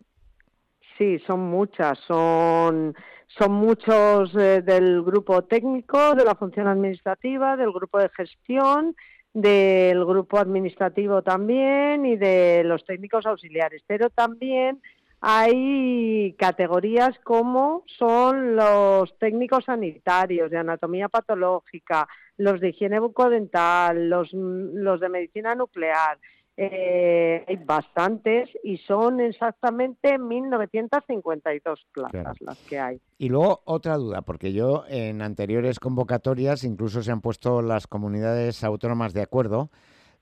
Sí, 0.98 1.18
son 1.26 1.40
muchas, 1.40 1.98
son 2.06 2.94
son 3.38 3.52
muchos 3.52 4.34
eh, 4.36 4.60
del 4.62 5.02
grupo 5.02 5.42
técnico, 5.44 6.14
de 6.14 6.24
la 6.24 6.34
función 6.34 6.66
administrativa, 6.66 7.56
del 7.56 7.72
grupo 7.72 7.98
de 7.98 8.10
gestión, 8.10 8.94
del 9.34 10.04
grupo 10.04 10.38
administrativo 10.38 11.22
también 11.22 12.04
y 12.04 12.16
de 12.16 12.62
los 12.64 12.84
técnicos 12.84 13.26
auxiliares, 13.26 13.82
pero 13.86 14.10
también 14.10 14.80
hay 15.20 16.34
categorías 16.36 17.16
como 17.20 17.84
son 17.86 18.56
los 18.56 19.16
técnicos 19.18 19.66
sanitarios 19.66 20.50
de 20.50 20.58
anatomía 20.58 21.08
patológica, 21.08 22.08
los 22.36 22.60
de 22.60 22.70
higiene 22.70 22.98
bucodental, 22.98 24.10
los, 24.10 24.32
los 24.32 24.98
de 25.00 25.08
medicina 25.08 25.54
nuclear. 25.54 26.18
Eh, 26.56 27.44
hay 27.48 27.56
bastantes 27.56 28.50
y 28.62 28.76
son 28.76 29.20
exactamente 29.20 30.18
1.952 30.18 31.78
plazas 31.92 32.36
las 32.40 32.58
que 32.58 32.78
hay. 32.78 33.00
Y 33.18 33.30
luego 33.30 33.62
otra 33.64 33.96
duda, 33.96 34.20
porque 34.22 34.52
yo 34.52 34.84
en 34.88 35.22
anteriores 35.22 35.80
convocatorias 35.80 36.64
incluso 36.64 37.02
se 37.02 37.10
han 37.10 37.22
puesto 37.22 37.62
las 37.62 37.86
comunidades 37.86 38.64
autónomas 38.64 39.14
de 39.14 39.22
acuerdo 39.22 39.70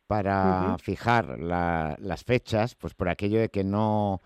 para 0.07 0.77
fijar 0.79 1.39
las 1.39 2.25
fechas, 2.25 2.75
pues 2.75 2.95
por 2.95 3.09
aquello 3.09 3.41
de 3.41 3.49
que 3.49 3.63
no 3.63 4.21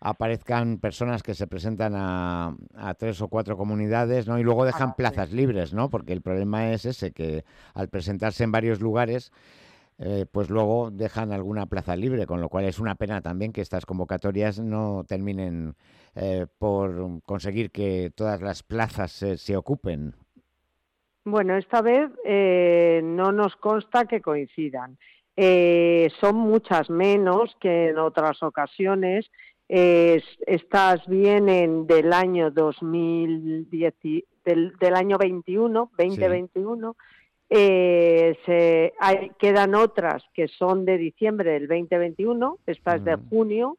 aparezcan 0.00 0.78
personas 0.78 1.22
que 1.22 1.34
se 1.34 1.46
presentan 1.46 1.94
a, 1.96 2.56
tres 2.98 3.20
o 3.20 3.28
cuatro 3.28 3.56
comunidades, 3.56 4.26
¿no? 4.26 4.38
Y 4.38 4.42
luego 4.42 4.64
dejan 4.64 4.94
plazas 4.94 5.32
libres, 5.32 5.72
¿no? 5.72 5.90
Porque 5.90 6.12
el 6.12 6.22
problema 6.22 6.72
es 6.72 6.84
ese, 6.84 7.12
que 7.12 7.44
al 7.74 7.88
presentarse 7.88 8.44
en 8.44 8.52
varios 8.52 8.80
lugares, 8.80 9.32
eh, 10.00 10.26
pues 10.30 10.48
luego 10.48 10.90
dejan 10.92 11.32
alguna 11.32 11.66
plaza 11.66 11.96
libre, 11.96 12.24
con 12.24 12.40
lo 12.40 12.48
cual 12.48 12.66
es 12.66 12.78
una 12.78 12.94
pena 12.94 13.20
también 13.20 13.52
que 13.52 13.62
estas 13.62 13.84
convocatorias 13.84 14.60
no 14.60 15.02
terminen 15.08 15.74
eh, 16.14 16.46
por 16.58 17.20
conseguir 17.24 17.72
que 17.72 18.12
todas 18.14 18.40
las 18.40 18.62
plazas 18.62 19.10
se, 19.10 19.56
ocupen. 19.56 20.14
Bueno, 21.24 21.56
esta 21.56 21.82
vez 21.82 22.10
eh, 22.24 23.00
no 23.02 23.32
nos 23.32 23.56
consta 23.56 24.04
que 24.04 24.20
coincidan. 24.20 24.98
son 26.20 26.36
muchas 26.36 26.90
menos 26.90 27.56
que 27.60 27.88
en 27.88 27.98
otras 27.98 28.40
ocasiones 28.44 29.28
estas 29.68 31.06
vienen 31.08 31.88
del 31.88 32.12
año 32.12 32.52
2010, 32.52 33.94
del, 34.44 34.76
del 34.78 34.94
año 34.94 35.18
21, 35.18 35.90
2021. 35.98 36.96
Eh, 37.50 38.36
se, 38.44 38.92
hay, 39.00 39.30
quedan 39.38 39.74
otras 39.74 40.22
que 40.34 40.48
son 40.48 40.84
de 40.84 40.98
diciembre 40.98 41.52
del 41.52 41.68
2021, 41.68 42.58
esta 42.66 42.96
es 42.96 43.04
de 43.04 43.16
mm. 43.16 43.28
junio. 43.28 43.78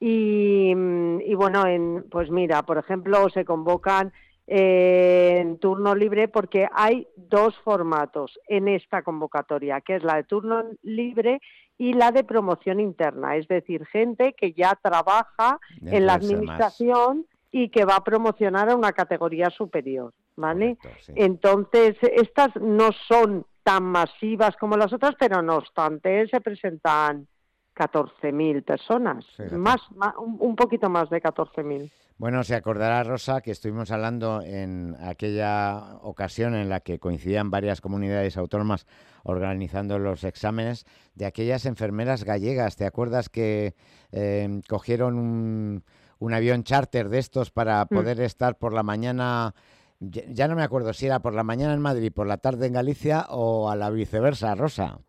Y, 0.00 0.70
y, 0.70 1.34
bueno, 1.34 1.66
en, 1.66 2.04
pues 2.08 2.30
mira, 2.30 2.62
por 2.62 2.78
ejemplo, 2.78 3.28
se 3.30 3.44
convocan 3.44 4.12
eh, 4.50 5.36
en 5.40 5.58
turno 5.58 5.94
libre 5.94 6.26
porque 6.26 6.68
hay 6.72 7.06
dos 7.16 7.54
formatos 7.58 8.38
en 8.46 8.68
esta 8.68 9.02
convocatoria, 9.02 9.82
que 9.82 9.96
es 9.96 10.02
la 10.02 10.16
de 10.16 10.24
turno 10.24 10.64
libre 10.82 11.42
y 11.76 11.92
la 11.92 12.12
de 12.12 12.24
promoción 12.24 12.80
interna, 12.80 13.36
es 13.36 13.46
decir, 13.46 13.84
gente 13.84 14.32
que 14.32 14.54
ya 14.54 14.78
trabaja 14.82 15.60
en 15.82 16.06
la 16.06 16.14
administración 16.14 17.26
y 17.50 17.70
que 17.70 17.84
va 17.84 17.96
a 17.96 18.04
promocionar 18.04 18.70
a 18.70 18.76
una 18.76 18.92
categoría 18.92 19.50
superior, 19.50 20.12
¿vale? 20.36 20.76
Entonces, 21.08 21.96
estas 22.02 22.54
no 22.56 22.90
son 23.08 23.46
tan 23.62 23.84
masivas 23.84 24.56
como 24.56 24.76
las 24.76 24.92
otras, 24.92 25.14
pero 25.18 25.42
no 25.42 25.56
obstante 25.56 26.26
se 26.28 26.40
presentan 26.40 27.26
14.000 27.74 28.64
personas, 28.64 29.24
más, 29.52 29.80
un 30.18 30.56
poquito 30.56 30.90
más 30.90 31.08
de 31.10 31.22
14.000. 31.22 31.90
Bueno, 32.18 32.42
se 32.42 32.56
acordará 32.56 33.04
Rosa 33.04 33.40
que 33.40 33.52
estuvimos 33.52 33.92
hablando 33.92 34.42
en 34.42 34.96
aquella 35.00 35.98
ocasión 36.02 36.56
en 36.56 36.68
la 36.68 36.80
que 36.80 36.98
coincidían 36.98 37.48
varias 37.48 37.80
comunidades 37.80 38.36
autónomas 38.36 38.88
organizando 39.22 40.00
los 40.00 40.24
exámenes 40.24 40.84
de 41.14 41.26
aquellas 41.26 41.64
enfermeras 41.64 42.24
gallegas. 42.24 42.74
¿Te 42.74 42.86
acuerdas 42.86 43.28
que 43.28 43.76
eh, 44.10 44.60
cogieron 44.68 45.16
un, 45.16 45.84
avión 46.20 46.64
charter 46.64 47.08
de 47.08 47.18
estos 47.18 47.50
para 47.50 47.84
mm. 47.84 47.88
poder 47.88 48.20
estar 48.20 48.56
por 48.58 48.72
la 48.72 48.82
mañana? 48.82 49.54
Ya 50.00 50.46
no 50.46 50.54
me 50.54 50.62
acuerdo 50.62 50.92
si 50.92 51.06
era 51.06 51.20
por 51.20 51.34
la 51.34 51.42
mañana 51.42 51.74
en 51.74 51.80
Madrid, 51.80 52.12
por 52.12 52.26
la 52.26 52.38
tarde 52.38 52.66
en 52.66 52.74
Galicia 52.74 53.26
o 53.30 53.68
a 53.68 53.76
la 53.76 53.90
viceversa, 53.90 54.54
Rosa. 54.54 55.00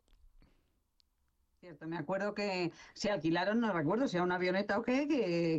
Me 1.85 1.97
acuerdo 1.97 2.33
que 2.33 2.71
se 2.93 3.11
alquilaron, 3.11 3.59
no 3.59 3.71
recuerdo 3.71 4.07
si 4.07 4.17
era 4.17 4.23
una 4.23 4.35
avioneta 4.35 4.77
o 4.79 4.81
qué, 4.81 5.07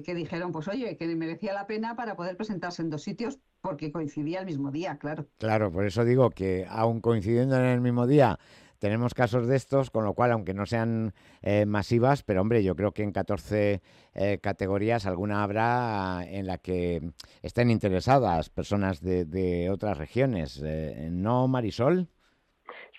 que, 0.05 0.15
dijeron, 0.15 0.53
pues 0.53 0.69
oye, 0.69 0.97
que 0.97 1.07
merecía 1.15 1.53
la 1.53 1.67
pena 1.67 1.95
para 1.95 2.17
poder 2.17 2.37
presentarse 2.37 2.83
en 2.83 2.91
dos 2.91 3.03
sitios 3.03 3.39
porque 3.61 3.93
coincidía 3.93 4.41
el 4.41 4.47
mismo 4.47 4.71
día, 4.71 4.99
claro. 4.99 5.27
Claro, 5.39 5.71
por 5.71 5.87
eso 5.87 6.05
digo 6.05 6.31
que 6.31 6.67
aún 6.69 7.01
coincidiendo 7.01 7.57
en 7.57 7.67
el 7.67 7.81
mismo 7.81 8.07
día 8.07 8.39
tenemos 8.81 9.15
casos 9.15 9.47
de 9.47 9.57
estos, 9.57 9.91
con 9.91 10.05
lo 10.05 10.15
cual, 10.15 10.33
aunque 10.33 10.55
no 10.55 10.67
sean 10.67 11.13
eh, 11.43 11.67
masivas, 11.67 12.23
pero 12.25 12.41
hombre, 12.41 12.65
yo 12.65 12.75
creo 12.75 12.93
que 12.93 13.03
en 13.03 13.13
14 13.13 13.81
eh, 14.15 14.39
categorías 14.43 15.07
alguna 15.07 15.45
habrá 15.45 16.25
en 16.27 16.47
la 16.47 16.59
que 16.59 17.13
estén 17.43 17.71
interesadas 17.71 18.49
personas 18.49 19.01
de, 19.03 19.71
otras 19.71 19.99
regiones. 19.99 20.61
Eh, 20.65 21.09
¿No, 21.13 21.47
Marisol? 21.47 22.09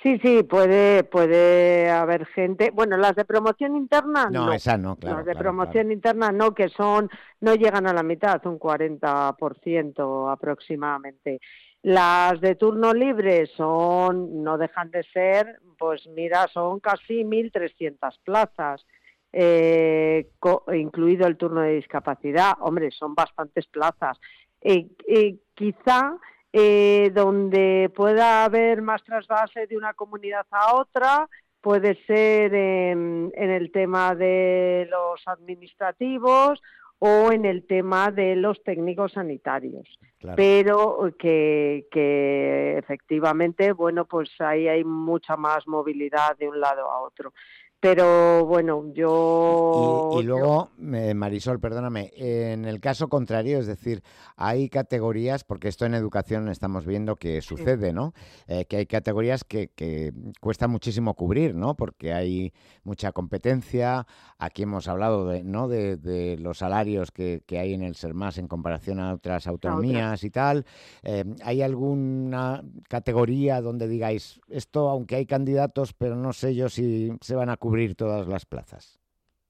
Sí, 0.03 0.19
sí, 0.23 0.43
puede, 0.43 1.03
puede 1.03 1.89
haber 1.89 2.25
gente. 2.27 2.71
Bueno, 2.71 2.97
las 2.97 3.15
de 3.15 3.25
promoción 3.25 3.75
interna 3.75 4.29
no. 4.31 4.47
No, 4.47 4.53
esa 4.53 4.77
no, 4.77 4.95
claro. 4.95 5.17
Las 5.17 5.25
de 5.25 5.35
promoción 5.35 5.91
interna 5.91 6.31
no, 6.31 6.55
que 6.55 6.69
son, 6.69 7.09
no 7.39 7.53
llegan 7.53 7.85
a 7.85 7.93
la 7.93 8.01
mitad, 8.01 8.43
un 8.45 8.59
40% 8.59 10.31
aproximadamente. 10.31 11.39
Las 11.83 12.39
de 12.41 12.55
turno 12.55 12.93
libre 12.93 13.47
son, 13.57 14.43
no 14.43 14.57
dejan 14.57 14.91
de 14.91 15.03
ser, 15.03 15.59
pues 15.79 16.07
mira, 16.07 16.47
son 16.47 16.79
casi 16.79 17.23
1.300 17.23 18.19
plazas, 18.23 18.85
eh, 19.33 20.29
incluido 20.73 21.25
el 21.25 21.37
turno 21.37 21.61
de 21.61 21.73
discapacidad. 21.73 22.53
Hombre, 22.59 22.91
son 22.91 23.15
bastantes 23.15 23.65
plazas. 23.67 24.19
Eh, 24.61 24.89
eh, 25.07 25.37
quizá 25.55 26.17
eh, 26.53 27.11
donde 27.13 27.91
pueda 27.95 28.43
haber 28.45 28.81
más 28.81 29.03
trasvase 29.03 29.67
de 29.67 29.77
una 29.77 29.93
comunidad 29.93 30.45
a 30.51 30.75
otra, 30.75 31.29
puede 31.61 31.95
ser 32.05 32.53
en, 32.53 33.31
el 33.35 33.71
tema 33.71 34.13
de 34.15 34.87
los 34.89 35.21
administrativos 35.27 36.61
o 37.03 37.31
en 37.31 37.45
el 37.45 37.65
tema 37.65 38.11
de 38.11 38.35
los 38.35 38.63
técnicos 38.63 39.13
sanitarios. 39.13 39.87
Pero 40.35 41.11
que, 41.17 41.87
que 41.91 42.77
efectivamente, 42.77 43.71
bueno, 43.71 44.05
pues 44.05 44.29
ahí 44.39 44.67
hay 44.67 44.83
mucha 44.83 45.35
más 45.35 45.67
movilidad 45.67 46.37
de 46.37 46.47
un 46.47 46.59
lado 46.59 46.91
a 46.91 47.01
otro. 47.01 47.33
Pero 47.81 48.45
bueno, 48.45 48.93
yo... 48.93 50.11
Y, 50.19 50.23
luego, 50.23 50.69
Marisol, 50.77 51.59
perdóname, 51.59 52.11
en 52.15 52.65
el 52.65 52.79
caso 52.79 53.09
contrario, 53.09 53.57
es 53.57 53.65
decir, 53.65 54.03
hay 54.35 54.69
categorías, 54.69 55.43
porque 55.43 55.67
esto 55.67 55.87
en 55.87 55.95
educación 55.95 56.47
estamos 56.49 56.85
viendo 56.85 57.15
que 57.15 57.41
sucede, 57.41 57.91
¿no? 57.91 58.13
Eh, 58.47 58.65
que 58.65 58.77
hay 58.77 58.85
categorías 58.85 59.43
que, 59.43 59.69
que, 59.69 60.13
cuesta 60.39 60.67
muchísimo 60.67 61.15
cubrir, 61.15 61.55
¿no? 61.55 61.73
Porque 61.73 62.13
hay 62.13 62.53
mucha 62.83 63.13
competencia. 63.13 64.05
Aquí 64.37 64.61
hemos 64.61 64.87
hablado 64.87 65.27
de, 65.27 65.43
¿no? 65.43 65.67
de, 65.67 66.37
los 66.39 66.59
salarios 66.59 67.09
que, 67.09 67.41
que, 67.47 67.57
hay 67.57 67.73
en 67.73 67.81
el 67.81 67.95
SERMAS 67.95 68.37
en 68.37 68.47
comparación 68.47 68.99
a 68.99 69.11
otras 69.11 69.47
autonomías 69.47 70.23
y 70.23 70.29
tal. 70.29 70.67
Eh, 71.01 71.25
¿Hay 71.43 71.63
alguna 71.63 72.63
categoría 72.87 73.59
donde 73.59 73.87
digáis, 73.87 74.39
esto, 74.49 74.87
aunque 74.87 75.15
hay 75.15 75.25
candidatos, 75.25 75.93
pero 75.93 76.15
no 76.15 76.31
sé 76.31 76.53
yo 76.53 76.69
si 76.69 77.11
se 77.21 77.33
van 77.33 77.49
a 77.49 77.57
cubrir? 77.57 77.70
Cubrir 77.71 77.95
todas 77.95 78.27
las 78.27 78.45
plazas? 78.45 78.99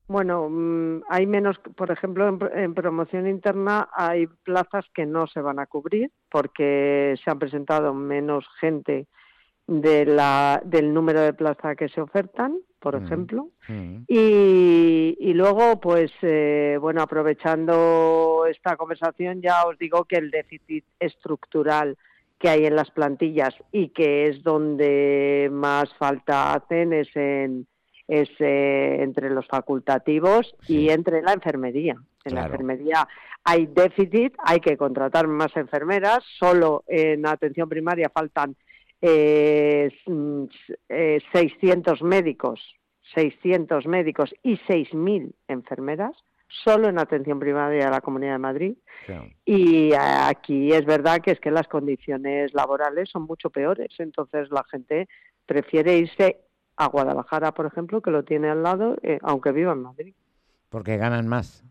Bueno, 0.08 0.48
mm, 0.48 1.04
hay 1.10 1.26
menos, 1.26 1.58
por 1.76 1.90
ejemplo, 1.90 2.28
en, 2.54 2.76
promoción 2.76 3.28
interna 3.28 3.90
hay 3.96 4.28
plazas 4.28 4.86
que 4.94 5.08
no 5.08 5.26
se 5.26 5.42
van 5.42 5.58
a 5.58 5.66
cubrir 5.66 6.12
porque 6.30 7.16
se 7.24 7.32
han 7.32 7.40
presentado 7.40 7.96
menos 7.96 8.46
gente 8.60 9.08
de 9.66 10.06
la, 10.06 10.62
del 10.64 10.94
número 10.94 11.22
de 11.22 11.34
plazas 11.34 11.76
que 11.76 11.90
se 11.90 12.00
ofertan, 12.00 12.58
por 12.80 13.00
mm, 13.00 13.06
ejemplo. 13.06 13.50
Mm. 13.68 14.04
Y, 14.08 15.34
luego, 15.34 15.80
pues, 15.80 16.12
eh, 16.22 16.78
bueno, 16.80 17.02
aprovechando 17.02 18.46
esta 18.48 18.76
conversación, 18.76 19.42
ya 19.42 19.66
os 19.66 19.80
digo 19.80 20.06
que 20.06 20.18
el 20.18 20.30
déficit 20.30 20.86
estructural 21.00 21.98
que 22.38 22.50
hay 22.50 22.66
en 22.66 22.76
las 22.76 22.92
plantillas 22.92 23.56
y 23.72 23.90
que 23.90 24.28
es 24.28 24.44
donde 24.44 25.50
más 25.52 25.92
falta 25.96 26.54
hacen 26.54 26.92
es 26.94 27.08
en, 27.16 27.68
es 28.12 28.30
eh, 28.40 28.98
entre 29.00 29.30
los 29.30 29.48
facultativos 29.48 30.54
y 30.68 30.90
entre 30.90 31.22
la 31.22 31.32
enfermería. 31.32 31.96
En 32.26 32.36
la 32.36 32.44
enfermería 32.44 33.08
hay 33.46 33.68
déficit, 33.68 34.34
hay 34.40 34.60
que 34.60 34.76
contratar 34.76 35.28
más 35.28 35.56
enfermeras, 35.56 36.20
solo 36.38 36.84
en 36.88 37.26
atención 37.26 37.70
primaria 37.70 38.12
faltan 38.14 38.58
eh, 39.02 39.90
600 41.32 42.02
médicos, 42.02 42.60
600 43.16 43.88
médicos 43.88 44.36
y 44.44 44.58
6.000 44.58 45.32
enfermeras, 45.48 46.12
solo 46.50 46.90
en 46.90 47.00
atención 47.00 47.40
primaria 47.40 47.86
de 47.86 47.92
la 47.92 48.02
Comunidad 48.02 48.34
de 48.34 48.40
Madrid. 48.40 48.74
Y 49.46 49.94
aquí 49.96 50.74
es 50.74 50.84
verdad 50.86 51.22
que 51.22 51.32
es 51.32 51.40
que 51.40 51.50
las 51.50 51.70
condiciones 51.70 52.54
laborales 52.54 53.10
son 53.10 53.24
mucho 53.24 53.50
peores, 53.50 53.90
entonces 54.00 54.52
la 54.52 54.66
gente 54.66 55.08
prefiere 55.46 55.98
irse 55.98 56.42
a 56.78 56.88
Guadalajara, 56.88 57.54
por 57.54 57.66
ejemplo, 57.66 58.02
que 58.02 58.12
lo 58.12 58.24
tiene 58.24 58.50
al 58.50 58.64
lado, 58.64 58.98
eh, 59.04 59.20
aunque 59.22 59.52
viva 59.52 59.74
en 59.74 59.82
Madrid. 59.84 60.14
Porque 60.70 60.98
ganan 60.98 61.28
más. 61.28 61.64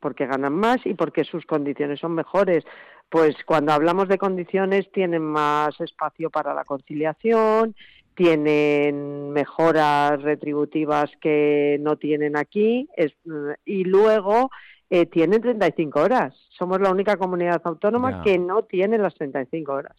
porque 0.00 0.26
ganan 0.26 0.54
más 0.54 0.84
y 0.84 0.94
porque 0.94 1.22
sus 1.22 1.46
condiciones 1.46 2.00
son 2.00 2.14
mejores. 2.14 2.64
Pues 3.08 3.36
cuando 3.46 3.72
hablamos 3.72 4.08
de 4.08 4.18
condiciones 4.18 4.90
tienen 4.90 5.22
más 5.22 5.80
espacio 5.80 6.28
para 6.28 6.54
la 6.54 6.64
conciliación, 6.64 7.76
tienen 8.14 9.30
mejoras 9.30 10.20
retributivas 10.22 11.10
que 11.20 11.78
no 11.80 11.96
tienen 11.96 12.36
aquí 12.36 12.88
y 13.64 13.84
luego 13.84 14.50
eh, 14.90 15.06
tienen 15.06 15.40
35 15.40 16.00
horas. 16.00 16.34
Somos 16.50 16.80
la 16.80 16.90
única 16.90 17.16
comunidad 17.16 17.62
autónoma 17.64 18.22
que 18.22 18.38
no 18.38 18.64
tiene 18.64 18.98
las 18.98 19.14
35 19.14 19.72
horas. 19.72 19.96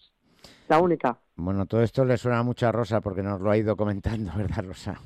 La 0.68 0.80
única. 0.80 1.20
Bueno, 1.36 1.66
todo 1.66 1.82
esto 1.82 2.06
le 2.06 2.18
suena 2.18 2.44
mucho 2.44 2.68
a 2.68 2.72
Rosa 2.72 3.02
porque 3.02 3.24
nos 3.24 3.41
lo 3.41 3.52
ha 3.52 3.58
ido 3.58 3.76
comentando, 3.76 4.32
¿verdad, 4.38 4.64
Rosa? 4.66 5.00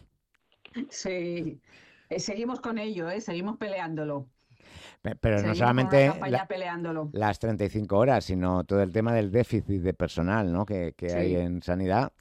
Sí, 0.89 1.59
eh, 2.09 2.19
seguimos 2.19 2.59
con 2.59 2.77
ello, 2.77 3.09
¿eh? 3.09 3.21
seguimos 3.21 3.57
peleándolo. 3.57 4.27
Pero 5.01 5.41
no 5.41 5.55
solamente 5.55 6.11
las 7.13 7.39
35 7.39 7.97
horas, 7.97 8.25
sino 8.25 8.63
todo 8.65 8.81
el 8.81 8.91
tema 8.91 9.13
del 9.13 9.31
déficit 9.31 9.81
de 9.81 9.93
personal 9.93 10.51
¿no? 10.51 10.65
que, 10.65 10.93
hay 11.15 11.35
en 11.35 11.61
sanidad, 11.61 12.11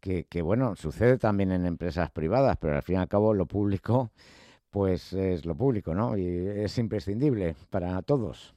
que, 0.00 0.24
que, 0.24 0.42
bueno, 0.42 0.76
sucede 0.76 1.18
también 1.18 1.50
en 1.50 1.66
empresas 1.66 2.10
privadas, 2.10 2.56
pero 2.60 2.76
al 2.76 2.82
fin 2.82 2.96
y 2.96 2.98
al 2.98 3.08
cabo 3.08 3.34
lo 3.34 3.46
público, 3.46 4.12
pues 4.70 5.12
es 5.12 5.44
lo 5.44 5.56
público, 5.56 5.94
¿no? 5.94 6.16
Y 6.16 6.26
es 6.26 6.78
imprescindible 6.78 7.56
para 7.70 8.00
todos. 8.02 8.54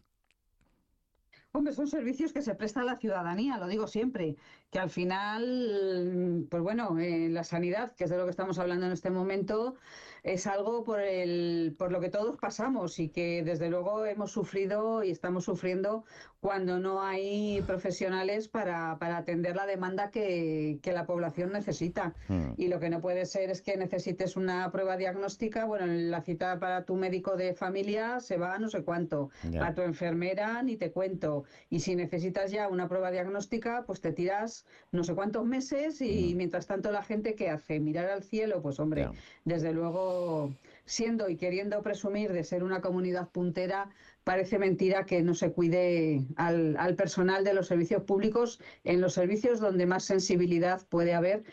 Hombre, 1.52 1.74
son 1.74 1.88
servicios 1.88 2.32
que 2.32 2.44
se 2.44 2.54
prestan 2.54 2.84
a 2.84 2.94
la 2.94 3.00
ciudadanía, 3.00 3.58
lo 3.58 3.68
digo 3.68 3.88
siempre, 3.88 4.36
que 4.70 4.78
al 4.78 4.92
final, 4.92 6.46
pues 6.48 6.62
bueno, 6.62 7.00
eh, 7.00 7.28
la 7.30 7.44
sanidad, 7.44 7.94
que 7.96 8.04
es 8.04 8.12
de 8.12 8.18
lo 8.18 8.26
que 8.26 8.30
estamos 8.30 8.60
hablando 8.60 8.86
en 8.86 8.92
este 8.92 9.10
momento, 9.10 9.76
es 10.24 10.48
algo 10.48 10.84
por, 10.84 11.00
el, 11.00 11.76
por 11.78 11.92
lo 11.92 12.00
que 12.00 12.10
todos 12.10 12.38
pasamos 12.38 13.00
y 13.00 13.10
que 13.10 13.44
desde 13.44 13.70
luego 13.70 14.06
hemos 14.06 14.32
sufrido 14.32 15.04
y 15.04 15.12
estamos 15.12 15.46
sufriendo 15.46 16.04
cuando 16.42 16.80
no 16.80 17.02
hay 17.02 17.62
profesionales 17.66 18.48
para, 18.48 18.98
para 19.00 19.18
atender 19.18 19.56
la 19.56 19.66
demanda 19.66 20.12
que, 20.12 20.80
que 20.82 20.94
la 20.94 21.06
población 21.06 21.52
necesita. 21.52 22.14
Hmm. 22.28 22.52
Y 22.58 22.68
lo 22.68 22.80
que 22.80 22.90
no 22.90 23.02
puede 23.02 23.26
ser 23.26 23.50
es 23.50 23.62
que 23.62 23.76
necesites 23.78 24.36
una 24.36 24.72
prueba 24.72 24.98
diagnóstica, 24.98 25.66
bueno, 25.66 25.86
la 25.88 26.22
cita 26.22 26.60
para 26.60 26.86
tu 26.86 26.96
médico 26.96 27.36
de 27.36 27.54
familia 27.54 28.20
se 28.20 28.38
va 28.38 28.56
a 28.56 28.60
no 28.60 28.70
sé 28.70 28.84
cuánto, 28.84 29.30
a 29.62 29.74
tu 29.74 29.82
enfermera 29.82 30.62
ni 30.64 30.78
te 30.78 30.92
cuento. 30.92 31.39
Y 31.70 31.80
si 31.80 31.96
necesitas 31.96 32.52
ya 32.52 32.68
una 32.68 32.88
prueba 32.88 33.12
diagnóstica, 33.12 33.84
pues 33.86 34.02
te 34.02 34.12
tiras 34.12 34.66
no 34.92 35.04
sé 35.04 35.14
cuántos 35.16 35.46
meses 35.46 36.02
y 36.02 36.34
hmm. 36.34 36.38
mientras 36.38 36.68
tanto 36.68 36.92
la 36.92 37.04
gente 37.04 37.36
que 37.36 37.50
hace 37.50 37.80
mirar 37.80 38.10
al 38.10 38.24
cielo, 38.24 38.62
pues 38.62 38.80
hombre, 38.80 39.10
desde 39.46 39.72
luego 39.74 40.54
siendo 40.86 41.30
y 41.30 41.38
queriendo 41.38 41.82
presumir 41.84 42.34
de 42.34 42.44
ser 42.44 42.64
una 42.64 42.82
comunidad 42.82 43.30
puntera, 43.30 43.92
parece 44.24 44.60
mentira 44.60 45.06
que 45.06 45.22
no 45.22 45.34
se 45.34 45.52
cuide 45.52 46.24
al, 46.36 46.96
personal 46.96 47.44
de 47.44 47.54
los 47.54 47.68
servicios 47.68 48.04
públicos 48.04 48.60
en 48.84 49.02
los 49.02 49.14
servicios 49.14 49.60
donde 49.60 49.86
más 49.86 50.04
sensibilidad 50.04 50.82
puede 50.90 51.14
haber 51.14 51.44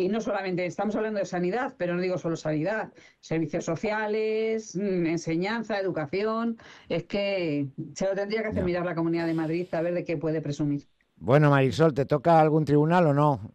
y 0.00 0.08
no 0.08 0.20
solamente 0.20 0.64
estamos 0.64 0.96
hablando 0.96 1.20
de 1.20 1.26
sanidad, 1.26 1.74
pero 1.76 1.94
no 1.94 2.00
digo 2.00 2.16
solo 2.16 2.34
sanidad, 2.34 2.90
servicios 3.20 3.64
sociales, 3.64 4.74
mm, 4.74 5.06
enseñanza, 5.06 5.78
educación, 5.78 6.56
es 6.88 7.04
que 7.04 7.66
se 7.94 8.06
lo 8.06 8.14
tendría 8.14 8.42
que 8.42 8.48
hacer 8.48 8.64
mirar 8.64 8.86
la 8.86 8.94
Comunidad 8.94 9.26
de 9.26 9.34
Madrid 9.34 9.66
a 9.72 9.82
ver 9.82 9.92
de 9.94 10.04
qué 10.04 10.16
puede 10.16 10.40
presumir. 10.40 10.86
Bueno, 11.16 11.50
Marisol, 11.50 11.92
¿te 11.92 12.06
toca 12.06 12.40
algún 12.40 12.64
tribunal 12.64 13.08
o 13.08 13.14
no? 13.14 13.52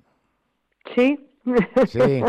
Sí, 0.94 1.18
Sí, 1.88 2.24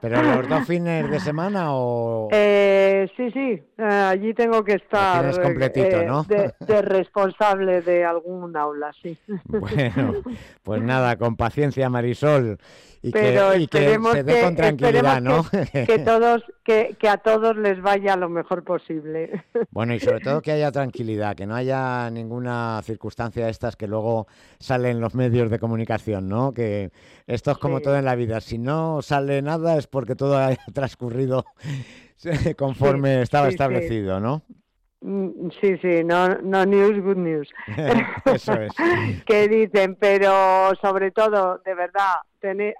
pero 0.00 0.22
los 0.22 0.48
dos 0.48 0.66
fines 0.66 1.08
de 1.08 1.20
semana 1.20 1.68
o... 1.70 2.28
Eh, 2.32 3.08
sí, 3.16 3.30
sí, 3.30 3.62
eh, 3.78 3.82
allí 3.82 4.34
tengo 4.34 4.64
que 4.64 4.74
estar 4.74 5.40
completito, 5.40 6.02
¿no? 6.02 6.24
de, 6.24 6.82
responsable 6.82 7.82
de 7.82 8.04
algún 8.04 8.56
aula, 8.56 8.92
sí. 9.00 9.16
Bueno, 9.44 10.22
pues 10.62 10.82
nada, 10.82 11.16
con 11.16 11.36
paciencia 11.36 11.88
Marisol 11.88 12.58
y, 13.06 13.66
que, 13.68 13.98
se 14.12 14.22
dé 14.24 14.42
con 14.42 14.56
tranquilidad, 14.56 15.20
¿no? 15.20 15.44
Que, 15.50 15.98
todos, 16.04 16.42
que, 16.64 16.96
que, 16.98 17.08
a 17.08 17.18
todos 17.18 17.56
les 17.56 17.80
vaya 17.80 18.16
lo 18.16 18.28
mejor 18.28 18.64
posible. 18.64 19.44
Bueno, 19.70 19.94
y 19.94 20.00
sobre 20.00 20.20
todo 20.20 20.40
que 20.40 20.52
haya 20.52 20.72
tranquilidad, 20.72 21.36
que 21.36 21.46
no 21.46 21.54
haya 21.54 22.10
ninguna 22.10 22.80
circunstancia 22.82 23.44
de 23.44 23.50
estas 23.50 23.76
que 23.76 23.86
luego 23.86 24.26
salen 24.58 24.92
en 24.92 25.00
los 25.00 25.14
medios 25.14 25.50
de 25.50 25.58
comunicación, 25.58 26.28
¿no? 26.28 26.52
Que 26.52 26.90
esto 27.26 27.50
es 27.50 27.58
como 27.58 27.80
todo 27.80 27.96
en 27.96 28.04
la 28.04 28.14
vida, 28.14 28.40
si 28.40 28.58
no 28.58 29.02
sale 29.02 29.42
nada 29.42 29.76
es 29.76 29.86
porque 29.86 30.16
todo 30.16 30.36
ha 30.38 30.54
transcurrido 30.72 31.44
conforme 32.56 33.22
estaba 33.22 33.48
establecido, 33.48 34.20
¿no? 34.20 34.42
Mm, 35.00 35.50
sí, 35.60 35.76
sí, 35.78 36.04
no, 36.04 36.28
no 36.42 36.64
news, 36.64 37.00
good 37.02 37.16
news. 37.16 37.48
Eso 38.24 38.52
es. 38.54 38.72
que 39.26 39.48
dicen, 39.48 39.96
pero 39.96 40.74
sobre 40.80 41.10
todo, 41.10 41.58
de 41.58 41.74
verdad, 41.74 42.20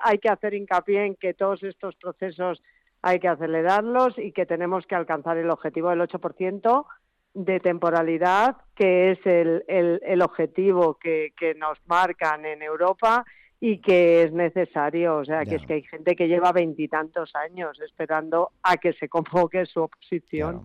hay 0.00 0.18
que 0.18 0.28
hacer 0.28 0.54
hincapié 0.54 1.04
en 1.04 1.16
que 1.16 1.34
todos 1.34 1.62
estos 1.62 1.94
procesos 1.96 2.62
hay 3.02 3.18
que 3.18 3.28
acelerarlos 3.28 4.18
y 4.18 4.32
que 4.32 4.46
tenemos 4.46 4.86
que 4.86 4.94
alcanzar 4.94 5.36
el 5.36 5.50
objetivo 5.50 5.90
del 5.90 6.00
8% 6.00 6.86
de 7.34 7.60
temporalidad, 7.60 8.56
que 8.74 9.12
es 9.12 9.18
el, 9.26 9.64
el, 9.68 10.22
objetivo 10.22 10.94
que, 10.94 11.32
que, 11.38 11.54
nos 11.54 11.78
marcan 11.86 12.46
en 12.46 12.62
Europa 12.62 13.24
y 13.60 13.80
que 13.80 14.22
es 14.22 14.32
necesario. 14.32 15.16
O 15.16 15.24
sea, 15.24 15.44
que 15.44 15.56
es 15.56 15.66
que 15.66 15.74
hay 15.74 15.82
gente 15.82 16.14
que 16.16 16.28
lleva 16.28 16.52
veintitantos 16.52 17.34
años 17.34 17.78
esperando 17.80 18.52
a 18.62 18.76
que 18.76 18.92
se 18.92 19.08
convoque 19.08 19.66
su 19.66 19.82
oposición. 19.82 20.64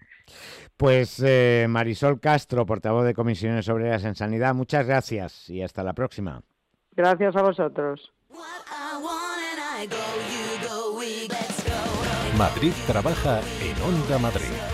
Pues 0.78 1.22
eh, 1.26 1.66
Marisol 1.70 2.20
Castro, 2.20 2.66
portavoz 2.66 3.06
de 3.06 3.14
Comisiones 3.14 3.68
Obreras 3.70 4.06
en 4.06 4.16
Sanidad, 4.16 4.56
muchas 4.56 4.88
gracias 4.88 5.50
y 5.50 5.62
hasta 5.62 5.84
la 5.84 5.94
próxima. 5.94 6.42
Gracias 6.94 7.36
a 7.36 7.42
vosotros. 7.42 8.14
Madrid 12.38 12.74
trabaja 12.88 13.42
en 13.62 13.82
Onda 13.82 14.18
Madrid. 14.18 14.71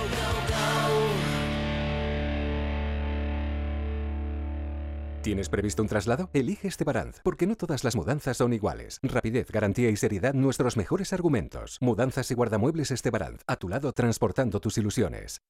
¿Tienes 5.28 5.50
previsto 5.50 5.82
un 5.82 5.90
traslado? 5.90 6.30
Elige 6.32 6.70
Estebaranz, 6.70 7.20
porque 7.22 7.48
no 7.48 7.58
todas 7.58 7.84
las 7.84 7.98
mudanzas 7.98 8.38
son 8.38 8.54
iguales. 8.54 8.98
Rapidez, 9.04 9.52
garantía 9.52 9.90
y 9.90 9.98
seriedad, 9.98 10.34
nuestros 10.34 10.78
mejores 10.78 11.12
argumentos. 11.12 11.80
Mudanzas 11.82 12.32
y 12.32 12.34
guardamuebles 12.34 12.92
Estebaranz, 12.92 13.42
a 13.46 13.58
tu 13.58 13.68
lado 13.68 13.92
transportando 13.92 14.62
tus 14.62 14.78
ilusiones. 14.78 15.42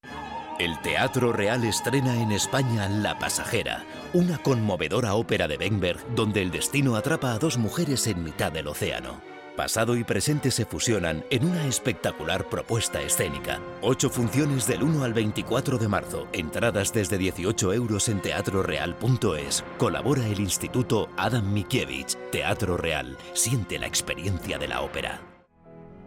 El 0.58 0.82
Teatro 0.82 1.32
Real 1.32 1.64
estrena 1.64 2.20
en 2.20 2.32
España 2.32 2.90
La 2.90 3.20
Pasajera, 3.20 3.86
una 4.16 4.42
conmovedora 4.42 5.14
ópera 5.14 5.48
de 5.48 5.58
Benberg 5.58 6.00
donde 6.16 6.42
el 6.42 6.50
destino 6.50 6.96
atrapa 6.96 7.34
a 7.34 7.38
dos 7.38 7.60
mujeres 7.60 8.08
en 8.08 8.24
mitad 8.24 8.52
del 8.52 8.70
océano. 8.70 9.37
Pasado 9.58 9.98
y 9.98 10.04
presente 10.04 10.52
se 10.52 10.66
fusionan 10.66 11.26
en 11.32 11.44
una 11.44 11.66
espectacular 11.66 12.48
propuesta 12.48 13.02
escénica. 13.02 13.60
Ocho 13.82 14.12
funciones 14.12 14.68
del 14.68 14.84
1 14.84 15.04
al 15.04 15.16
24 15.16 15.80
de 15.80 15.88
marzo. 15.88 16.28
Entradas 16.32 16.94
desde 16.94 17.18
18 17.18 17.74
euros 17.74 18.08
en 18.08 18.22
teatroreal.es. 18.22 19.64
Colabora 19.80 20.28
el 20.28 20.40
Instituto 20.42 21.10
Adam 21.18 21.52
Mikiewicz. 21.52 22.18
Teatro 22.32 22.78
Real. 22.78 23.18
Siente 23.34 23.80
la 23.80 23.88
experiencia 23.88 24.60
de 24.60 24.68
la 24.68 24.82
ópera. 24.82 25.22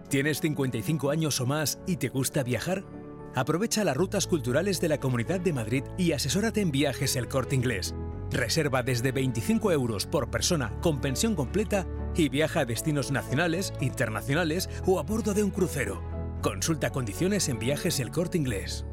¿Tienes 0.08 0.40
55 0.40 1.10
años 1.10 1.40
o 1.40 1.46
más 1.46 1.80
y 1.88 1.96
te 1.96 2.08
gusta 2.08 2.44
viajar? 2.44 2.84
Aprovecha 3.34 3.84
las 3.84 3.96
rutas 3.96 4.26
culturales 4.26 4.80
de 4.80 4.88
la 4.88 4.98
Comunidad 4.98 5.40
de 5.40 5.52
Madrid 5.52 5.84
y 5.96 6.12
asesórate 6.12 6.60
en 6.60 6.72
viajes 6.72 7.14
el 7.16 7.28
corte 7.28 7.54
inglés. 7.54 7.94
Reserva 8.30 8.82
desde 8.82 9.12
25 9.12 9.72
euros 9.72 10.06
por 10.06 10.30
persona 10.30 10.72
con 10.80 11.00
pensión 11.00 11.34
completa 11.34 11.86
y 12.14 12.28
viaja 12.28 12.60
a 12.60 12.64
destinos 12.64 13.10
nacionales, 13.10 13.72
internacionales 13.80 14.68
o 14.86 14.98
a 14.98 15.02
bordo 15.02 15.32
de 15.34 15.44
un 15.44 15.50
crucero. 15.50 16.02
Consulta 16.42 16.90
condiciones 16.90 17.48
en 17.48 17.58
viajes 17.58 18.00
el 18.00 18.10
corte 18.10 18.38
inglés. 18.38 18.84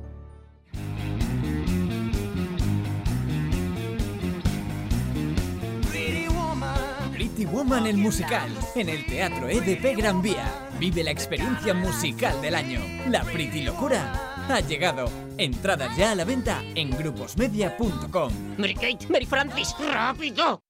Pretty 7.38 7.54
Woman 7.54 7.86
el 7.86 7.98
musical 7.98 8.50
en 8.74 8.90
el 8.90 9.06
Teatro 9.06 9.48
EDP 9.48 9.96
Gran 9.96 10.24
Vía. 10.24 10.52
Vive 10.80 11.04
la 11.04 11.12
experiencia 11.12 11.72
musical 11.76 12.42
del 12.42 12.56
año. 12.56 12.80
La 13.12 13.22
Pretty 13.24 13.62
Locura 13.62 14.12
ha 14.50 14.60
llegado. 14.62 15.08
Entradas 15.38 15.96
ya 15.96 16.14
a 16.14 16.16
la 16.16 16.26
venta 16.26 16.64
en 16.74 16.90
gruposmedia.com. 16.90 18.34
Mary 18.58 18.74
Kate, 18.74 19.06
Mary 19.12 19.28
Francis, 19.28 19.76
rápido. 19.94 20.64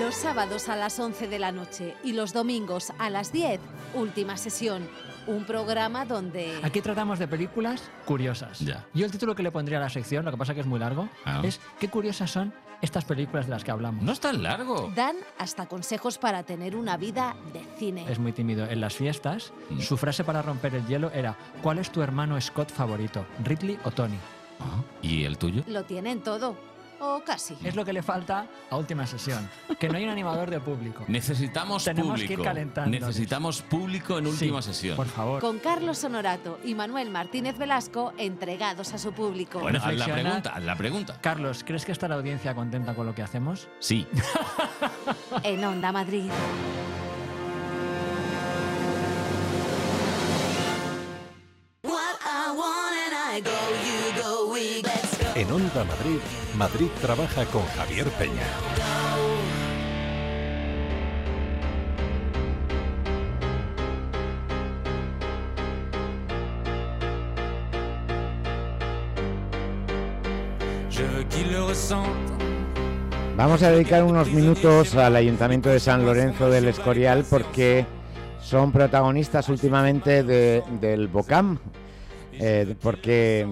Los 0.00 0.16
sábados 0.16 0.68
a 0.68 0.74
las 0.74 0.98
11 0.98 1.28
de 1.28 1.38
la 1.38 1.52
noche 1.52 1.94
y 2.02 2.14
los 2.14 2.32
domingos 2.32 2.92
a 2.98 3.08
las 3.08 3.30
10, 3.30 3.60
última 3.94 4.36
sesión. 4.36 4.88
Un 5.28 5.44
programa 5.44 6.04
donde... 6.06 6.58
Aquí 6.64 6.80
tratamos 6.80 7.20
de 7.20 7.28
películas 7.28 7.88
curiosas. 8.04 8.58
Ya. 8.58 8.84
Yo 8.94 9.04
el 9.06 9.12
título 9.12 9.36
que 9.36 9.44
le 9.44 9.52
pondría 9.52 9.78
a 9.78 9.82
la 9.82 9.90
sección, 9.90 10.24
lo 10.24 10.32
que 10.32 10.36
pasa 10.36 10.54
que 10.54 10.60
es 10.60 10.66
muy 10.66 10.80
largo, 10.80 11.08
Ah. 11.24 11.40
es 11.44 11.60
¿Qué 11.78 11.88
curiosas 11.88 12.32
son 12.32 12.52
estas 12.82 13.04
películas 13.04 13.46
de 13.46 13.50
las 13.52 13.64
que 13.64 13.70
hablamos. 13.70 14.02
No 14.02 14.12
es 14.12 14.20
tan 14.20 14.42
largo. 14.42 14.90
Dan 14.94 15.16
hasta 15.38 15.66
consejos 15.66 16.18
para 16.18 16.42
tener 16.42 16.76
una 16.76 16.96
vida 16.96 17.34
de 17.52 17.60
cine. 17.78 18.04
Es 18.10 18.18
muy 18.18 18.32
tímido. 18.32 18.66
En 18.68 18.80
las 18.80 18.94
fiestas, 18.94 19.52
Mm. 19.70 19.80
su 19.80 19.96
frase 19.96 20.24
para 20.24 20.42
romper 20.42 20.74
el 20.74 20.86
hielo 20.86 21.10
era 21.12 21.36
¿Cuál 21.62 21.78
es 21.78 21.90
tu 21.90 22.02
hermano 22.02 22.40
Scott 22.40 22.70
favorito? 22.70 23.24
¿Ridley 23.44 23.78
o 23.84 23.90
Tony? 23.90 24.16
Ah, 24.60 24.82
¿Y 25.02 25.24
el 25.24 25.36
tuyo? 25.38 25.62
Lo 25.66 25.84
tienen 25.84 26.20
todo. 26.22 26.56
O 27.00 27.22
casi. 27.24 27.56
Es 27.62 27.74
lo 27.74 27.84
que 27.84 27.92
le 27.92 28.02
falta 28.02 28.46
a 28.70 28.76
última 28.76 29.06
sesión. 29.06 29.48
Que 29.78 29.88
no 29.88 29.96
hay 29.98 30.04
un 30.04 30.10
animador 30.10 30.50
de 30.50 30.60
público. 30.60 31.04
Necesitamos 31.08 31.84
Tenemos 31.84 32.12
público. 32.12 32.28
que 32.28 32.32
ir 32.34 32.42
calentando. 32.42 32.90
Necesitamos 32.90 33.62
público 33.62 34.18
en 34.18 34.26
última 34.26 34.62
sesión. 34.62 34.96
Por 34.96 35.06
favor. 35.06 35.40
Con 35.40 35.58
Carlos 35.58 36.02
Honorato 36.04 36.58
y 36.64 36.74
Manuel 36.74 37.10
Martínez 37.10 37.58
Velasco 37.58 38.12
entregados 38.18 38.94
a 38.94 38.98
su 38.98 39.12
público. 39.12 39.60
Bueno, 39.60 39.78
haz 39.82 39.94
la 39.94 40.06
pregunta, 40.06 40.52
haz 40.54 40.62
la 40.62 40.76
pregunta. 40.76 41.18
Carlos, 41.20 41.64
¿crees 41.66 41.84
que 41.84 41.92
está 41.92 42.08
la 42.08 42.14
audiencia 42.16 42.54
contenta 42.54 42.94
con 42.94 43.06
lo 43.06 43.14
que 43.14 43.22
hacemos? 43.22 43.68
Sí. 43.78 44.06
En 45.42 45.64
Onda 45.64 45.92
Madrid. 45.92 46.30
En 55.36 55.52
Onda 55.52 55.84
Madrid, 55.84 56.20
Madrid 56.56 56.88
trabaja 57.00 57.44
con 57.46 57.62
Javier 57.76 58.08
Peña. 58.18 58.48
Vamos 73.36 73.62
a 73.62 73.70
dedicar 73.70 74.02
unos 74.02 74.28
minutos 74.30 74.94
al 74.94 75.14
Ayuntamiento 75.16 75.68
de 75.68 75.78
San 75.78 76.04
Lorenzo 76.06 76.48
del 76.48 76.68
Escorial 76.68 77.24
porque 77.28 77.84
son 78.40 78.72
protagonistas 78.72 79.48
últimamente 79.48 80.22
de- 80.22 80.62
del 80.80 81.08
BOCAM, 81.08 81.58
eh, 82.32 82.74
porque 82.80 83.46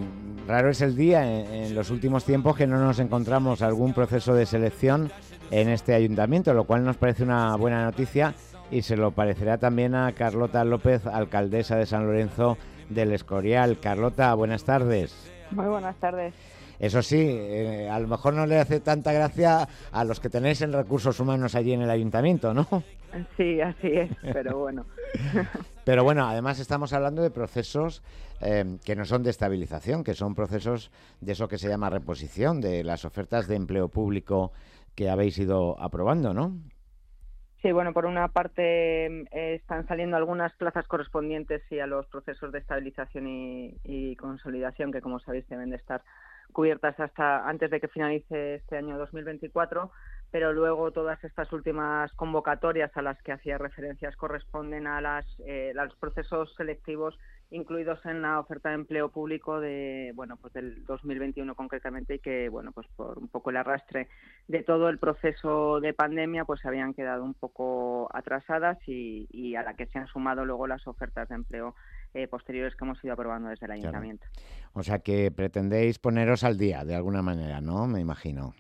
raro 0.47 0.71
es 0.71 0.81
el 0.81 0.97
día 0.97 1.25
en, 1.25 1.53
en 1.53 1.75
los 1.75 1.91
últimos 1.91 2.25
tiempos 2.25 2.57
que 2.57 2.67
no 2.67 2.79
nos 2.79 2.99
encontramos 2.99 3.63
algún 3.63 3.95
proceso 3.95 4.35
de 4.35 4.47
selección 4.47 5.11
en 5.51 5.69
este 5.69 5.95
ayuntamiento, 5.95 6.55
lo 6.55 6.65
cual 6.65 6.85
nos 6.85 6.97
parece 6.97 7.23
una 7.23 7.55
buena 7.57 7.85
noticia 7.85 8.35
y 8.71 8.83
se 8.83 8.97
lo 8.97 9.13
parecerá 9.13 9.59
también 9.59 9.95
a 9.95 10.13
Carlota 10.13 10.65
López, 10.65 11.07
alcaldesa 11.07 11.77
de 11.77 11.87
San 11.87 12.07
Lorenzo 12.07 12.59
del 12.89 13.13
Escorial. 13.13 13.79
Carlota, 13.79 14.35
buenas 14.35 14.65
tardes. 14.65 15.15
Muy 15.51 15.67
buenas 15.67 15.97
tardes. 15.97 16.35
Eso 16.79 17.03
sí, 17.03 17.21
eh, 17.21 17.89
a 17.91 17.99
lo 18.01 18.09
mejor 18.09 18.35
no 18.35 18.47
le 18.47 18.59
hace 18.59 18.81
tanta 18.81 19.13
gracia 19.13 19.69
a 19.93 20.05
los 20.05 20.19
que 20.19 20.29
tenéis 20.29 20.61
en 20.63 20.73
recursos 20.73 21.21
humanos 21.21 21.55
allí 21.55 21.73
en 21.73 21.83
el 21.83 21.91
ayuntamiento, 21.91 22.53
¿no? 22.53 22.67
Sí, 23.37 23.61
así 23.61 23.89
es, 23.89 24.11
pero 24.33 24.59
bueno. 24.59 24.87
Pero 25.85 26.03
bueno, 26.03 26.27
además 26.27 26.61
estamos 26.61 26.95
hablando 26.95 27.23
de 27.23 27.31
procesos 27.31 28.03
eh, 28.41 28.79
que 28.87 28.97
no 28.97 29.05
son 29.05 29.23
de 29.23 29.29
estabilización, 29.29 30.03
que 30.03 30.15
son 30.15 30.35
procesos 30.35 30.91
de 31.21 31.33
eso 31.33 31.47
que 31.47 31.59
se 31.59 31.69
llama 31.69 31.91
reposición, 31.91 32.63
de 32.63 32.83
las 32.83 33.05
ofertas 33.05 33.49
de 33.49 33.57
empleo 33.57 33.89
público 33.89 34.53
que 34.95 35.11
habéis 35.11 35.39
ido 35.39 35.79
aprobando, 35.79 36.33
¿no? 36.33 36.57
Sí, 37.61 37.71
bueno, 37.73 37.93
por 37.93 38.07
una 38.07 38.29
parte 38.29 39.07
eh, 39.07 39.55
están 39.55 39.87
saliendo 39.87 40.17
algunas 40.17 40.55
plazas 40.55 40.87
correspondientes 40.87 41.63
sí, 41.69 41.79
a 41.81 41.87
los 41.87 42.07
procesos 42.07 42.51
de 42.53 42.59
estabilización 42.61 43.29
y, 43.29 43.77
y 43.85 44.17
consolidación 44.17 44.91
que, 44.91 45.01
como 45.01 45.19
sabéis, 45.21 45.47
deben 45.49 45.71
de 45.71 45.77
estar 45.77 46.03
cubiertas 46.53 46.99
hasta 47.01 47.49
antes 47.49 47.71
de 47.71 47.81
que 47.81 47.89
finalice 47.89 48.57
este 48.57 48.77
año 48.77 48.99
2024, 48.99 49.91
pero 50.35 50.53
luego 50.53 50.91
todas 50.91 51.23
estas 51.23 51.53
últimas 51.53 52.13
convocatorias 52.15 52.91
a 52.97 53.03
las 53.03 53.23
que 53.23 53.31
hacía 53.31 53.57
referencias 53.57 54.17
corresponden 54.17 54.89
a, 54.89 55.01
las, 55.01 55.25
eh, 55.47 55.73
a 55.79 55.85
los 55.85 55.95
procesos 55.95 56.53
selectivos 56.57 57.17
incluidos 57.51 58.05
en 58.05 58.21
la 58.23 58.41
oferta 58.41 58.71
de 58.71 58.75
empleo 58.75 59.13
público 59.13 59.61
de 59.61 60.11
bueno 60.17 60.37
pues 60.37 60.53
del 60.53 60.85
2021 60.87 61.55
concretamente 61.55 62.17
y 62.17 62.19
que 62.19 62.49
bueno 62.49 62.73
pues 62.73 62.89
por 62.97 63.17
un 63.17 63.29
poco 63.29 63.51
el 63.51 63.59
arrastre 63.59 64.09
de 64.49 64.65
todo 64.65 64.89
el 64.89 64.99
proceso 64.99 65.79
de 65.79 65.95
pandemia 65.95 66.45
pues 66.45 66.63
se 66.63 66.67
habían 66.67 66.95
quedado 66.95 67.23
un 67.23 67.35
poco 67.35 68.09
atrasadas 68.13 68.79
y, 68.89 69.29
y 69.31 69.55
a 69.55 69.63
la 69.63 69.75
que 69.75 69.87
se 69.87 70.01
han 70.01 70.09
sumado 70.09 70.45
luego 70.45 70.67
las 70.67 70.85
ofertas 70.89 71.29
de 71.29 71.37
empleo 71.37 71.77
eh, 72.13 72.27
posteriores 72.27 72.75
que 72.75 72.85
hemos 72.85 72.99
ido 73.05 73.13
aprobando 73.13 73.51
desde 73.51 73.67
el 73.67 73.73
ayuntamiento. 73.73 74.27
O 74.73 74.83
sea 74.83 74.99
que 74.99 75.31
pretendéis 75.31 76.01
poneros 76.01 76.43
al 76.43 76.59
día 76.59 76.85
de 76.85 76.97
alguna 76.97 77.23
manera, 77.23 77.61
¿no? 77.61 77.87
Me 77.87 78.01
imagino. 78.01 78.53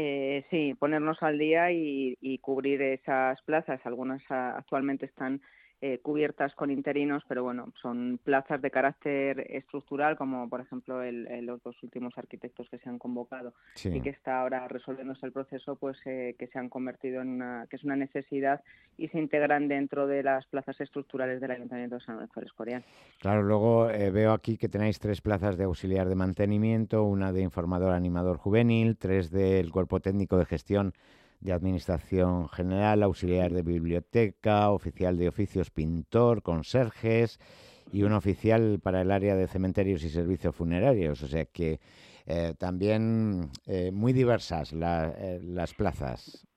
Eh, 0.00 0.44
sí, 0.48 0.74
ponernos 0.78 1.20
al 1.24 1.38
día 1.38 1.72
y, 1.72 2.16
y 2.20 2.38
cubrir 2.38 2.80
esas 2.82 3.42
plazas. 3.42 3.80
Algunas 3.84 4.22
ah, 4.30 4.54
actualmente 4.56 5.06
están 5.06 5.42
eh, 5.80 5.98
cubiertas 6.02 6.54
con 6.56 6.70
interinos, 6.72 7.22
pero 7.28 7.44
bueno, 7.44 7.72
son 7.80 8.18
plazas 8.24 8.60
de 8.60 8.70
carácter 8.70 9.46
estructural, 9.48 10.16
como 10.16 10.48
por 10.48 10.60
ejemplo 10.60 11.02
el, 11.02 11.26
el- 11.28 11.46
los 11.46 11.62
dos 11.62 11.80
últimos 11.84 12.18
arquitectos 12.18 12.68
que 12.68 12.78
se 12.78 12.88
han 12.88 12.98
convocado 12.98 13.54
Sí. 13.74 13.88
y 13.90 14.00
que 14.00 14.10
está 14.10 14.40
ahora 14.40 14.66
resolviéndose 14.66 15.24
el 15.24 15.30
proceso, 15.32 15.76
pues 15.76 15.96
eh, 16.04 16.34
que 16.38 16.48
se 16.48 16.58
han 16.58 16.68
convertido 16.68 17.22
en 17.22 17.28
una, 17.28 17.66
que 17.70 17.76
es 17.76 17.84
una 17.84 17.94
necesidad 17.94 18.60
y 18.96 19.06
se 19.08 19.18
integran 19.18 19.68
dentro 19.68 20.08
de 20.08 20.24
las 20.24 20.46
plazas 20.46 20.80
estructurales 20.80 21.40
del 21.40 21.52
Ayuntamiento 21.52 21.94
de 21.96 22.00
San 22.00 22.16
Lorenzo 22.16 22.40
del 22.40 22.46
Escorial. 22.48 22.84
Claro, 23.20 23.42
luego 23.44 23.88
eh, 23.90 24.10
veo 24.10 24.32
aquí 24.32 24.56
que 24.56 24.68
tenéis 24.68 24.98
tres 24.98 25.20
plazas 25.20 25.56
de 25.56 25.64
auxiliar 25.64 26.08
de 26.08 26.16
mantenimiento, 26.16 27.04
una 27.04 27.32
de 27.32 27.42
informador 27.42 27.92
animador 27.94 28.36
juvenil, 28.38 28.96
tres 28.96 29.30
del 29.30 29.70
cuerpo 29.70 30.00
técnico 30.00 30.36
de 30.38 30.44
gestión 30.44 30.92
de 31.40 31.52
administración 31.52 32.48
general, 32.48 33.02
auxiliar 33.02 33.52
de 33.52 33.62
biblioteca, 33.62 34.70
oficial 34.70 35.16
de 35.16 35.28
oficios 35.28 35.70
pintor, 35.70 36.42
conserjes 36.42 37.38
y 37.92 38.02
un 38.02 38.12
oficial 38.12 38.80
para 38.82 39.02
el 39.02 39.10
área 39.10 39.36
de 39.36 39.46
cementerios 39.46 40.02
y 40.02 40.10
servicios 40.10 40.54
funerarios. 40.54 41.22
O 41.22 41.28
sea 41.28 41.44
que 41.46 41.80
eh, 42.26 42.54
también 42.58 43.50
eh, 43.66 43.90
muy 43.92 44.12
diversas 44.12 44.72
eh, 44.72 45.40
las 45.42 45.74
plazas. 45.74 46.47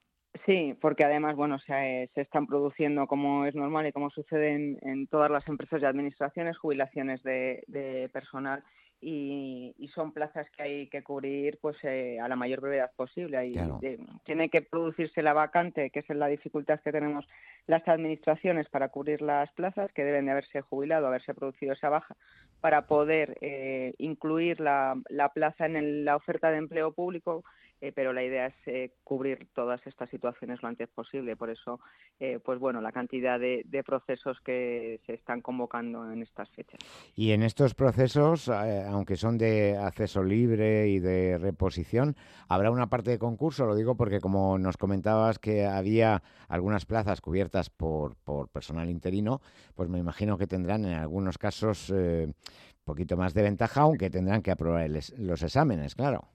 Sí, 0.46 0.76
porque 0.82 1.04
además, 1.06 1.36
bueno, 1.36 1.60
se, 1.60 2.10
se 2.16 2.22
están 2.22 2.48
produciendo, 2.48 3.06
como 3.08 3.46
es 3.46 3.54
normal 3.54 3.86
y 3.88 3.92
como 3.92 4.10
sucede 4.10 4.54
en, 4.54 4.78
en 4.82 5.08
todas 5.08 5.30
las 5.30 5.48
empresas 5.48 5.82
y 5.82 5.86
administraciones, 5.86 6.58
jubilaciones 6.58 7.22
de, 7.24 7.64
de 7.68 8.10
personal 8.12 8.64
y, 9.00 9.74
y 9.78 9.88
son 9.90 10.14
plazas 10.14 10.48
que 10.52 10.64
hay 10.64 10.88
que 10.90 11.04
cubrir 11.04 11.58
pues 11.62 11.78
eh, 11.84 12.20
a 12.20 12.28
la 12.28 12.36
mayor 12.36 12.62
brevedad 12.62 12.92
posible. 12.96 13.48
Y 13.48 13.54
Claro. 13.54 13.80
tiene 14.26 14.50
que 14.50 14.62
producirse 14.62 15.22
la 15.22 15.34
vacante, 15.34 15.90
que 15.92 16.00
es 16.00 16.10
la 16.10 16.28
dificultad 16.28 16.80
que 16.82 16.92
tenemos 16.92 17.28
las 17.68 17.88
administraciones 17.88 18.68
para 18.70 18.90
cubrir 18.90 19.22
las 19.22 19.52
plazas, 19.54 19.92
que 19.94 20.04
deben 20.04 20.26
de 20.26 20.32
haberse 20.32 20.62
jubilado, 20.62 21.08
haberse 21.08 21.34
producido 21.34 21.74
esa 21.74 21.90
baja, 21.90 22.16
para 22.62 22.88
poder 22.88 23.38
eh, 23.42 23.94
incluir 23.98 24.60
la, 24.60 24.96
la 25.10 25.30
plaza 25.30 25.66
en 25.66 25.76
el- 25.76 26.06
la 26.06 26.16
oferta 26.16 26.52
de 26.52 26.58
empleo 26.58 26.94
público 26.94 27.44
eh, 27.82 27.92
pero 27.92 28.14
la 28.14 28.24
idea 28.24 28.46
es 28.46 28.54
eh, 28.68 28.94
cubrir 29.04 29.50
todas 29.56 29.86
estas 29.88 30.08
situaciones 30.12 30.62
lo 30.62 30.68
antes 30.68 30.88
posible. 30.90 31.36
Por 31.36 31.50
eso, 31.50 31.80
eh, 32.20 32.40
pues 32.44 32.60
bueno, 32.60 32.80
la 32.80 32.92
cantidad 32.92 33.40
de, 33.40 33.64
de 33.66 33.84
procesos 33.84 34.40
que 34.42 35.02
se 35.08 35.16
están 35.16 35.42
convocando 35.42 36.12
en 36.12 36.22
estas 36.22 36.48
fechas. 36.52 36.80
Y 37.16 37.32
en 37.32 37.42
estos 37.42 37.74
procesos, 37.74 38.50
aunque 38.50 39.16
son 39.16 39.40
de 39.40 39.78
acceso 39.78 40.24
libre 40.24 40.90
y 40.90 41.00
de 41.00 41.40
reposición, 41.40 42.16
habrá 42.48 42.70
una 42.70 42.88
parte 42.88 43.10
de 43.10 43.18
concurso, 43.18 43.66
lo 43.66 43.76
digo 43.76 43.96
porque 43.96 44.20
como 44.20 44.60
nos 44.60 44.78
comentabas 44.78 45.40
que 45.40 45.66
había 45.66 46.22
algunas 46.50 46.86
plazas 46.86 47.20
cubiertas 47.20 47.72
por, 47.72 48.16
por 48.18 48.50
personal 48.50 48.92
interino, 48.92 49.42
pues 49.74 49.90
me 49.90 49.98
imagino 49.98 50.38
que 50.38 50.46
tendrán 50.46 50.86
en 50.86 50.94
algunos 50.94 51.40
casos 51.40 51.90
un 51.90 52.36
poquito 52.84 53.18
más 53.18 53.34
de 53.34 53.42
ventaja, 53.42 53.82
aunque 53.82 54.12
tendrán 54.12 54.44
que 54.44 54.52
aprobar 54.52 54.88
los 54.90 55.42
exámenes, 55.42 55.96
claro. 55.96 56.28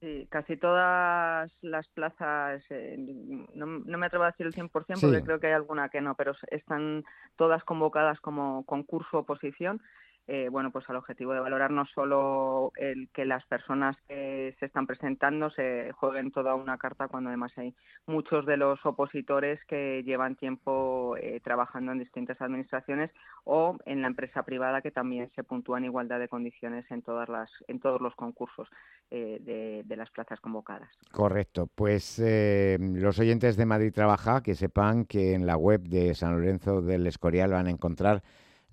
Sí, 0.00 0.26
casi 0.30 0.56
todas 0.56 1.50
las 1.62 1.88
plazas, 1.88 2.62
eh, 2.70 2.96
no, 2.98 3.66
no 3.66 3.98
me 3.98 4.06
atrevo 4.06 4.24
a 4.24 4.28
decir 4.32 4.44
el 4.46 4.52
100% 4.52 5.00
porque 5.00 5.22
Sí. 5.22 5.22
creo 5.22 5.40
que 5.40 5.46
hay 5.46 5.52
alguna 5.54 5.88
que 5.88 6.00
no, 6.00 6.14
pero 6.16 6.32
están 6.50 7.04
todas 7.36 7.64
convocadas 7.64 8.20
como 8.20 8.64
concurso 8.66 9.18
oposición. 9.18 9.80
Eh, 10.26 10.48
bueno, 10.50 10.70
pues 10.70 10.88
al 10.88 10.96
objetivo 10.96 11.34
de 11.34 11.40
valorar 11.40 11.70
no 11.70 11.84
solo 11.86 12.72
el 12.76 13.10
que 13.10 13.26
las 13.26 13.44
personas 13.44 13.94
que 14.08 14.56
se 14.58 14.66
están 14.66 14.86
presentando 14.86 15.50
se 15.50 15.92
jueguen 15.92 16.30
toda 16.30 16.54
una 16.54 16.78
carta, 16.78 17.08
cuando 17.08 17.28
además 17.28 17.52
hay 17.56 17.74
muchos 18.06 18.46
de 18.46 18.56
los 18.56 18.78
opositores 18.86 19.60
que 19.66 20.02
llevan 20.02 20.36
tiempo 20.36 21.16
eh, 21.18 21.40
trabajando 21.44 21.92
en 21.92 21.98
distintas 21.98 22.40
administraciones 22.40 23.10
o 23.44 23.76
en 23.84 24.00
la 24.00 24.08
empresa 24.08 24.44
privada 24.44 24.80
que 24.80 24.90
también 24.90 25.30
se 25.34 25.44
puntúa 25.44 25.76
en 25.78 25.84
igualdad 25.84 26.18
de 26.18 26.28
condiciones 26.28 26.90
en 26.90 27.02
todas 27.02 27.28
las 27.28 27.50
en 27.68 27.80
todos 27.80 28.00
los 28.00 28.14
concursos 28.14 28.68
eh, 29.10 29.38
de, 29.42 29.82
de 29.84 29.96
las 29.96 30.10
plazas 30.10 30.40
convocadas. 30.40 30.88
Correcto. 31.12 31.68
Pues 31.74 32.18
eh, 32.18 32.78
los 32.80 33.18
oyentes 33.18 33.56
de 33.56 33.66
Madrid 33.66 33.92
Trabaja, 33.92 34.42
que 34.42 34.54
sepan 34.54 35.04
que 35.04 35.34
en 35.34 35.46
la 35.46 35.56
web 35.56 35.82
de 35.82 36.14
San 36.14 36.32
Lorenzo 36.32 36.80
del 36.80 37.06
Escorial 37.06 37.50
van 37.50 37.66
a 37.66 37.70
encontrar 37.70 38.22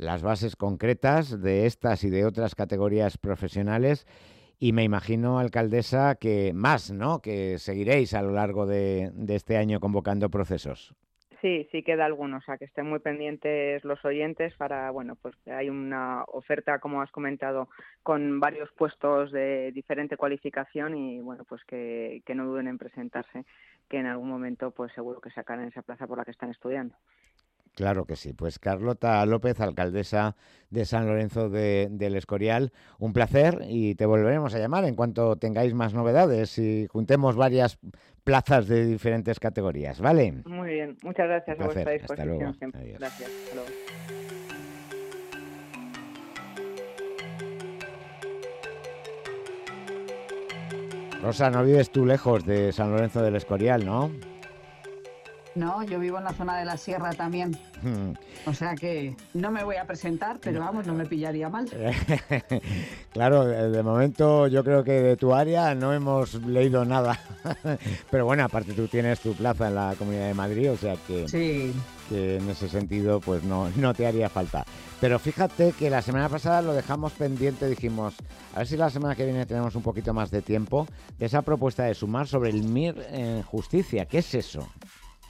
las 0.01 0.23
bases 0.23 0.55
concretas 0.55 1.41
de 1.41 1.67
estas 1.67 2.03
y 2.03 2.09
de 2.09 2.25
otras 2.25 2.55
categorías 2.55 3.17
profesionales 3.17 4.07
y 4.59 4.73
me 4.73 4.83
imagino, 4.83 5.39
alcaldesa, 5.39 6.15
que 6.15 6.51
más, 6.53 6.91
¿no? 6.91 7.19
Que 7.19 7.57
seguiréis 7.57 8.13
a 8.13 8.21
lo 8.21 8.31
largo 8.31 8.67
de, 8.67 9.11
este 9.29 9.57
año 9.57 9.79
convocando 9.79 10.29
procesos. 10.29 10.93
Sí, 11.41 11.67
sí 11.71 11.81
queda 11.81 12.05
alguno, 12.05 12.37
o 12.37 12.41
sea, 12.41 12.59
que 12.59 12.65
estén 12.65 12.87
muy 12.87 12.99
pendientes 12.99 13.83
los 13.83 14.03
oyentes 14.05 14.53
para, 14.57 14.91
bueno, 14.91 15.15
pues 15.19 15.35
hay 15.47 15.71
una 15.71 16.23
oferta, 16.27 16.77
como 16.77 17.01
has 17.01 17.09
comentado, 17.09 17.69
con 18.03 18.39
varios 18.39 18.71
puestos 18.73 19.31
de 19.31 19.71
diferente 19.71 20.17
cualificación 20.17 20.95
y, 20.95 21.19
bueno, 21.21 21.43
pues 21.45 21.63
que, 21.65 22.21
que 22.27 22.35
no 22.35 22.45
duden 22.45 22.67
en 22.67 22.77
presentarse, 22.77 23.45
que 23.89 23.97
en 23.97 24.05
algún 24.05 24.29
momento, 24.29 24.69
pues 24.69 24.91
seguro 24.93 25.21
que 25.21 25.31
sacarán 25.31 25.67
esa 25.67 25.81
plaza 25.81 26.05
por 26.05 26.19
la 26.19 26.25
que 26.25 26.31
están 26.31 26.51
estudiando. 26.51 26.95
Claro 27.75 28.05
que 28.05 28.15
sí. 28.15 28.33
Pues 28.33 28.59
Carlota 28.59 29.25
López, 29.25 29.59
alcaldesa 29.61 30.35
de 30.69 30.85
San 30.85 31.07
Lorenzo 31.07 31.49
de, 31.49 31.87
del 31.89 32.15
Escorial, 32.15 32.71
un 32.99 33.13
placer 33.13 33.59
y 33.67 33.95
te 33.95 34.05
volveremos 34.05 34.53
a 34.53 34.59
llamar 34.59 34.85
en 34.85 34.95
cuanto 34.95 35.37
tengáis 35.37 35.73
más 35.73 35.93
novedades 35.93 36.57
y 36.57 36.87
juntemos 36.87 37.35
varias 37.35 37.79
plazas 38.23 38.67
de 38.67 38.85
diferentes 38.85 39.39
categorías, 39.39 39.99
¿vale? 39.99 40.43
Muy 40.45 40.69
bien, 40.69 40.97
muchas 41.01 41.27
gracias 41.27 41.59
a 41.59 41.63
vuestra 41.63 41.83
placer. 41.83 42.01
Hasta 42.01 42.13
disposición 42.13 42.37
luego. 42.37 42.53
siempre. 42.53 42.81
Adiós. 42.81 42.99
Gracias. 42.99 43.29
Hasta 43.29 43.55
luego. 43.55 43.71
Rosa, 51.21 51.51
no 51.51 51.63
vives 51.63 51.91
tú 51.91 52.05
lejos 52.05 52.45
de 52.45 52.71
San 52.71 52.91
Lorenzo 52.91 53.21
del 53.21 53.35
Escorial, 53.35 53.85
¿no? 53.85 54.11
No, 55.53 55.83
yo 55.83 55.99
vivo 55.99 56.17
en 56.17 56.23
la 56.23 56.33
zona 56.33 56.57
de 56.57 56.65
la 56.65 56.77
sierra 56.77 57.11
también. 57.11 57.57
Hmm. 57.81 58.13
O 58.45 58.53
sea 58.53 58.73
que 58.75 59.15
no 59.33 59.51
me 59.51 59.63
voy 59.63 59.75
a 59.75 59.85
presentar, 59.85 60.39
pero 60.39 60.61
vamos, 60.61 60.87
no 60.87 60.93
me 60.93 61.05
pillaría 61.05 61.49
mal. 61.49 61.69
claro, 63.13 63.45
de 63.45 63.83
momento 63.83 64.47
yo 64.47 64.63
creo 64.63 64.83
que 64.83 64.93
de 64.93 65.17
tu 65.17 65.33
área 65.33 65.75
no 65.75 65.93
hemos 65.93 66.35
leído 66.45 66.85
nada. 66.85 67.19
Pero 68.11 68.25
bueno, 68.25 68.43
aparte 68.43 68.73
tú 68.73 68.87
tienes 68.87 69.19
tu 69.19 69.33
plaza 69.33 69.67
en 69.67 69.75
la 69.75 69.95
Comunidad 69.97 70.27
de 70.27 70.33
Madrid, 70.33 70.71
o 70.71 70.77
sea 70.77 70.95
que, 71.07 71.27
Sí. 71.27 71.73
que 72.07 72.37
en 72.37 72.49
ese 72.49 72.69
sentido 72.69 73.19
pues 73.19 73.43
no, 73.43 73.69
no 73.77 73.93
te 73.93 74.05
haría 74.05 74.29
falta. 74.29 74.63
Pero 74.99 75.17
fíjate 75.19 75.73
que 75.73 75.89
la 75.89 76.01
semana 76.01 76.29
pasada 76.29 76.61
lo 76.61 76.73
dejamos 76.73 77.13
pendiente, 77.13 77.67
dijimos, 77.67 78.13
a 78.53 78.59
ver 78.59 78.67
si 78.67 78.77
la 78.77 78.89
semana 78.89 79.15
que 79.15 79.25
viene 79.25 79.45
tenemos 79.45 79.75
un 79.75 79.81
poquito 79.81 80.13
más 80.13 80.29
de 80.29 80.41
tiempo, 80.41 80.87
de 81.17 81.25
esa 81.25 81.41
propuesta 81.41 81.83
de 81.83 81.95
sumar 81.95 82.27
sobre 82.27 82.51
el 82.51 82.63
MIR 82.63 83.07
en 83.11 83.41
justicia. 83.43 84.05
¿Qué 84.05 84.19
es 84.19 84.33
eso? 84.35 84.67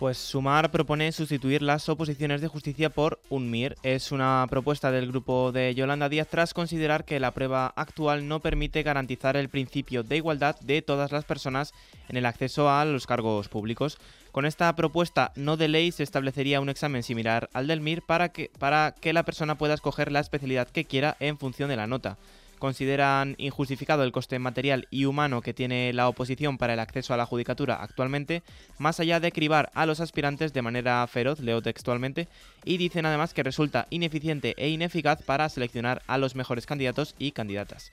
Pues 0.02 0.18
Sumar 0.18 0.72
propone 0.72 1.12
sustituir 1.12 1.62
las 1.62 1.88
oposiciones 1.88 2.42
de 2.42 2.48
justicia 2.48 2.90
por 2.90 3.22
un 3.30 3.52
MIR. 3.52 3.76
Es 3.84 4.12
una 4.12 4.48
propuesta 4.50 4.90
del 4.92 5.08
grupo 5.10 5.52
de 5.52 5.76
Yolanda 5.76 6.10
Díaz 6.10 6.28
tras 6.28 6.56
considerar 6.56 7.06
que 7.06 7.20
la 7.20 7.36
prueba 7.36 7.68
actual 7.76 8.28
no 8.28 8.40
permite 8.40 8.82
garantizar 8.82 9.38
el 9.38 9.50
principio 9.50 10.02
de 10.02 10.18
igualdad 10.18 10.60
de 10.62 10.82
todas 10.82 11.12
las 11.12 11.24
personas 11.26 11.72
en 12.10 12.18
el 12.18 12.26
acceso 12.26 12.68
a 12.68 12.84
los 12.84 13.06
cargos 13.06 13.48
públicos. 13.48 14.00
Con 14.32 14.48
esta 14.48 14.76
propuesta 14.76 15.34
no 15.36 15.56
de 15.56 15.68
ley 15.68 15.92
se 15.92 16.02
establecería 16.02 16.62
un 16.62 16.70
examen 16.70 17.04
similar 17.04 17.52
al 17.54 17.68
del 17.68 17.82
MIR 17.82 18.02
para 18.02 18.30
que, 18.30 18.50
para 18.58 18.96
que 19.00 19.14
la 19.14 19.22
persona 19.22 19.60
pueda 19.60 19.76
escoger 19.76 20.12
la 20.12 20.22
especialidad 20.22 20.68
que 20.68 20.86
quiera 20.86 21.16
en 21.20 21.38
función 21.38 21.70
de 21.70 21.76
la 21.76 21.86
nota 21.86 22.18
consideran 22.62 23.34
injustificado 23.40 24.04
el 24.04 24.12
coste 24.12 24.38
material 24.38 24.88
y 24.92 25.06
humano 25.06 25.42
que 25.42 25.54
tiene 25.54 25.92
la 25.94 26.08
oposición 26.08 26.60
para 26.60 26.76
el 26.76 26.80
acceso 26.80 27.12
a 27.12 27.18
la 27.18 27.26
judicatura 27.26 27.82
actualmente, 27.82 28.44
más 28.78 29.00
allá 29.00 29.20
de 29.20 29.32
cribar 29.32 29.72
a 29.74 29.88
los 29.88 30.00
aspirantes 30.00 30.54
de 30.54 30.62
manera 30.62 31.06
feroz, 31.08 31.40
leo 31.40 31.64
textualmente, 31.64 32.28
y 32.64 32.78
dicen 32.78 33.08
además 33.08 33.34
que 33.34 33.42
resulta 33.42 33.88
ineficiente 33.90 34.54
e 34.58 34.70
ineficaz 34.70 35.24
para 35.24 35.50
seleccionar 35.50 36.04
a 36.06 36.20
los 36.20 36.36
mejores 36.36 36.68
candidatos 36.68 37.16
y 37.18 37.32
candidatas. 37.32 37.92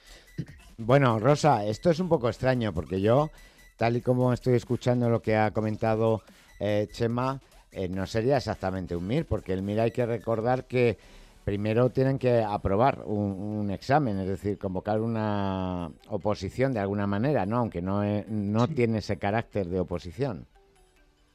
Bueno, 0.76 1.18
Rosa, 1.18 1.64
esto 1.64 1.90
es 1.90 1.98
un 1.98 2.10
poco 2.10 2.28
extraño 2.28 2.74
porque 2.74 3.00
yo, 3.00 3.30
tal 3.78 3.96
y 3.96 4.02
como 4.02 4.34
estoy 4.34 4.54
escuchando 4.54 5.08
lo 5.08 5.22
que 5.22 5.34
ha 5.34 5.50
comentado 5.50 6.22
eh, 6.60 6.88
Chema, 6.92 7.40
eh, 7.72 7.88
no 7.88 8.06
sería 8.06 8.36
exactamente 8.36 8.94
un 8.94 9.06
MIR, 9.06 9.24
porque 9.24 9.54
el 9.54 9.62
MIR 9.62 9.80
hay 9.80 9.90
que 9.92 10.04
recordar 10.04 10.66
que 10.66 10.98
primero 11.48 11.88
tienen 11.90 12.18
que 12.18 12.42
aprobar 12.42 13.02
un, 13.06 13.32
un 13.60 13.70
examen, 13.70 14.18
es 14.18 14.28
decir, 14.28 14.58
convocar 14.58 15.00
una 15.00 15.90
oposición 16.08 16.74
de 16.74 16.80
alguna 16.80 17.06
manera, 17.06 17.46
¿no? 17.46 17.56
Aunque 17.58 17.80
no, 17.80 18.04
eh, 18.04 18.26
no 18.28 18.68
tiene 18.68 18.98
ese 18.98 19.16
carácter 19.18 19.66
de 19.68 19.80
oposición. 19.80 20.46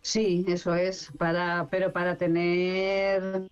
Sí, 0.02 0.46
eso 0.48 0.76
es, 0.76 1.12
para, 1.18 1.68
pero 1.72 1.94
para 1.94 2.18
tener 2.18 3.48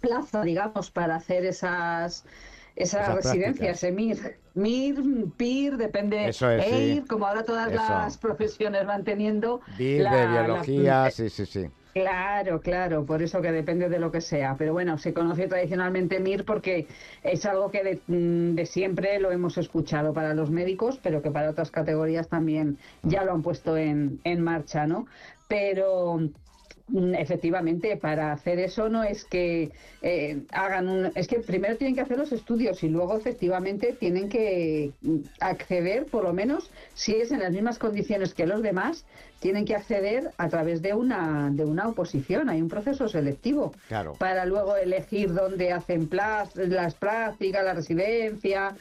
plaza, 0.00 0.42
digamos, 0.42 0.90
para 0.90 1.16
hacer 1.16 1.44
esas 1.46 2.24
esas 2.76 3.02
Esas 3.02 3.14
residencias, 3.14 3.84
EMIR, 3.84 4.40
MIR, 4.54 4.96
PIR, 5.36 5.76
depende, 5.76 6.26
Eso 6.28 6.50
es, 6.50 6.64
sí. 6.64 6.74
EIR, 6.74 7.06
como 7.06 7.26
ahora 7.26 7.44
todas 7.44 7.72
Eso. 7.72 7.92
las 7.94 8.18
profesiones 8.18 8.84
van 8.86 9.04
teniendo. 9.04 9.60
BIR 9.78 10.02
la- 10.02 10.16
de 10.16 10.26
la- 10.26 10.42
biología, 10.42 11.10
sí, 11.10 11.30
sí, 11.30 11.46
sí. 11.46 11.70
Claro, 11.94 12.60
claro, 12.60 13.06
por 13.06 13.22
eso 13.22 13.40
que 13.40 13.52
depende 13.52 13.88
de 13.88 14.00
lo 14.00 14.10
que 14.10 14.20
sea. 14.20 14.56
Pero 14.58 14.72
bueno, 14.72 14.98
se 14.98 15.14
conoce 15.14 15.46
tradicionalmente 15.46 16.16
MIR 16.16 16.44
porque 16.44 16.88
es 17.22 17.46
algo 17.46 17.70
que 17.70 17.84
de, 17.84 18.02
mm, 18.08 18.56
de 18.56 18.66
siempre 18.66 19.20
lo 19.20 19.30
hemos 19.30 19.56
escuchado 19.58 20.12
para 20.12 20.34
los 20.34 20.50
médicos, 20.50 20.98
pero 21.00 21.22
que 21.22 21.30
para 21.30 21.50
otras 21.50 21.70
categorías 21.70 22.28
también 22.28 22.80
ya 23.02 23.22
lo 23.24 23.30
han 23.32 23.42
puesto 23.42 23.76
en, 23.76 24.20
en 24.24 24.40
marcha, 24.42 24.88
¿no? 24.88 25.06
Pero 25.46 26.18
efectivamente, 27.16 27.96
para 27.96 28.32
hacer 28.32 28.58
eso 28.58 28.88
no 28.88 29.02
es 29.04 29.24
que 29.24 29.70
eh, 30.02 30.42
hagan 30.52 30.88
un... 30.88 31.12
Es 31.14 31.28
que 31.28 31.40
primero 31.40 31.76
tienen 31.76 31.94
que 31.94 32.02
hacer 32.02 32.18
los 32.18 32.32
estudios 32.32 32.82
y 32.82 32.88
luego 32.88 33.16
efectivamente 33.16 33.96
tienen 33.98 34.28
que 34.28 34.92
mm, 35.02 35.16
acceder, 35.40 36.06
por 36.06 36.24
lo 36.24 36.32
menos, 36.32 36.70
si 36.94 37.14
es 37.16 37.32
en 37.32 37.40
las 37.40 37.52
mismas 37.52 37.78
condiciones 37.78 38.34
que 38.34 38.46
los 38.46 38.62
demás, 38.62 39.06
tienen 39.40 39.64
que 39.64 39.74
acceder 39.74 40.30
a 40.38 40.48
través 40.48 40.80
de 40.82 40.94
una, 40.94 41.50
de 41.52 41.64
una 41.64 41.88
oposición. 41.88 42.48
Hay 42.48 42.62
un 42.62 42.68
proceso 42.68 43.08
selectivo 43.08 43.72
Claro. 43.88 44.14
para 44.18 44.46
luego 44.46 44.76
elegir 44.76 45.32
dónde 45.34 45.72
hacen 45.72 46.08
plas- 46.08 46.54
las 46.54 46.94
prácticas, 46.94 47.64
la 47.64 47.74
residencia. 47.74 48.74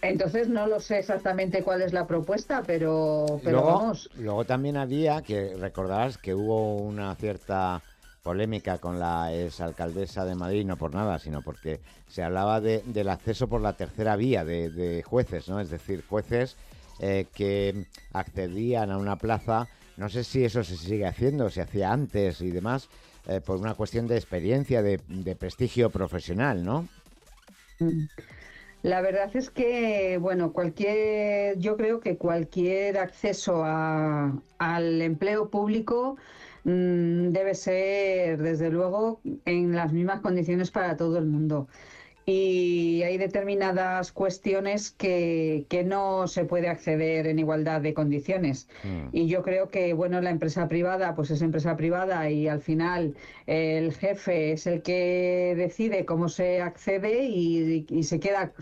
Entonces 0.00 0.48
no 0.48 0.66
lo 0.66 0.80
sé 0.80 0.98
exactamente 0.98 1.62
cuál 1.64 1.82
es 1.82 1.92
la 1.92 2.06
propuesta, 2.06 2.64
pero, 2.66 3.40
pero 3.44 3.62
luego, 3.62 3.64
vamos. 3.64 4.10
luego 4.14 4.44
también 4.46 4.76
había, 4.76 5.22
que 5.22 5.56
recordarás 5.56 6.18
que 6.18 6.34
hubo 6.34 6.80
una 6.82 7.14
cierta 7.16 7.82
polémica 8.22 8.78
con 8.78 8.98
la 8.98 9.32
exalcaldesa 9.32 10.24
de 10.24 10.34
Madrid, 10.34 10.66
no 10.66 10.76
por 10.76 10.92
nada, 10.94 11.18
sino 11.18 11.42
porque 11.42 11.80
se 12.06 12.22
hablaba 12.22 12.60
de- 12.60 12.82
del 12.84 13.08
acceso 13.08 13.48
por 13.48 13.60
la 13.60 13.76
tercera 13.76 14.16
vía 14.16 14.44
de, 14.44 14.70
de 14.70 15.02
jueces, 15.02 15.48
¿no? 15.48 15.60
Es 15.60 15.70
decir, 15.70 16.04
jueces 16.06 16.56
eh, 16.98 17.30
que 17.32 17.86
accedían 18.12 18.90
a 18.90 18.98
una 18.98 19.20
plaza, 19.20 19.68
no 19.96 20.08
sé 20.08 20.24
si 20.24 20.44
eso 20.44 20.64
se 20.64 20.76
sigue 20.76 21.06
haciendo, 21.06 21.48
se 21.48 21.62
hacía 21.62 21.92
antes 21.92 22.40
y 22.40 22.50
demás, 22.50 22.90
eh, 23.26 23.40
por 23.40 23.58
una 23.58 23.74
cuestión 23.74 24.06
de 24.08 24.16
experiencia, 24.16 24.82
de, 24.82 25.00
de 25.06 25.36
prestigio 25.36 25.90
profesional, 25.90 26.64
¿no? 26.64 26.88
Mm. 27.80 28.08
La 28.82 29.00
verdad 29.00 29.34
es 29.36 29.50
que, 29.50 30.18
bueno, 30.20 30.52
cualquier, 30.52 31.58
yo 31.58 31.76
creo 31.76 31.98
que 32.00 32.16
cualquier 32.16 32.98
acceso 32.98 33.62
a- 33.64 34.42
al 34.58 35.02
empleo 35.02 35.50
público 35.50 36.16
mm, 36.64 37.30
debe 37.30 37.54
ser, 37.54 38.38
desde 38.42 38.70
luego, 38.70 39.20
en 39.44 39.74
las 39.74 39.92
mismas 39.92 40.20
condiciones 40.20 40.70
para 40.70 40.96
todo 40.96 41.18
el 41.18 41.26
mundo. 41.26 41.68
Y 42.30 43.02
hay 43.04 43.16
determinadas 43.16 44.12
cuestiones 44.12 44.90
que, 44.90 45.64
que 45.70 45.82
no 45.82 46.26
se 46.26 46.44
puede 46.44 46.68
acceder 46.68 47.26
en 47.26 47.38
igualdad 47.38 47.80
de 47.80 47.94
condiciones. 47.94 48.68
Y 49.12 49.28
yo 49.28 49.42
creo 49.42 49.70
que, 49.70 49.94
bueno, 49.94 50.20
la 50.20 50.28
empresa 50.28 50.68
privada, 50.68 51.14
pues 51.14 51.30
es 51.30 51.40
empresa 51.40 51.74
privada 51.74 52.28
y 52.28 52.46
al 52.46 52.60
final 52.60 53.14
eh, 53.46 53.78
el 53.78 53.94
jefe 53.94 54.52
es 54.52 54.66
el 54.66 54.82
que 54.82 55.54
decide 55.56 56.04
cómo 56.04 56.28
se 56.28 56.60
accede 56.60 57.24
y, 57.24 57.86
y 57.88 58.02
se 58.02 58.20
queda 58.20 58.52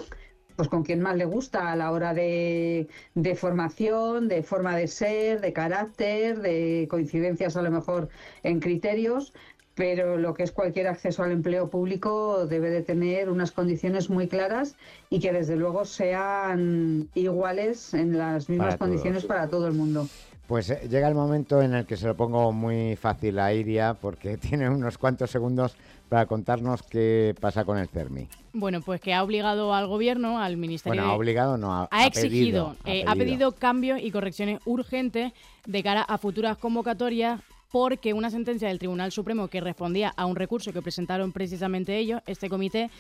pues 0.57 0.69
con 0.69 0.83
quien 0.83 1.03
más 1.03 1.17
le 1.17 1.27
gusta 1.27 1.71
a 1.71 1.77
la 1.77 1.91
hora 1.91 2.14
de, 2.14 2.89
de 3.14 3.35
formación, 3.35 4.29
de 4.29 4.43
forma 4.43 4.75
de 4.77 4.89
ser, 4.89 5.41
de 5.41 5.53
carácter, 5.53 6.41
de 6.41 6.87
coincidencias 6.91 7.57
a 7.57 7.62
lo 7.62 7.71
mejor 7.71 8.09
en 8.43 8.61
criterios, 8.61 9.35
pero 9.77 10.16
lo 10.16 10.33
que 10.33 10.43
es 10.43 10.53
cualquier 10.53 10.89
acceso 10.89 11.22
al 11.22 11.33
empleo 11.33 11.68
público 11.68 12.47
debe 12.47 12.70
de 12.70 12.81
tener 12.81 13.29
unas 13.29 13.53
condiciones 13.53 14.09
muy 14.09 14.27
claras 14.27 14.74
y 15.11 15.20
que 15.20 15.33
desde 15.33 15.55
luego 15.55 15.85
sean 15.85 17.09
iguales 17.14 17.93
en 17.93 18.16
las 18.16 18.49
mismas 18.49 18.68
Para 18.68 18.79
todos. 18.79 18.89
condiciones 18.89 19.24
para 19.27 19.49
todo 19.49 19.66
el 19.68 19.74
mundo. 19.74 20.09
Pues 20.47 20.70
eh, 20.70 20.89
llega 20.89 21.09
el 21.09 21.14
momento 21.14 21.61
en 21.61 21.74
el 21.74 21.85
que 21.85 21.99
se 21.99 22.07
lo 22.07 22.16
pongo 22.16 22.53
muy 22.53 22.97
fácil 22.97 23.39
a 23.39 23.53
Iria, 23.53 23.95
porque 24.01 24.37
tiene 24.39 24.70
unos 24.70 24.97
cuantos 24.97 25.31
segundos 25.31 25.77
para 26.09 26.24
contarnos 26.24 26.83
qué 26.83 27.35
pasa 27.39 27.64
con 27.64 27.77
el 27.77 27.89
CERMI. 27.89 28.29
Bueno, 28.55 28.81
pues 28.81 29.03
que 29.03 29.12
ha 29.12 29.22
obligado 29.22 29.74
al 29.74 29.89
gobierno, 29.89 30.39
al 30.39 30.57
Ministerio 30.57 31.03
Bueno, 31.03 31.12
ha 31.12 31.16
obligado, 31.16 31.59
no, 31.59 31.74
ha, 31.74 31.83
ha 31.83 31.89
ha 31.91 32.07
exigido, 32.07 32.77
pedido, 32.83 33.01
eh, 33.01 33.05
ha 33.07 33.14
pedido 33.14 33.53
cambios 33.53 34.01
y 34.01 34.11
correcciones 34.11 34.61
urgentes 34.64 35.33
de 35.66 35.83
cara 35.83 36.01
a 36.01 36.16
futuras 36.16 36.57
convocatorias 36.57 37.41
porque 37.71 38.12
una 38.14 38.31
sentencia 38.31 38.69
del 38.69 38.79
Tribunal 38.79 39.12
Supremo 39.12 39.49
que 39.49 39.61
respondía 39.61 40.12
a 40.17 40.27
un 40.27 40.37
recurso 40.37 40.73
que 40.73 40.83
presentaron 40.83 41.33
precisamente 41.33 41.97
ellos, 41.99 42.21
este 42.27 42.49
comité, 42.49 42.91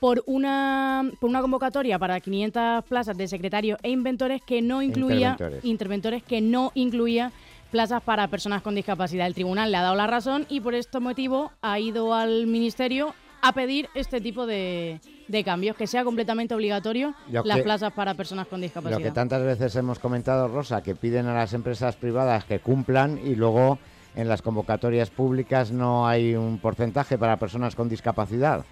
por 0.00 0.22
una, 0.26 1.08
por 1.20 1.30
una 1.30 1.40
convocatoria 1.40 1.98
para 1.98 2.18
500 2.20 2.84
plazas 2.84 3.16
de 3.16 3.28
secretarios 3.28 3.78
e 3.82 3.90
inventores 3.90 4.42
que 4.42 4.60
no 4.60 4.82
incluía 4.82 5.30
Interventores. 5.32 5.64
interventores 5.64 6.22
que 6.24 6.40
no 6.40 6.72
incluía 6.74 7.30
plazas 7.70 8.02
para 8.02 8.28
personas 8.28 8.62
con 8.62 8.74
discapacidad. 8.74 9.26
El 9.26 9.34
tribunal 9.34 9.70
le 9.70 9.76
ha 9.78 9.82
dado 9.82 9.94
la 9.94 10.06
razón 10.06 10.44
y 10.48 10.60
por 10.60 10.74
este 10.74 10.98
motivo 11.00 11.52
ha 11.62 11.78
ido 11.78 12.14
al 12.14 12.46
ministerio 12.46 13.14
a 13.44 13.52
pedir 13.52 13.88
este 13.94 14.20
tipo 14.20 14.46
de, 14.46 15.00
de 15.26 15.44
cambios, 15.44 15.76
que 15.76 15.86
sea 15.86 16.04
completamente 16.04 16.54
obligatorio 16.54 17.14
Lo 17.30 17.42
las 17.44 17.56
que- 17.58 17.62
plazas 17.64 17.92
para 17.92 18.14
personas 18.14 18.46
con 18.46 18.60
discapacidad. 18.60 18.98
Lo 18.98 19.04
que 19.04 19.10
tantas 19.10 19.42
veces 19.42 19.74
hemos 19.76 19.98
comentado, 19.98 20.48
Rosa, 20.48 20.82
que 20.82 20.94
piden 20.94 21.26
a 21.26 21.34
las 21.34 21.52
empresas 21.54 21.96
privadas 21.96 22.44
que 22.44 22.58
cumplan 22.60 23.18
y 23.24 23.34
luego 23.34 23.78
en 24.14 24.28
las 24.28 24.42
convocatorias 24.42 25.10
públicas 25.10 25.72
no 25.72 26.06
hay 26.06 26.34
un 26.34 26.58
porcentaje 26.58 27.18
para 27.18 27.38
personas 27.38 27.74
con 27.74 27.88
discapacidad. 27.88 28.64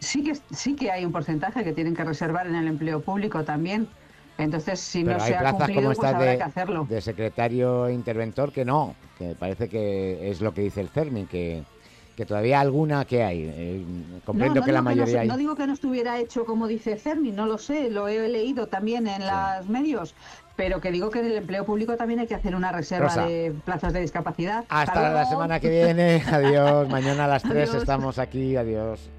Sí 0.00 0.24
que, 0.24 0.34
sí 0.50 0.74
que 0.74 0.90
hay 0.90 1.04
un 1.04 1.12
porcentaje 1.12 1.62
que 1.62 1.72
tienen 1.72 1.94
que 1.94 2.04
reservar 2.04 2.46
en 2.46 2.56
el 2.56 2.66
empleo 2.66 3.00
público 3.00 3.44
también. 3.44 3.88
Entonces, 4.38 4.80
si 4.80 5.04
Pero 5.04 5.18
no 5.18 5.22
hay 5.22 5.30
se 5.30 5.36
ha 5.36 5.40
plazas 5.40 5.56
cumplido, 5.58 5.82
como 5.82 5.94
pues 5.94 6.12
habrá 6.12 6.30
de, 6.32 6.36
que 6.38 6.42
hacerlo. 6.42 6.86
de 6.88 7.00
secretario 7.00 7.88
interventor 7.90 8.50
que 8.52 8.64
no, 8.64 8.96
que 9.18 9.34
parece 9.36 9.68
que 9.68 10.30
es 10.30 10.40
lo 10.40 10.52
que 10.52 10.62
dice 10.62 10.80
el 10.80 10.88
CERMI, 10.88 11.26
que, 11.26 11.62
que 12.16 12.26
todavía 12.26 12.58
alguna 12.60 13.04
que 13.04 13.22
hay. 13.22 13.42
Eh, 13.44 13.84
comprendo 14.24 14.54
No, 14.56 14.60
no 14.60 14.66
que 14.66 14.72
la 14.72 14.78
no 14.80 14.84
mayoría 14.84 15.20
hay. 15.20 15.28
no 15.28 15.36
digo 15.36 15.54
que 15.54 15.66
no 15.66 15.74
estuviera 15.74 16.18
hecho 16.18 16.44
como 16.46 16.66
dice 16.66 16.96
Cermi, 16.96 17.30
no 17.30 17.46
lo 17.46 17.58
sé, 17.58 17.90
lo 17.90 18.08
he 18.08 18.26
leído 18.28 18.66
también 18.66 19.06
en 19.06 19.22
los 19.24 19.68
medios, 19.68 20.14
pero 20.62 20.80
que 20.80 20.92
digo 20.92 21.10
que 21.10 21.18
en 21.18 21.26
el 21.26 21.38
empleo 21.38 21.64
público 21.64 21.96
también 21.96 22.20
hay 22.20 22.28
que 22.28 22.36
hacer 22.36 22.54
una 22.54 22.70
reserva 22.70 23.08
Rosa. 23.08 23.26
de 23.26 23.52
plazas 23.64 23.92
de 23.92 24.00
discapacidad. 24.00 24.64
Hasta 24.68 25.10
la 25.10 25.24
semana 25.24 25.58
que 25.58 25.68
viene. 25.68 26.22
Adiós. 26.30 26.88
Mañana 26.88 27.24
a 27.24 27.26
las 27.26 27.42
3 27.42 27.68
Adiós. 27.68 27.82
estamos 27.82 28.20
aquí. 28.20 28.54
Adiós. 28.54 29.10